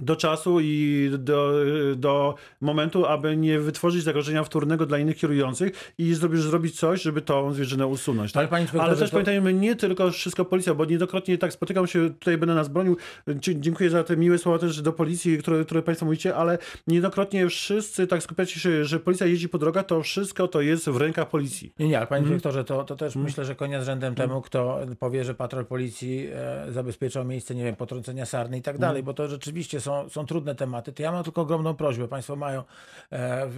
do 0.01 0.17
czasu 0.17 0.61
i 0.61 1.11
do, 1.19 1.53
do 1.97 2.35
momentu, 2.61 3.07
aby 3.07 3.37
nie 3.37 3.59
wytworzyć 3.61 4.03
zagrożenia 4.03 4.45
wtórnego 4.45 4.87
dla 4.87 4.99
innych 4.99 5.17
kierujących 5.17 5.93
i 5.99 6.15
zrobić, 6.15 6.41
zrobić 6.41 6.79
coś, 6.81 7.03
żeby 7.03 7.21
tą 7.23 7.53
zwierzynę 7.53 7.87
usunąć. 7.87 8.33
Tak? 8.33 8.53
Ale 8.53 8.67
Ale 8.79 8.97
też 8.97 9.11
to- 9.11 9.15
pamiętajmy, 9.15 9.55
nie 9.55 9.77
tylko 9.77 10.11
wszystko 10.11 10.45
policja, 10.45 10.75
bo 10.75 10.85
niejednokrotnie 10.85 11.39
tak 11.39 11.53
spotykam 11.53 11.87
się, 11.87 12.11
tutaj 12.11 12.39
będę 12.39 12.55
nas 12.55 12.69
bronił, 12.69 12.97
dziękuję 13.39 13.91
za 13.91 14.05
te 14.05 14.17
miłe 14.17 14.39
słowa 14.39 14.59
też 14.59 14.83
do 14.83 14.93
policji, 14.93 15.39
które, 15.39 15.65
które 15.65 15.83
państwo 15.83 16.07
mówicie, 16.07 16.37
ale 16.37 16.59
niejednokrotnie 16.87 17.49
wszyscy 17.49 18.07
tak 18.07 18.23
skupiacie 18.23 18.61
się, 18.61 18.85
że 18.85 19.01
policja 19.01 19.27
jeździ 19.27 19.49
po 19.49 19.59
drogach, 19.59 19.87
to 19.87 20.03
wszystko 20.03 20.49
to 20.49 20.61
jest 20.61 20.89
w 20.89 20.97
rękach 20.97 21.29
policji. 21.29 21.73
Nie, 21.79 21.89
nie, 21.89 21.99
ale 21.99 22.07
panie 22.07 22.19
Mhm. 22.19 22.29
dyrektorze, 22.31 22.65
to, 22.65 22.85
to 22.85 22.97
też 22.97 23.17
myślę, 23.17 23.45
że 23.45 23.55
konia 23.55 23.83
z 23.83 23.85
rzędem 23.87 24.15
temu, 24.15 24.43
kto 24.43 24.81
powie, 24.99 25.25
że 25.25 25.35
patrol 25.35 25.67
policji 25.67 26.29
e, 26.33 26.67
zabezpieczał 26.73 27.25
miejsce, 27.25 27.55
nie 27.55 27.65
wiem, 27.65 27.77
potrącenia 27.77 28.27
sarny 28.27 28.59
i 28.59 28.63
tak 28.63 28.75
Mhm. 28.75 28.91
dalej, 28.91 29.03
bo 29.03 29.15
to 29.15 29.29
rzeczywiście 29.29 29.81
są, 29.81 29.88
są 30.09 30.27
trudne 30.27 30.55
tematy. 30.55 30.93
To 30.93 31.03
ja 31.03 31.13
mam 31.13 31.25
tylko 31.25 31.43
ogromną 31.43 31.75
prośbę. 31.75 32.09
Państwo 32.09 32.37
mają 32.37 32.65
e, 33.13 33.17
e, 33.17 33.51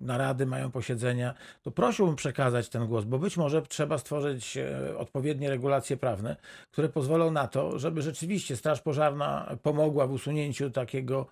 narady, 0.00 0.46
mają 0.46 0.70
posiedzenia. 0.70 1.34
To 1.62 1.70
prosiłbym 1.70 2.16
przekazać 2.16 2.68
ten 2.68 2.86
głos, 2.86 3.04
bo 3.04 3.18
być 3.18 3.36
może 3.36 3.62
trzeba 3.62 3.98
stworzyć 3.98 4.56
e, 4.56 4.98
odpowiednie 4.98 5.50
regulacje 5.50 5.96
prawne, 5.96 6.36
które 6.70 6.88
pozwolą 6.88 7.30
na 7.30 7.48
to, 7.48 7.78
żeby 7.78 8.02
rzeczywiście 8.02 8.56
Straż 8.56 8.80
Pożarna 8.80 9.56
pomogła 9.62 10.06
w 10.06 10.12
usunięciu 10.12 10.70
takiego, 10.70 11.26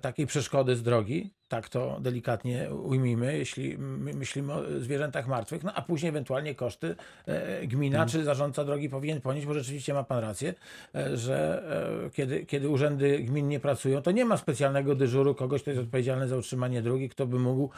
takiej 0.00 0.26
przeszkody 0.26 0.76
z 0.76 0.82
drogi. 0.82 1.37
Tak 1.48 1.68
to 1.68 1.98
delikatnie 2.00 2.74
ujmijmy, 2.74 3.38
jeśli 3.38 3.78
my 3.78 4.12
myślimy 4.14 4.52
o 4.52 4.62
zwierzętach 4.80 5.28
martwych, 5.28 5.64
no 5.64 5.72
a 5.74 5.82
później 5.82 6.08
ewentualnie 6.08 6.54
koszty 6.54 6.96
e, 7.26 7.66
gmina 7.66 8.06
czy 8.06 8.24
zarządca 8.24 8.64
drogi 8.64 8.88
powinien 8.88 9.20
ponieść, 9.20 9.46
bo 9.46 9.54
rzeczywiście 9.54 9.94
ma 9.94 10.04
pan 10.04 10.18
rację, 10.18 10.54
e, 10.94 11.16
że 11.16 11.62
e, 12.06 12.10
kiedy, 12.10 12.46
kiedy 12.46 12.68
urzędy 12.68 13.18
gmin 13.18 13.48
nie 13.48 13.60
pracują, 13.60 14.02
to 14.02 14.10
nie 14.10 14.24
ma 14.24 14.36
specjalnego 14.36 14.94
dyżuru 14.94 15.34
kogoś, 15.34 15.62
kto 15.62 15.70
jest 15.70 15.82
odpowiedzialny 15.82 16.28
za 16.28 16.36
utrzymanie 16.36 16.82
drogi, 16.82 17.08
kto 17.08 17.26
by 17.26 17.38
mógł 17.38 17.70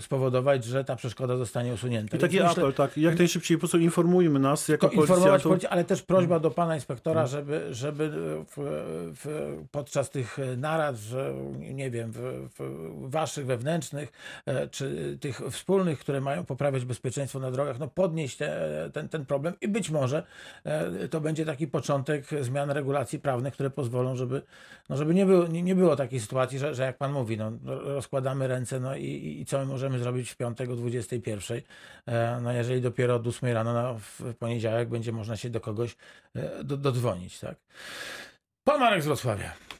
spowodować, 0.00 0.64
że 0.64 0.84
ta 0.84 0.96
przeszkoda 0.96 1.36
zostanie 1.36 1.72
usunięta. 1.72 2.16
I 2.16 2.20
Więc 2.20 2.32
taki 2.32 2.36
myślę- 2.36 2.62
apel, 2.62 2.72
tak, 2.72 2.96
jak 2.96 3.18
najszybciej 3.18 3.56
po 3.56 3.60
prostu 3.60 3.78
informujmy 3.78 4.38
nas 4.38 4.68
jako 4.68 4.88
policjantów. 4.88 5.42
policję, 5.42 5.70
ale 5.70 5.84
też 5.84 6.02
prośba 6.02 6.38
do 6.40 6.50
pana 6.50 6.74
inspektora, 6.74 7.26
żeby, 7.26 7.74
żeby 7.74 8.10
w, 8.10 8.56
w, 9.24 9.54
podczas 9.70 10.10
tych 10.10 10.38
narad, 10.56 10.96
w, 10.96 11.14
nie 11.74 11.90
wiem, 11.90 12.12
w, 12.12 12.48
w 12.58 12.69
waszych 13.00 13.46
wewnętrznych, 13.46 14.12
e, 14.46 14.68
czy 14.68 15.18
tych 15.20 15.40
wspólnych, 15.50 15.98
które 15.98 16.20
mają 16.20 16.44
poprawiać 16.44 16.84
bezpieczeństwo 16.84 17.38
na 17.38 17.50
drogach, 17.50 17.78
no 17.78 17.88
podnieść 17.88 18.36
te, 18.36 18.90
ten, 18.92 19.08
ten 19.08 19.26
problem 19.26 19.54
i 19.60 19.68
być 19.68 19.90
może 19.90 20.26
e, 20.64 21.08
to 21.08 21.20
będzie 21.20 21.44
taki 21.44 21.66
początek 21.66 22.26
zmian 22.40 22.70
regulacji 22.70 23.18
prawnych, 23.18 23.54
które 23.54 23.70
pozwolą, 23.70 24.16
żeby, 24.16 24.42
no 24.88 24.96
żeby 24.96 25.14
nie, 25.14 25.26
było, 25.26 25.46
nie, 25.46 25.62
nie 25.62 25.74
było 25.74 25.96
takiej 25.96 26.20
sytuacji, 26.20 26.58
że, 26.58 26.74
że 26.74 26.82
jak 26.82 26.98
pan 26.98 27.12
mówi, 27.12 27.36
no, 27.36 27.52
rozkładamy 27.64 28.48
ręce, 28.48 28.80
no 28.80 28.96
i, 28.96 29.38
i, 29.40 29.46
co 29.46 29.58
my 29.58 29.64
możemy 29.64 29.98
zrobić 29.98 30.30
w 30.30 30.36
piątek 30.36 30.70
o 30.70 30.76
21. 30.76 31.60
E, 32.06 32.40
No 32.42 32.52
jeżeli 32.52 32.80
dopiero 32.80 33.14
od 33.14 33.26
8 33.26 33.52
rano 33.52 33.72
no, 33.74 33.98
w 33.98 34.34
poniedziałek 34.34 34.88
będzie 34.88 35.12
można 35.12 35.36
się 35.36 35.50
do 35.50 35.60
kogoś 35.60 35.96
do, 36.64 36.76
dodzwonić, 36.76 37.40
tak? 37.40 37.56
Pan 38.64 38.80
Marek 38.80 39.02
z 39.02 39.06
Wrocławia. 39.06 39.79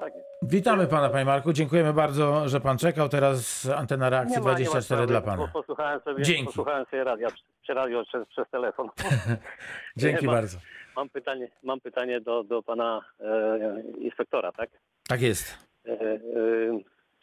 Tak 0.00 0.14
jest. 0.14 0.28
Witamy 0.42 0.86
pana, 0.86 1.08
panie 1.08 1.24
Marku. 1.24 1.52
Dziękujemy 1.52 1.92
bardzo, 1.92 2.48
że 2.48 2.60
pan 2.60 2.78
czekał. 2.78 3.08
Teraz 3.08 3.68
antena 3.76 4.10
reakcji 4.10 4.36
Nie 4.36 4.42
ma- 4.42 4.44
nie 4.44 4.50
ma 4.50 4.54
24 4.54 4.82
sprawy, 4.82 5.06
dla 5.06 5.20
pana. 5.20 5.48
Posłuchałem 5.52 6.00
sobie, 6.00 6.24
Dzięki. 6.24 6.44
posłuchałem 6.44 6.84
sobie 6.84 7.04
radia, 7.04 7.28
przez 7.62 7.76
radio 7.76 8.04
przez, 8.04 8.28
przez 8.28 8.48
telefon. 8.50 8.88
Dzięki 9.96 10.26
bardzo. 10.26 10.58
Mam 10.96 11.08
pytanie, 11.08 11.48
mam 11.62 11.80
pytanie 11.80 12.20
do, 12.20 12.44
do 12.44 12.62
pana 12.62 13.00
e, 13.20 13.82
inspektora, 13.98 14.52
tak? 14.52 14.70
Tak 15.08 15.22
jest. 15.22 15.68
E, 15.86 15.90
e, 15.92 16.18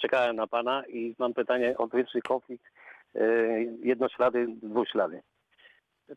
czekałem 0.02 0.36
na 0.36 0.48
pana 0.48 0.84
i 0.88 1.16
mam 1.20 1.34
pytanie 1.34 1.78
o 1.78 1.88
pierwszy 1.88 2.22
konflikt 2.22 2.66
e, 3.16 3.22
jednoślady, 3.84 4.48
dwuślady. 4.64 5.22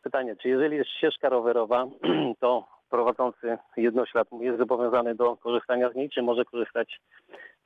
Pytanie, 0.03 0.35
czy 0.41 0.49
jeżeli 0.49 0.77
jest 0.77 0.89
ścieżka 0.89 1.29
rowerowa, 1.29 1.85
to 2.41 2.67
prowadzący 2.89 3.57
jednoślad 3.77 4.27
jest 4.41 4.57
zobowiązany 4.59 5.15
do 5.15 5.37
korzystania 5.37 5.91
z 5.91 5.95
niej, 5.95 6.09
czy 6.09 6.21
może 6.21 6.45
korzystać 6.45 7.01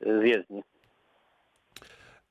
e, 0.00 0.20
z 0.20 0.24
jezdni? 0.24 0.62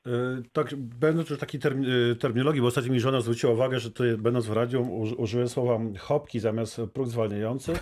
Y, 0.07 0.09
Tak, 0.53 0.75
będąc 0.75 1.29
już 1.29 1.39
takiej 1.39 1.61
termi- 1.61 2.11
y, 2.11 2.15
terminologii, 2.15 2.61
bo 2.61 2.67
ostatnio 2.67 2.91
mi 2.93 2.99
żona 2.99 3.21
zwróciła 3.21 3.53
uwagę, 3.53 3.79
że 3.79 3.91
tutaj 3.91 4.17
będąc 4.17 4.45
w 4.47 4.53
radiu 4.53 4.81
uż- 4.81 5.13
użyłem 5.17 5.49
słowa 5.49 5.79
hopki 5.99 6.39
zamiast 6.39 6.81
próg 6.93 7.07
zwalniający, 7.07 7.73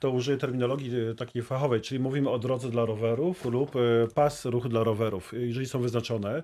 to 0.00 0.10
użyję 0.10 0.36
terminologii 0.38 0.90
takiej 1.18 1.42
fachowej, 1.42 1.80
czyli 1.80 2.00
mówimy 2.00 2.30
o 2.30 2.38
drodze 2.38 2.70
dla 2.70 2.84
rowerów 2.84 3.44
lub 3.44 3.70
pas 4.14 4.44
ruchu 4.46 4.68
dla 4.68 4.84
rowerów. 4.84 5.32
Jeżeli 5.32 5.66
są 5.66 5.80
wyznaczone 5.80 6.42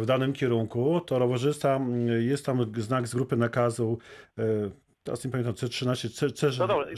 w 0.00 0.02
danym 0.06 0.32
kierunku, 0.32 1.00
to 1.00 1.18
rowerzysta, 1.18 1.80
y, 2.10 2.22
jest 2.24 2.46
tam 2.46 2.72
znak 2.76 3.08
z 3.08 3.14
grupy 3.14 3.36
nakazu 3.36 3.98
teraz 5.08 5.24
nie 5.24 5.30
pamiętam, 5.30 5.54
C13, 5.54 6.08
C, 6.14 6.26
C16, 6.28 6.58
No 6.58 6.66
dobrze, 6.66 6.90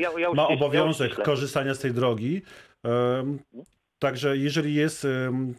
ja- 0.00 0.10
ja- 0.12 0.18
ja 0.18 0.32
ma 0.32 0.42
obowiązek 0.54 1.10
korzystania 1.24 1.74
z 1.74 1.78
tej 1.78 1.92
drogi. 1.92 2.42
Em, 2.84 3.38
Także 4.02 4.36
jeżeli 4.36 4.74
jest, 4.74 5.06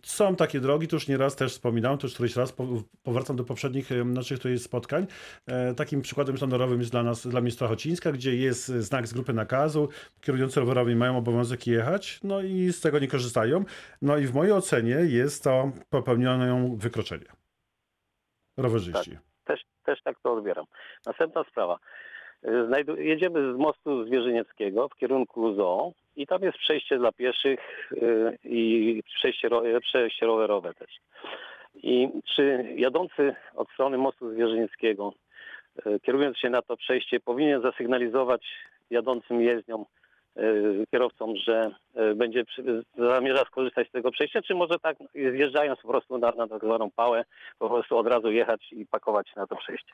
są 0.04 0.36
takie 0.36 0.60
drogi, 0.60 0.88
to 0.88 0.96
już 0.96 1.08
nieraz 1.08 1.36
też 1.36 1.52
wspominałem, 1.52 1.98
to 1.98 2.08
już 2.08 2.14
któryś 2.14 2.36
raz 2.36 2.52
po- 2.52 2.84
powracam 3.04 3.36
do 3.36 3.44
poprzednich 3.44 3.90
naszych 4.06 4.38
tutaj 4.40 4.60
spotkań. 4.60 5.08
E, 5.48 5.74
Takim 5.74 6.02
przykładem 6.02 6.38
sztandarowym 6.38 6.80
jest 6.80 6.92
dla 6.92 7.04
nas, 7.04 7.28
dla 7.28 7.42
mnie 7.42 7.52
Strachocińska, 7.52 8.12
gdzie 8.12 8.36
jest 8.36 8.68
znak 8.68 9.08
z 9.08 9.14
grupy 9.14 9.34
nakazu, 9.34 9.90
kierujący 10.22 10.60
rowerami 10.60 10.96
mają 10.96 11.18
obowiązek 11.18 11.68
jechać, 11.68 12.20
no 12.24 12.42
i 12.42 12.74
z 12.74 12.82
tego 12.82 13.00
nie 13.00 13.08
korzystają. 13.08 13.66
No 14.02 14.18
i 14.18 14.26
w 14.28 14.34
mojej 14.34 14.54
ocenie 14.54 14.96
jest 14.96 15.44
to 15.44 15.72
popełnione 15.90 16.76
wykroczenie. 16.78 17.26
Rowerzyści. 18.58 19.18
Też, 19.46 19.62
też 19.86 20.02
tak 20.02 20.20
to 20.24 20.34
odbieram. 20.34 20.66
Następna 21.06 21.44
sprawa. 21.44 21.80
Y, 22.46 22.66
Znajdu- 22.68 22.98
jedziemy 23.00 23.54
z 23.54 23.58
mostu 23.58 24.06
Zwierzynieckiego 24.06 24.90
w 24.90 24.96
kierunku 24.96 25.54
zoo 25.54 25.92
i 26.16 26.28
tam 26.28 26.42
jest 26.42 26.58
przejście 26.58 26.98
dla 26.98 27.12
pieszych 27.12 27.90
y, 27.92 28.38
i 28.44 29.04
przejście, 29.16 29.50
przejście 29.82 30.26
rowerowe 30.26 30.74
też. 30.74 30.90
I 31.76 32.10
czy 32.36 32.74
jadący 32.76 33.36
od 33.56 33.70
strony 33.70 33.98
mostu 33.98 34.32
Zwierzynieckiego, 34.32 35.14
y, 35.86 36.00
kierując 36.00 36.38
się 36.38 36.50
na 36.50 36.62
to 36.62 36.78
przejście, 36.78 37.20
powinien 37.20 37.62
zasygnalizować 37.62 38.46
jadącym 38.90 39.42
jezdniom, 39.42 39.86
kierowcom, 40.92 41.36
że 41.36 41.72
y, 42.12 42.16
będzie 42.16 42.44
zamierza 42.98 43.44
skorzystać 43.46 43.88
z 43.88 43.92
tego 43.92 44.12
przejścia, 44.12 44.42
czy 44.42 44.56
może 44.56 44.80
tak 44.80 44.98
zjeżdżając 45.16 45.80
po 45.82 45.88
prostu 45.88 46.18
na, 46.18 46.32
na 46.32 46.48
tak 46.48 46.62
zwaną 46.66 46.92
pałę, 46.92 47.24
po 47.60 47.70
prostu 47.70 47.98
od 47.98 48.08
razu 48.08 48.32
jechać 48.32 48.74
i 48.74 48.86
pakować 48.86 49.36
na 49.36 49.48
to 49.48 49.56
przejście? 49.56 49.94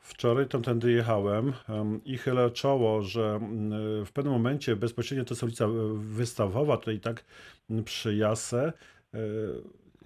Wczoraj 0.00 0.46
tamtędy 0.48 0.92
jechałem 0.92 1.52
em, 1.68 2.00
i 2.04 2.18
chylę 2.18 2.50
czoło, 2.50 3.02
że 3.02 3.40
w 4.06 4.12
pewnym 4.12 4.32
momencie 4.34 4.76
bezpośrednio 4.76 5.24
to 5.24 5.34
jest 5.34 5.42
ulica 5.42 5.64
e, 5.64 5.68
wystawowa, 5.94 6.76
tutaj 6.76 7.00
tak 7.00 7.24
przy 7.84 8.14
Jasę. 8.16 8.72
e, 9.14 9.18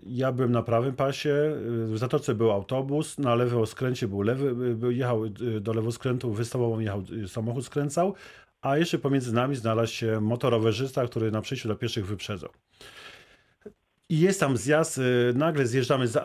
Ja 0.06 0.32
byłem 0.32 0.52
na 0.52 0.62
prawym 0.62 0.96
pasie, 0.96 1.30
e, 1.30 1.54
w 1.86 1.98
Zatoce 1.98 2.34
był 2.34 2.50
autobus, 2.50 3.18
na 3.18 3.34
lewym 3.34 3.66
skręcie 3.66 4.08
był 4.08 4.22
lewy, 4.22 4.54
e, 4.88 4.92
jechał 4.92 5.24
e, 5.24 5.28
do 5.60 5.72
lewoskrętu, 5.72 6.30
wystawową 6.30 6.80
jechał 6.80 7.02
e, 7.24 7.28
samochód 7.28 7.64
skręcał, 7.64 8.14
a 8.62 8.78
jeszcze 8.78 8.98
pomiędzy 8.98 9.34
nami 9.34 9.56
znalazł 9.56 9.92
się 9.92 10.20
motorowerzysta, 10.20 11.06
który 11.06 11.30
na 11.30 11.40
przejściu 11.40 11.68
dla 11.68 11.76
pieszych 11.76 12.06
wyprzedzał. 12.06 12.50
I 14.08 14.20
jest 14.20 14.40
tam 14.40 14.56
zjazd, 14.56 14.98
y, 14.98 15.32
nagle 15.34 15.66
zjeżdżamy 15.66 16.08
z 16.08 16.18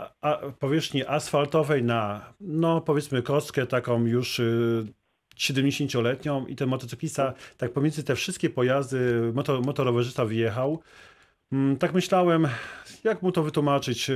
powierzchni 0.60 1.06
asfaltowej 1.06 1.84
na, 1.84 2.34
no 2.40 2.82
powiedzmy, 2.82 3.22
kostkę 3.22 3.68
taką 3.68 4.06
już 4.06 4.40
y, 4.40 4.94
70-letnią 5.38 6.48
i 6.48 6.56
ten 6.56 6.70
motocyklista, 6.70 7.34
tak 7.58 7.74
pomiędzy 7.74 8.04
te 8.04 8.16
wszystkie 8.16 8.50
pojazdy, 8.50 9.32
moto, 9.34 9.62
motorowerzysta 9.62 10.26
wjechał. 10.26 10.82
Mm, 11.52 11.78
Tak 11.78 11.94
myślałem, 11.94 12.48
jak 13.04 13.22
mu 13.22 13.32
to 13.32 13.44
wytłumaczyć, 13.44 14.10
y, 14.10 14.14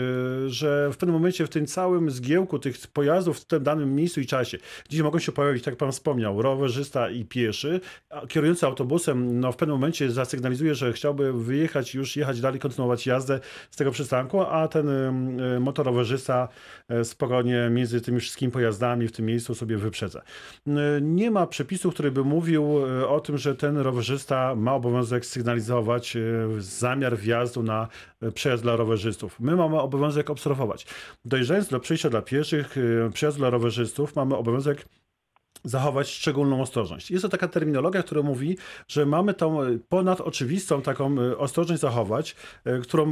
że 0.50 0.90
w 0.94 0.98
pewnym 0.98 1.14
momencie 1.14 1.46
w 1.46 1.50
tym 1.50 1.66
całym 1.66 2.12
zgiełku 2.12 2.60
tych 2.60 2.78
pojazdów 2.94 3.40
w 3.40 3.46
tym 3.46 3.64
danym 3.64 3.96
miejscu 3.96 4.22
i 4.22 4.26
czasie, 4.26 4.58
gdzie 4.90 5.04
mogą 5.04 5.20
się 5.20 5.32
pojawić, 5.32 5.64
tak 5.64 5.72
jak 5.72 5.80
pan 5.80 5.92
wspomniał, 5.92 6.42
rowerzysta 6.42 7.10
i 7.10 7.26
pieszy, 7.26 7.82
a 8.10 8.28
kierujący 8.28 8.66
autobusem 8.66 9.40
no, 9.40 9.52
w 9.52 9.56
pewnym 9.56 9.76
momencie 9.78 10.12
zasygnalizuje, 10.12 10.76
że 10.76 10.94
chciałby 10.94 11.34
wyjechać, 11.34 11.96
już 11.96 12.16
jechać 12.16 12.42
dalej, 12.42 12.60
kontynuować 12.60 13.08
jazdę 13.08 13.40
z 13.72 13.76
tego 13.78 13.92
przystanku, 13.92 14.42
a 14.42 14.68
ten 14.68 14.90
y, 14.90 15.56
y, 15.56 15.60
motorowerzysta 15.60 16.48
y, 17.02 17.06
spokojnie 17.06 17.70
między 17.72 18.02
tymi 18.02 18.20
wszystkimi 18.20 18.52
pojazdami 18.52 19.08
w 19.08 19.12
tym 19.12 19.26
miejscu 19.26 19.56
sobie 19.56 19.78
wyprzedza. 19.78 20.22
Y, 20.68 20.72
Nie 21.02 21.32
ma 21.32 21.48
przepisu, 21.48 21.92
który 21.92 22.12
by 22.12 22.24
mówił 22.24 22.76
o 23.08 23.20
tym, 23.20 23.38
że 23.38 23.56
ten 23.56 23.78
rowerzysta 23.78 24.56
ma 24.56 24.74
obowiązek 24.74 25.26
sygnalizować 25.26 26.18
zamiar 26.58 27.18
wjazdu 27.26 27.63
na 27.63 27.88
y, 28.23 28.32
przejazd 28.32 28.63
dla 28.63 28.76
rowerzystów. 28.76 29.39
My 29.39 29.55
mamy 29.55 29.80
obowiązek 29.80 30.30
obserwować. 30.30 30.86
Dojeżdżając 31.26 31.67
do 31.67 31.80
przejścia 31.80 32.09
dla 32.09 32.21
pieszych, 32.21 32.78
y, 32.78 33.09
przejazdu 33.13 33.39
dla 33.39 33.49
rowerzystów, 33.49 34.15
mamy 34.15 34.36
obowiązek 34.36 34.86
zachować 35.66 36.09
szczególną 36.09 36.61
ostrożność. 36.61 37.11
Jest 37.11 37.22
to 37.22 37.30
taka 37.30 37.47
terminologia, 37.47 38.03
która 38.03 38.22
mówi, 38.22 38.57
że 38.88 39.05
mamy 39.05 39.34
tą 39.34 39.63
y, 39.63 39.80
ponad 39.89 40.22
oczywistą 40.22 40.82
taką 40.82 41.22
y, 41.22 41.38
ostrożność 41.38 41.82
zachować, 41.82 42.36
y, 42.68 42.82
którą 42.82 43.11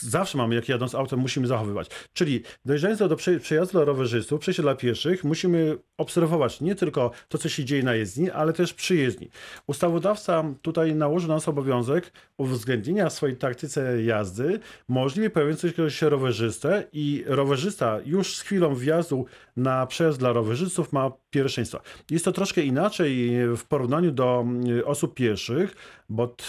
zawsze 0.00 0.38
mamy, 0.38 0.54
jak 0.54 0.68
jadąc 0.68 0.94
autem, 0.94 1.18
musimy 1.18 1.46
zachowywać. 1.46 1.88
Czyli 2.12 2.42
dojeżdżając 2.64 2.98
do 2.98 3.16
prze- 3.16 3.40
przejazdu 3.40 3.72
dla 3.72 3.84
rowerzystów, 3.84 4.40
przejścia 4.40 4.62
dla 4.62 4.74
pieszych, 4.74 5.24
musimy 5.24 5.78
obserwować 5.98 6.60
nie 6.60 6.74
tylko 6.74 7.10
to, 7.28 7.38
co 7.38 7.48
się 7.48 7.64
dzieje 7.64 7.82
na 7.82 7.94
jezdni, 7.94 8.30
ale 8.30 8.52
też 8.52 8.74
przy 8.74 8.96
jezdni. 8.96 9.28
Ustawodawca 9.66 10.44
tutaj 10.62 10.94
nałożył 10.94 11.28
na 11.28 11.34
nas 11.34 11.48
obowiązek 11.48 12.12
uwzględnienia 12.36 13.08
w 13.08 13.12
swojej 13.12 13.36
taktyce 13.36 14.02
jazdy 14.02 14.60
możliwie 14.88 15.30
pojawiającego 15.30 15.90
się 15.90 16.08
rowerzystę 16.08 16.84
i 16.92 17.24
rowerzysta 17.26 17.98
już 18.04 18.36
z 18.36 18.40
chwilą 18.40 18.74
wjazdu 18.74 19.26
na 19.56 19.86
przejazd 19.86 20.18
dla 20.18 20.32
rowerzystów 20.32 20.92
ma 20.92 21.12
pierwszeństwo. 21.30 21.80
Jest 22.10 22.24
to 22.24 22.32
troszkę 22.32 22.62
inaczej 22.62 23.30
w 23.56 23.64
porównaniu 23.64 24.12
do 24.12 24.40
mm, 24.40 24.64
osób 24.84 25.14
pieszych, 25.14 25.76
bo 26.08 26.26
t, 26.26 26.44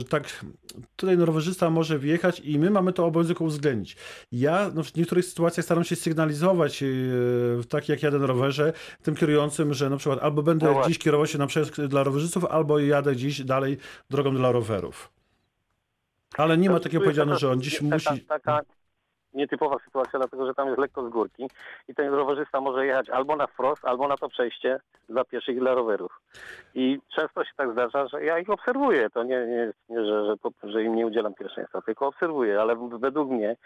e, 0.00 0.04
tak 0.04 0.44
tutaj 0.96 1.18
no, 1.18 1.24
rowerzysta 1.24 1.70
może 1.70 1.98
wjechać 1.98 2.40
i 2.40 2.58
my 2.58 2.70
mamy 2.70 2.92
to 2.92 3.06
obowiązek 3.06 3.40
uwzględnić. 3.40 3.96
Ja 4.32 4.70
no, 4.74 4.82
w 4.82 4.94
niektórych 4.94 5.24
sytuacjach 5.24 5.64
staram 5.64 5.84
się 5.84 5.96
sygnalizować, 5.96 6.82
e, 6.82 6.86
tak 7.68 7.88
jak 7.88 8.02
jadę 8.02 8.18
na 8.18 8.26
rowerze, 8.26 8.72
tym 9.02 9.14
kierującym, 9.14 9.74
że 9.74 9.90
na 9.90 9.96
przykład 9.96 10.18
albo 10.22 10.42
będę 10.42 10.74
No 10.74 10.82
dziś 10.86 10.98
kierował 10.98 11.26
się 11.26 11.38
na 11.38 11.46
przejazd 11.46 11.82
dla 11.86 12.02
rowerzystów, 12.02 12.44
albo 12.44 12.78
jadę 12.78 13.16
dziś 13.16 13.42
dalej 13.42 13.76
drogą 14.10 14.36
dla 14.36 14.52
rowerów. 14.52 15.12
Ale 16.36 16.58
nie 16.58 16.70
ma 16.70 16.80
takiego 16.80 17.04
powiedziane, 17.04 17.38
że 17.38 17.50
on 17.50 17.62
dziś 17.62 17.74
taka, 17.74 17.94
musi... 17.94 18.26
Taka 18.26 18.60
nietypowa 19.34 19.76
sytuacja, 19.84 20.18
dlatego 20.18 20.46
że 20.46 20.54
tam 20.54 20.66
jest 20.66 20.78
lekko 20.78 21.08
z 21.08 21.08
górki 21.08 21.50
i 21.88 21.94
ten 21.94 22.14
rowerzysta 22.14 22.60
może 22.60 22.86
jechać 22.86 23.10
albo 23.10 23.36
na 23.36 23.46
wprost, 23.46 23.84
albo 23.84 24.08
na 24.08 24.16
to 24.16 24.28
przejście 24.28 24.80
dla 25.08 25.24
pieszych 25.24 25.56
i 25.56 25.60
dla 25.60 25.74
rowerów. 25.74 26.20
I 26.74 27.00
często 27.16 27.44
się 27.44 27.50
tak 27.56 27.72
zdarza, 27.72 28.08
że 28.08 28.24
ja 28.24 28.38
ich 28.38 28.50
obserwuję. 28.50 29.10
To 29.10 29.22
nie, 29.22 29.46
nie, 29.46 29.72
nie 29.88 30.04
że, 30.04 30.26
że, 30.26 30.70
że 30.70 30.82
im 30.82 30.94
nie 30.94 31.06
udzielam 31.06 31.34
pierwszeństwa, 31.34 31.82
tylko 31.82 32.06
obserwuję, 32.06 32.60
ale 32.60 32.76
według 33.00 33.30
mnie, 33.30 33.56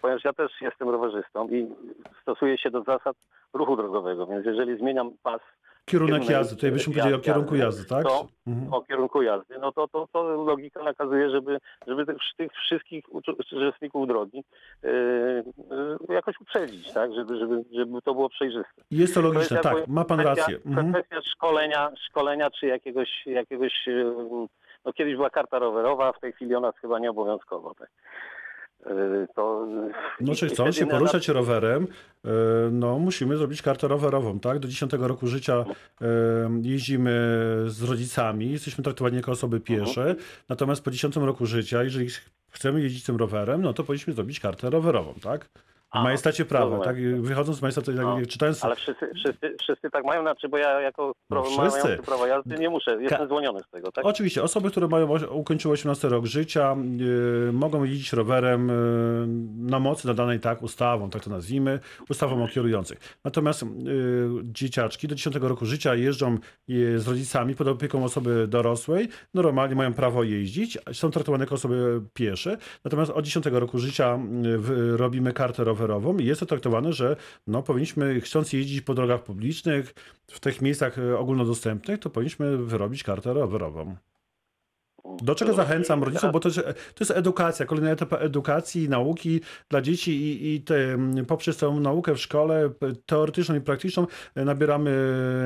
ponieważ 0.00 0.24
ja 0.24 0.32
też 0.32 0.52
jestem 0.60 0.88
rowerzystą 0.88 1.48
i 1.48 1.74
stosuję 2.22 2.58
się 2.58 2.70
do 2.70 2.82
zasad 2.82 3.16
ruchu 3.52 3.76
drogowego, 3.76 4.26
więc 4.26 4.46
jeżeli 4.46 4.78
zmieniam 4.78 5.10
pas 5.22 5.40
Kierunek 5.88 6.28
jazdy, 6.30 6.54
tutaj 6.56 6.70
byśmy 6.72 6.92
powiedzieli 6.92 7.14
o 7.14 7.18
kierunku 7.18 7.56
jazdy, 7.56 7.84
tak? 7.88 8.02
to- 8.06 8.26
Mhm. 8.46 8.72
o 8.74 8.82
kierunku 8.82 9.22
jazdy, 9.22 9.58
no 9.60 9.72
to, 9.72 9.88
to, 9.88 10.08
to 10.12 10.22
logika 10.22 10.82
nakazuje, 10.82 11.30
żeby, 11.30 11.58
żeby 11.86 12.06
tych, 12.06 12.16
tych 12.36 12.52
wszystkich 12.52 13.04
ucz- 13.08 13.56
uczestników 13.56 14.08
drogi 14.08 14.44
yy, 14.82 15.44
jakoś 16.08 16.40
uprzedzić, 16.40 16.92
tak, 16.92 17.14
żeby, 17.14 17.38
żeby, 17.38 17.64
żeby 17.72 18.02
to 18.02 18.14
było 18.14 18.28
przejrzyste. 18.28 18.82
Jest 18.90 19.14
to 19.14 19.22
To 19.22 19.26
jest 19.26 19.34
logiczne, 19.50 19.58
tak, 19.70 19.88
ma 19.88 20.04
pan 20.04 20.18
kwestia, 20.18 20.40
rację. 20.42 20.58
Mhm. 20.66 20.92
Kwestia 20.92 21.16
szkolenia, 21.32 21.90
szkolenia 22.08 22.50
czy 22.50 22.66
jakiegoś, 22.66 23.26
jakiegoś 23.26 23.72
no 24.84 24.92
kiedyś 24.92 25.14
była 25.16 25.30
karta 25.30 25.58
rowerowa, 25.58 26.12
w 26.12 26.20
tej 26.20 26.32
chwili 26.32 26.54
ona 26.54 26.66
jest 26.66 26.78
chyba 26.78 26.98
nieobowiązkowa. 26.98 27.74
Tak. 27.74 27.90
Yy, 28.86 29.26
To, 29.34 29.66
No 30.20 30.32
i- 30.32 30.36
czy 30.36 30.46
i 30.46 30.48
chcąc 30.48 30.56
wtedy 30.68 30.72
się 30.72 30.84
na- 30.92 30.98
poruszać 30.98 31.28
rowerem, 31.28 31.86
e, 32.24 32.28
no 32.72 32.98
musimy 32.98 33.36
zrobić 33.36 33.62
kartę 33.62 33.88
rowerową, 33.88 34.40
tak? 34.40 34.58
Do 34.58 34.68
10 34.68 34.92
roku 35.08 35.26
życia 35.26 35.64
jeździmy 36.62 37.10
z 37.66 37.82
rodzicami, 37.82 38.52
jesteśmy 38.52 38.84
traktowani 38.84 39.16
jako 39.16 39.32
osoby 39.32 39.60
piesze, 39.60 40.14
natomiast 40.48 40.84
po 40.84 40.90
10 40.90 41.26
roku 41.26 41.46
życia, 41.46 41.82
jeżeli 41.82 42.08
chcemy 42.50 42.80
jeździć 42.80 43.04
tym 43.04 43.16
rowerem, 43.16 43.62
no 43.62 43.72
to 43.72 43.84
powinniśmy 43.84 44.12
zrobić 44.12 44.40
kartę 44.40 44.70
rowerową, 44.70 45.14
tak? 45.22 45.48
W 45.88 45.96
A, 45.96 46.02
majestacie 46.02 46.44
prawa, 46.44 46.78
tak? 46.78 47.20
Wychodząc 47.20 47.58
z 47.58 47.62
majestatu, 47.62 47.92
tak, 47.92 48.02
No, 48.04 48.18
czytając... 48.28 48.64
Ale 48.64 48.76
wszyscy, 48.76 49.06
wszyscy, 49.14 49.56
wszyscy 49.60 49.90
tak 49.90 50.04
mają, 50.04 50.22
znaczy, 50.22 50.48
bo 50.48 50.58
ja 50.58 50.80
jako 50.80 51.12
No, 51.30 51.42
wszyscy. 51.42 51.96
prawo 52.06 52.26
jazdy 52.26 52.54
nie 52.58 52.70
muszę, 52.70 53.02
jestem 53.02 53.26
zwolniony 53.26 53.60
z 53.60 53.70
tego, 53.70 53.92
tak? 53.92 54.06
Oczywiście, 54.06 54.42
osoby, 54.42 54.70
które 54.70 54.88
mają 54.88 55.08
ukończyły 55.30 55.74
18 55.74 56.08
rok 56.08 56.26
życia, 56.26 56.76
y, 57.48 57.52
mogą 57.52 57.84
jeździć 57.84 58.12
rowerem 58.12 58.70
y, 58.70 58.74
na 59.70 59.78
mocy 59.78 60.06
nadanej 60.06 60.40
tak 60.40 60.62
ustawą, 60.62 61.10
tak 61.10 61.24
to 61.24 61.30
nazwijmy, 61.30 61.78
ustawą 62.10 62.44
o 62.44 62.48
kierujących. 62.48 62.98
Natomiast 63.24 63.62
y, 63.62 63.66
dzieciaczki 64.42 65.08
do 65.08 65.14
10 65.14 65.36
roku 65.36 65.66
życia 65.66 65.94
jeżdżą 65.94 66.38
y, 66.70 66.98
z 66.98 67.08
rodzicami 67.08 67.54
pod 67.54 67.68
opieką 67.68 68.04
osoby 68.04 68.46
dorosłej, 68.48 69.08
normalnie 69.34 69.74
mają 69.74 69.94
prawo 69.94 70.22
jeździć, 70.22 70.78
są 70.92 71.10
traktowane 71.10 71.44
jako 71.44 71.54
osoby 71.54 72.00
piesze, 72.14 72.56
natomiast 72.84 73.10
od 73.10 73.24
10 73.24 73.46
roku 73.46 73.78
życia 73.78 74.18
y, 74.44 74.58
w- 74.58 74.94
robimy 74.96 75.32
kartę 75.32 75.64
rowerową 75.64 75.77
i 76.20 76.24
jest 76.24 76.40
to 76.40 76.46
traktowane, 76.46 76.92
że 76.92 77.16
no, 77.46 77.62
powinniśmy, 77.62 78.20
chcąc 78.20 78.52
jeździć 78.52 78.80
po 78.80 78.94
drogach 78.94 79.24
publicznych, 79.24 79.94
w 80.26 80.40
tych 80.40 80.62
miejscach 80.62 80.98
y, 80.98 81.18
ogólnodostępnych, 81.18 82.00
to 82.00 82.10
powinniśmy 82.10 82.58
wyrobić 82.58 83.02
kartę 83.02 83.32
rowerową. 83.32 83.96
Do 85.22 85.34
czego 85.34 85.54
zachęcam 85.54 86.02
rodziców, 86.02 86.32
bo 86.32 86.40
to 86.40 86.48
jest, 86.48 86.60
to 86.66 87.00
jest 87.00 87.10
edukacja, 87.10 87.66
kolejna 87.66 87.90
etapa 87.90 88.16
edukacji 88.16 88.82
i 88.84 88.88
nauki 88.88 89.40
dla 89.68 89.80
dzieci 89.82 90.22
i, 90.22 90.54
i 90.54 90.60
te, 90.60 90.98
poprzez 91.26 91.56
tę 91.56 91.70
naukę 91.70 92.14
w 92.14 92.18
szkole 92.18 92.70
teoretyczną 93.06 93.54
i 93.54 93.60
praktyczną 93.60 94.06
e, 94.34 94.44
nabieramy, 94.44 94.92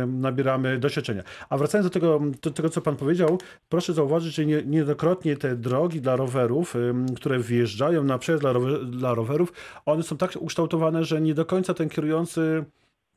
nabieramy 0.06 0.78
doświadczenia. 0.78 1.22
A 1.50 1.58
wracając 1.58 1.86
do 1.86 1.90
tego, 1.90 2.20
do 2.42 2.50
tego, 2.50 2.68
co 2.68 2.80
pan 2.80 2.96
powiedział, 2.96 3.38
proszę 3.68 3.92
zauważyć, 3.92 4.34
że 4.34 4.46
nie, 4.46 4.62
niejednokrotnie 4.62 5.36
te 5.36 5.56
drogi 5.56 6.00
dla 6.00 6.16
rowerów, 6.16 6.74
które 7.16 7.38
wjeżdżają 7.38 8.04
na 8.04 8.18
przejazd 8.18 8.42
dla, 8.42 8.52
rower, 8.52 8.86
dla 8.86 9.14
rowerów, 9.14 9.52
one 9.86 10.02
są 10.02 10.16
tak 10.16 10.32
ukształtowane, 10.40 11.04
że 11.04 11.20
nie 11.20 11.34
do 11.34 11.44
końca 11.44 11.74
ten 11.74 11.88
kierujący 11.88 12.64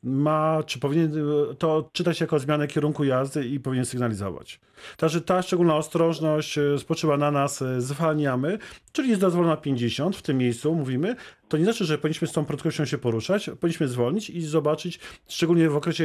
ma, 0.02 0.62
czy 0.66 0.78
powinien 0.78 1.12
y, 1.50 1.54
to 1.54 1.90
czytać 1.92 2.20
jako 2.20 2.38
zmianę 2.38 2.66
kierunku 2.66 3.04
jazdy 3.04 3.46
i 3.46 3.60
powinien 3.60 3.84
sygnalizować. 3.84 4.60
Także 4.96 5.20
ta 5.20 5.42
szczególna 5.42 5.76
ostrożność 5.76 6.58
y, 6.58 6.78
spoczywa 6.78 7.16
na 7.16 7.30
nas, 7.30 7.62
y, 7.62 7.80
zwalniamy, 7.80 8.58
czyli 8.92 9.08
jest 9.08 9.20
dozwolona 9.20 9.56
50 9.56 10.16
w 10.16 10.22
tym 10.22 10.38
miejscu, 10.38 10.74
mówimy. 10.74 11.16
To 11.48 11.56
nie 11.56 11.64
znaczy, 11.64 11.84
że 11.84 11.98
powinniśmy 11.98 12.28
z 12.28 12.32
tą 12.32 12.44
prędkością 12.44 12.84
się 12.84 12.98
poruszać, 12.98 13.50
powinniśmy 13.60 13.88
zwolnić 13.88 14.30
i 14.30 14.42
zobaczyć, 14.42 15.00
szczególnie 15.28 15.70
w 15.70 15.76
okresie 15.76 16.04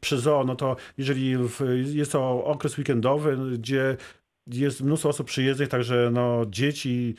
przy 0.00 0.18
zoo, 0.18 0.44
no 0.44 0.56
to 0.56 0.76
jeżeli 0.98 1.36
jest 1.84 2.12
to 2.12 2.44
okres 2.44 2.78
weekendowy, 2.78 3.36
gdzie 3.58 3.96
jest 4.46 4.82
mnóstwo 4.82 5.08
osób 5.08 5.26
przyjezdnych, 5.26 5.68
także 5.68 6.10
no 6.12 6.42
dzieci, 6.48 7.14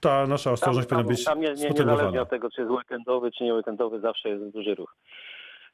ta 0.00 0.26
nasza 0.26 0.52
ostrożność 0.52 0.88
tam, 0.88 0.98
powinna 0.98 1.16
być 1.16 1.24
tam 1.24 1.40
nie, 1.40 1.46
nie, 1.46 1.50
niezależnie 1.50 1.84
spotęgowana. 1.84 2.22
od 2.22 2.30
tego, 2.30 2.50
czy 2.50 2.60
jest 2.60 2.72
weekendowy, 2.72 3.32
czy 3.32 3.44
nie 3.44 3.54
weekendowy, 3.54 4.00
zawsze 4.00 4.28
jest 4.28 4.44
duży 4.44 4.74
ruch. 4.74 4.96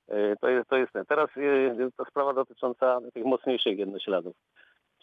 E, 0.08 0.36
To 0.36 0.48
jest, 0.48 0.68
to 0.70 0.76
jest 0.76 0.92
ten. 0.92 1.04
Teraz 1.06 1.30
e, 1.36 1.90
to 1.96 2.04
sprawa 2.04 2.32
dotycząca 2.34 2.98
tych 3.14 3.24
mocniejszych 3.24 3.78
jednośladów. 3.78 4.36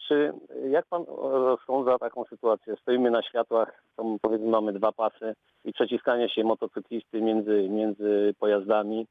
Czy 0.08 0.32
jak 0.70 0.86
pan 0.86 1.04
rozsądza 1.20 1.98
taką 1.98 2.24
sytuację? 2.24 2.76
Stoimy 2.76 3.10
na 3.10 3.22
światłach, 3.22 3.82
powiedzmy 4.22 4.48
mamy 4.48 4.72
dwa 4.72 4.92
pasy 4.92 5.34
i 5.64 5.72
przeciskanie 5.72 6.28
się 6.28 6.44
motocyklisty 6.44 7.22
między, 7.22 7.68
między 7.68 8.34
pojazdami 8.38 9.06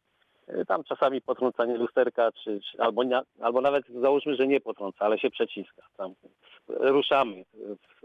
tam 0.67 0.83
czasami 0.83 1.21
potrącanie 1.21 1.77
lusterka, 1.77 2.31
czy, 2.31 2.59
czy 2.61 2.81
albo, 2.81 3.03
albo 3.41 3.61
nawet 3.61 3.87
załóżmy, 3.89 4.35
że 4.35 4.47
nie 4.47 4.59
potrąca, 4.61 5.05
ale 5.05 5.19
się 5.19 5.29
przeciska. 5.29 5.81
Tam 5.97 6.13
ruszamy. 6.67 7.45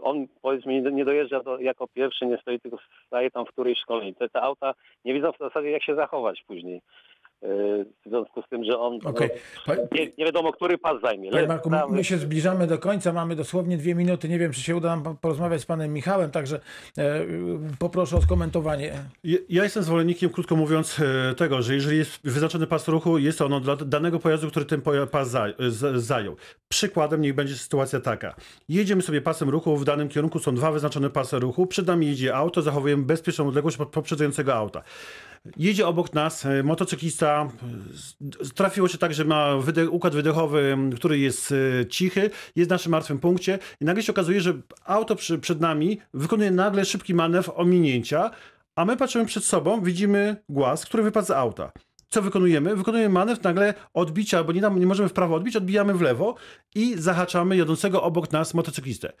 On 0.01 0.27
powiedzmy 0.41 0.81
nie- 0.81 1.05
dojeżdża 1.05 1.43
do, 1.43 1.59
jako 1.59 1.87
pierwszy, 1.87 2.25
nie 2.25 2.37
stoi, 2.37 2.59
tylko 2.59 2.77
staje 3.07 3.31
tam 3.31 3.45
w 3.45 3.49
którejś 3.49 3.79
szkolni. 3.79 4.15
Te, 4.15 4.29
te 4.29 4.41
auta 4.41 4.73
nie 5.05 5.13
widzą 5.13 5.31
w 5.31 5.37
zasadzie 5.37 5.71
jak 5.71 5.83
się 5.83 5.95
zachować 5.95 6.43
później. 6.47 6.81
W 7.41 8.09
związku 8.09 8.41
z 8.41 8.49
tym, 8.49 8.63
że 8.63 8.79
on 8.79 8.99
no, 9.03 9.13
Pa- 9.65 9.75
nie, 9.91 10.05
nie 10.17 10.25
wiadomo, 10.25 10.51
który 10.53 10.77
pas 10.77 11.01
zajmie. 11.01 11.31
Panie 11.31 11.47
Marku, 11.47 11.69
prawy. 11.69 11.95
my 11.95 12.03
się 12.03 12.17
zbliżamy 12.17 12.67
do 12.67 12.77
końca, 12.77 13.13
mamy 13.13 13.35
dosłownie 13.35 13.77
dwie 13.77 13.95
minuty. 13.95 14.29
Nie 14.29 14.39
wiem, 14.39 14.51
czy 14.51 14.61
się 14.61 14.75
uda 14.75 14.89
nam 14.89 15.03
po- 15.03 15.13
porozmawiać 15.15 15.61
z 15.61 15.65
panem 15.65 15.93
Michałem, 15.93 16.31
także 16.31 16.59
e, 16.97 17.25
poproszę 17.79 18.17
o 18.17 18.21
skomentowanie. 18.21 18.93
Ja- 19.23 19.37
Ja 19.49 19.63
jestem 19.63 19.83
zwolennikiem, 19.83 20.29
krótko 20.29 20.55
mówiąc, 20.55 20.99
e, 20.99 21.35
tego, 21.35 21.61
że 21.61 21.73
jeżeli 21.73 21.97
jest 21.97 22.19
wyznaczony 22.23 22.67
pas 22.67 22.87
ruchu, 22.87 23.17
jest 23.17 23.41
ono 23.41 23.59
dla 23.59 23.75
danego 23.75 24.19
pojazdu, 24.19 24.49
który 24.49 24.65
ten 24.65 24.81
pas 25.11 25.29
za- 25.29 25.47
z- 25.69 26.03
zajął. 26.03 26.35
Przykładem 26.69 27.21
niech 27.21 27.35
będzie 27.35 27.55
sytuacja 27.55 27.99
taka. 27.99 28.35
Jedziemy 28.69 29.01
sobie 29.01 29.21
pasem 29.21 29.49
ruchu, 29.49 29.77
w 29.77 29.85
danym 29.85 30.09
kierunku 30.09 30.39
są 30.39 30.55
dwa 30.55 30.71
wyznaczone 30.71 31.09
pasy 31.09 31.39
ruchu, 31.39 31.67
przed 31.67 31.87
nami 31.87 32.07
jedzie 32.07 32.35
auto, 32.35 32.61
zachowujemy 32.61 33.03
bezpieczną 33.03 33.47
odległość 33.47 33.79
od 33.79 33.89
poprzedzającego 33.89 34.53
auta. 34.55 34.83
Jedzie 35.57 35.87
obok 35.87 36.13
nas 36.13 36.45
e, 36.45 36.63
motocyklista, 36.63 37.49
trafiło 38.55 38.87
się 38.87 38.97
tak, 38.97 39.13
że 39.13 39.25
ma 39.25 39.55
układ 39.91 40.15
wydechowy, 40.15 40.77
który 40.95 41.19
jest 41.19 41.53
e, 41.81 41.85
cichy, 41.85 42.29
jest 42.55 42.69
w 42.69 42.71
naszym 42.71 42.91
martwym 42.91 43.19
punkcie 43.19 43.59
i 43.81 43.85
nagle 43.85 44.03
się 44.03 44.11
okazuje, 44.11 44.41
że 44.41 44.53
auto 44.85 45.15
przy, 45.15 45.39
przed 45.39 45.61
nami 45.61 46.01
wykonuje 46.13 46.51
nagle 46.51 46.85
szybki 46.85 47.13
manewr 47.13 47.51
ominięcia, 47.55 48.31
a 48.75 48.85
my 48.85 48.97
patrzymy 48.97 49.25
przed 49.25 49.45
sobą, 49.45 49.81
widzimy 49.81 50.35
głaz, 50.49 50.85
który 50.85 51.03
wypadł 51.03 51.27
z 51.27 51.31
auta. 51.31 51.71
Co 52.09 52.21
wykonujemy? 52.21 52.75
Wykonujemy 52.75 53.09
manewr 53.09 53.43
nagle 53.43 53.73
odbicia, 53.93 54.43
bo 54.43 54.51
nie, 54.51 54.61
nam, 54.61 54.79
nie 54.79 54.85
możemy 54.85 55.09
w 55.09 55.13
prawo 55.13 55.35
odbić, 55.35 55.55
odbijamy 55.55 55.93
w 55.93 56.01
lewo 56.01 56.35
i 56.75 56.95
zahaczamy 56.97 57.57
jadącego 57.57 58.03
obok 58.03 58.31
nas 58.31 58.53
motocyklistę. 58.53 59.13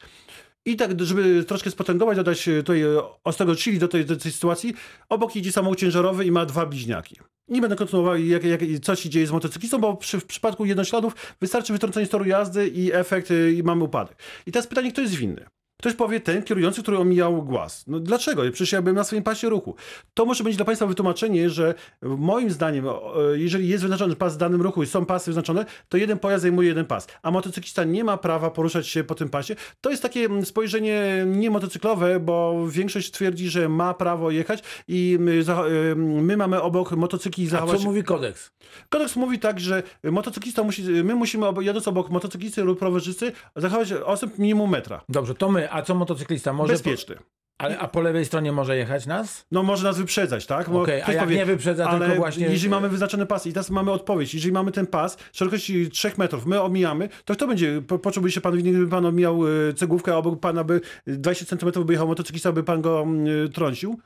I 0.65 0.75
tak, 0.75 1.01
żeby 1.01 1.43
troszkę 1.43 1.71
spotęgować, 1.71 2.17
dodać 2.17 2.47
e, 2.47 2.57
tutaj 2.57 2.81
e, 2.81 3.01
ostrego 3.23 3.55
chili 3.55 3.79
do 3.79 3.87
tej, 3.87 4.05
do 4.05 4.15
tej 4.15 4.31
sytuacji, 4.31 4.73
obok 5.09 5.35
jedzie 5.35 5.51
samochód 5.51 5.79
ciężarowy 5.79 6.25
i 6.25 6.31
ma 6.31 6.45
dwa 6.45 6.65
bliźniaki. 6.65 7.15
Nie 7.47 7.61
będę 7.61 7.75
kontynuował, 7.75 8.17
jak, 8.17 8.43
jak, 8.43 8.61
co 8.81 8.95
się 8.95 9.09
dzieje 9.09 9.27
z 9.27 9.31
motocyklistą, 9.31 9.77
bo 9.77 9.97
przy, 9.97 10.19
w 10.19 10.25
przypadku 10.25 10.65
jednośladów 10.65 11.35
wystarczy 11.41 11.73
wytrącenie 11.73 12.05
z 12.05 12.09
toru 12.09 12.25
jazdy 12.25 12.67
i 12.67 12.93
efekt, 12.93 13.31
e, 13.31 13.51
i 13.51 13.63
mamy 13.63 13.83
upadek. 13.83 14.17
I 14.45 14.51
teraz 14.51 14.67
pytanie, 14.67 14.91
kto 14.91 15.01
jest 15.01 15.15
winny? 15.15 15.45
Ktoś 15.79 15.93
powie, 15.93 16.19
ten 16.19 16.43
kierujący, 16.43 16.81
który 16.81 16.97
omijał 16.97 17.43
głaz. 17.43 17.83
No 17.87 17.99
dlaczego? 17.99 18.41
Przecież 18.51 18.71
ja 18.71 18.81
byłem 18.81 18.95
na 18.95 19.03
swoim 19.03 19.23
pasie 19.23 19.49
ruchu. 19.49 19.75
To 20.13 20.25
może 20.25 20.43
być 20.43 20.55
dla 20.55 20.65
Państwa 20.65 20.85
wytłumaczenie, 20.85 21.49
że 21.49 21.73
moim 22.01 22.51
zdaniem, 22.51 22.87
e, 22.87 22.91
jeżeli 23.33 23.67
jest 23.67 23.83
wyznaczony 23.83 24.15
pas 24.15 24.33
w 24.33 24.37
danym 24.37 24.61
ruchu 24.61 24.83
i 24.83 24.87
są 24.87 25.05
pasy 25.05 25.25
wyznaczone, 25.31 25.65
to 25.89 25.97
jeden 25.97 26.19
pojazd 26.19 26.41
zajmuje 26.41 26.67
jeden 26.67 26.85
pas, 26.85 27.07
a 27.23 27.31
motocyklista 27.31 27.83
nie 27.83 28.03
ma 28.03 28.17
prawa 28.17 28.51
poruszać 28.51 28.87
się 28.87 29.03
po 29.03 29.15
tym 29.15 29.29
pasie. 29.29 29.55
To 29.81 29.89
jest 29.89 30.01
takie 30.01 30.25
mm, 30.25 30.45
spojrzenie 30.45 31.25
niemotocyklowe, 31.27 32.19
bo 32.19 32.67
większość 32.67 33.11
twierdzi, 33.11 33.49
że 33.49 33.69
ma 33.69 33.93
prawo 33.93 34.31
jechać 34.31 34.63
i 34.87 35.17
my, 35.19 35.43
e, 35.91 35.95
my 35.95 36.37
mamy 36.37 36.61
obok 36.61 36.91
motocykli 36.91 37.47
A 37.47 37.49
zachować... 37.49 37.77
co 37.77 37.83
mówi 37.83 38.03
kodeks? 38.03 38.51
Kodeks 38.89 39.15
mówi 39.15 39.39
tak, 39.39 39.59
że 39.59 39.83
motocyklista 40.03 40.63
musi, 40.63 40.83
my 40.83 41.15
musimy 41.15 41.45
jadąc 41.61 41.87
obok 41.87 42.09
motocyklisty 42.09 42.63
lub 42.63 42.81
rowerzysty 42.81 43.31
zachować 43.55 43.91
odstęp 43.91 44.37
minimum 44.37 44.69
metra. 44.69 45.01
Dobrze, 45.09 45.35
to 45.35 45.51
my. 45.51 45.68
A 45.71 45.81
co 45.81 45.95
motocyklista? 45.95 46.53
Może 46.53 46.73
Bezpieczny. 46.73 47.15
Ale, 47.59 47.79
a 47.79 47.87
po 47.87 48.01
lewej 48.01 48.25
stronie 48.25 48.51
może 48.51 48.77
jechać 48.77 49.05
nas? 49.05 49.45
No 49.51 49.63
może 49.63 49.83
nas 49.83 49.97
wyprzedzać, 49.97 50.45
tak? 50.45 50.69
Bo 50.69 50.81
Okej, 50.81 51.01
a 51.01 51.11
jak 51.11 51.23
powie, 51.23 51.35
nie 51.35 51.45
wyprzedza, 51.45 51.85
ale 51.85 52.05
tylko 52.05 52.21
właśnie... 52.21 52.47
jeżeli 52.47 52.69
mamy 52.69 52.89
wyznaczony 52.89 53.25
pas 53.25 53.47
i 53.47 53.53
teraz 53.53 53.69
mamy 53.69 53.91
odpowiedź, 53.91 54.33
jeżeli 54.33 54.51
mamy 54.51 54.71
ten 54.71 54.87
pas 54.87 55.17
szerokości 55.33 55.89
3 55.89 56.11
metrów, 56.17 56.45
my 56.45 56.61
omijamy, 56.61 57.09
to 57.25 57.33
kto 57.33 57.47
będzie, 57.47 57.81
po, 57.81 57.99
poczułby 57.99 58.31
się 58.31 58.41
pan 58.41 58.57
winny, 58.57 58.71
gdyby 58.71 58.87
pan 58.87 59.05
omijał 59.05 59.47
e, 59.47 59.73
cegłówkę, 59.73 60.13
a 60.13 60.15
obok 60.15 60.39
pana 60.39 60.63
by 60.63 60.81
20 61.07 61.45
centymetrów 61.45 61.85
by 61.85 61.93
jechał 61.93 62.07
motocyklista, 62.07 62.51
by 62.51 62.63
pan 62.63 62.81
go 62.81 63.01
mm, 63.01 63.51
trącił? 63.51 63.99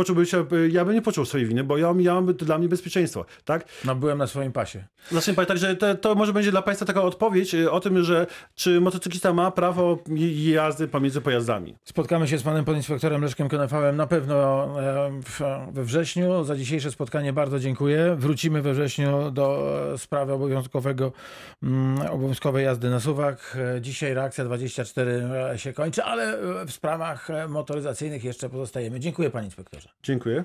Poczułby 0.00 0.26
się, 0.26 0.38
e, 0.38 0.68
ja 0.68 0.84
bym 0.84 0.94
nie 0.94 1.02
poczuł 1.02 1.24
swojej 1.24 1.46
winy, 1.46 1.64
bo 1.64 1.78
ja 1.78 1.88
omijałem, 1.88 2.34
to 2.34 2.44
dla 2.44 2.58
mnie 2.58 2.68
bezpieczeństwo, 2.68 3.24
tak? 3.44 3.64
No 3.84 3.94
byłem 3.94 4.18
na 4.18 4.26
swoim 4.26 4.52
pasie. 4.52 4.84
Znaczy, 5.10 5.34
także 5.34 5.76
to, 5.76 5.94
to 5.94 6.14
może 6.14 6.32
będzie 6.32 6.50
dla 6.50 6.62
Państwa 6.62 6.86
taka 6.86 7.02
odpowiedź 7.02 7.54
e, 7.54 7.70
o 7.70 7.80
tym, 7.80 8.04
że 8.04 8.26
czy 8.54 8.80
motocyklista 8.80 9.32
ma 9.32 9.50
prawo 9.50 9.98
jazdy 10.34 10.88
pomiędzy 10.88 11.20
pojazdami. 11.20 11.76
Spotkamy 11.84 12.28
się 12.28 12.38
z 12.38 12.42
panem 12.42 12.64
podinspektorem 12.64 13.22
Leszkiem 13.22 13.48
Konefałem 13.48 13.96
na 13.96 14.06
pewno 14.06 14.66
e, 14.80 15.72
we 15.72 15.84
wrześniu. 15.84 16.44
Za 16.44 16.56
dzisiejsze 16.56 16.90
spotkanie 16.90 17.32
bardzo 17.32 17.58
dziękuję. 17.58 18.16
Wrócimy 18.18 18.62
we 18.62 18.72
wrześniu 18.72 19.30
do 19.30 19.76
sprawy 19.96 20.32
obowiązkowego, 20.32 21.12
mm, 21.62 22.10
obowiązkowej 22.10 22.64
jazdy 22.64 22.90
na 22.90 23.00
suwak. 23.00 23.56
Dzisiaj 23.80 24.14
reakcja 24.14 24.44
24 24.44 25.28
e, 25.52 25.58
się 25.58 25.72
kończy, 25.72 26.04
ale 26.04 26.38
w 26.66 26.72
sprawach 26.72 27.28
motoryzacyjnych 27.48 28.24
jeszcze 28.24 28.48
pozostajemy. 28.48 29.00
Dziękuję 29.00 29.30
panie 29.30 29.46
inspektorze. 29.46 29.89
Dziękuję. 30.02 30.44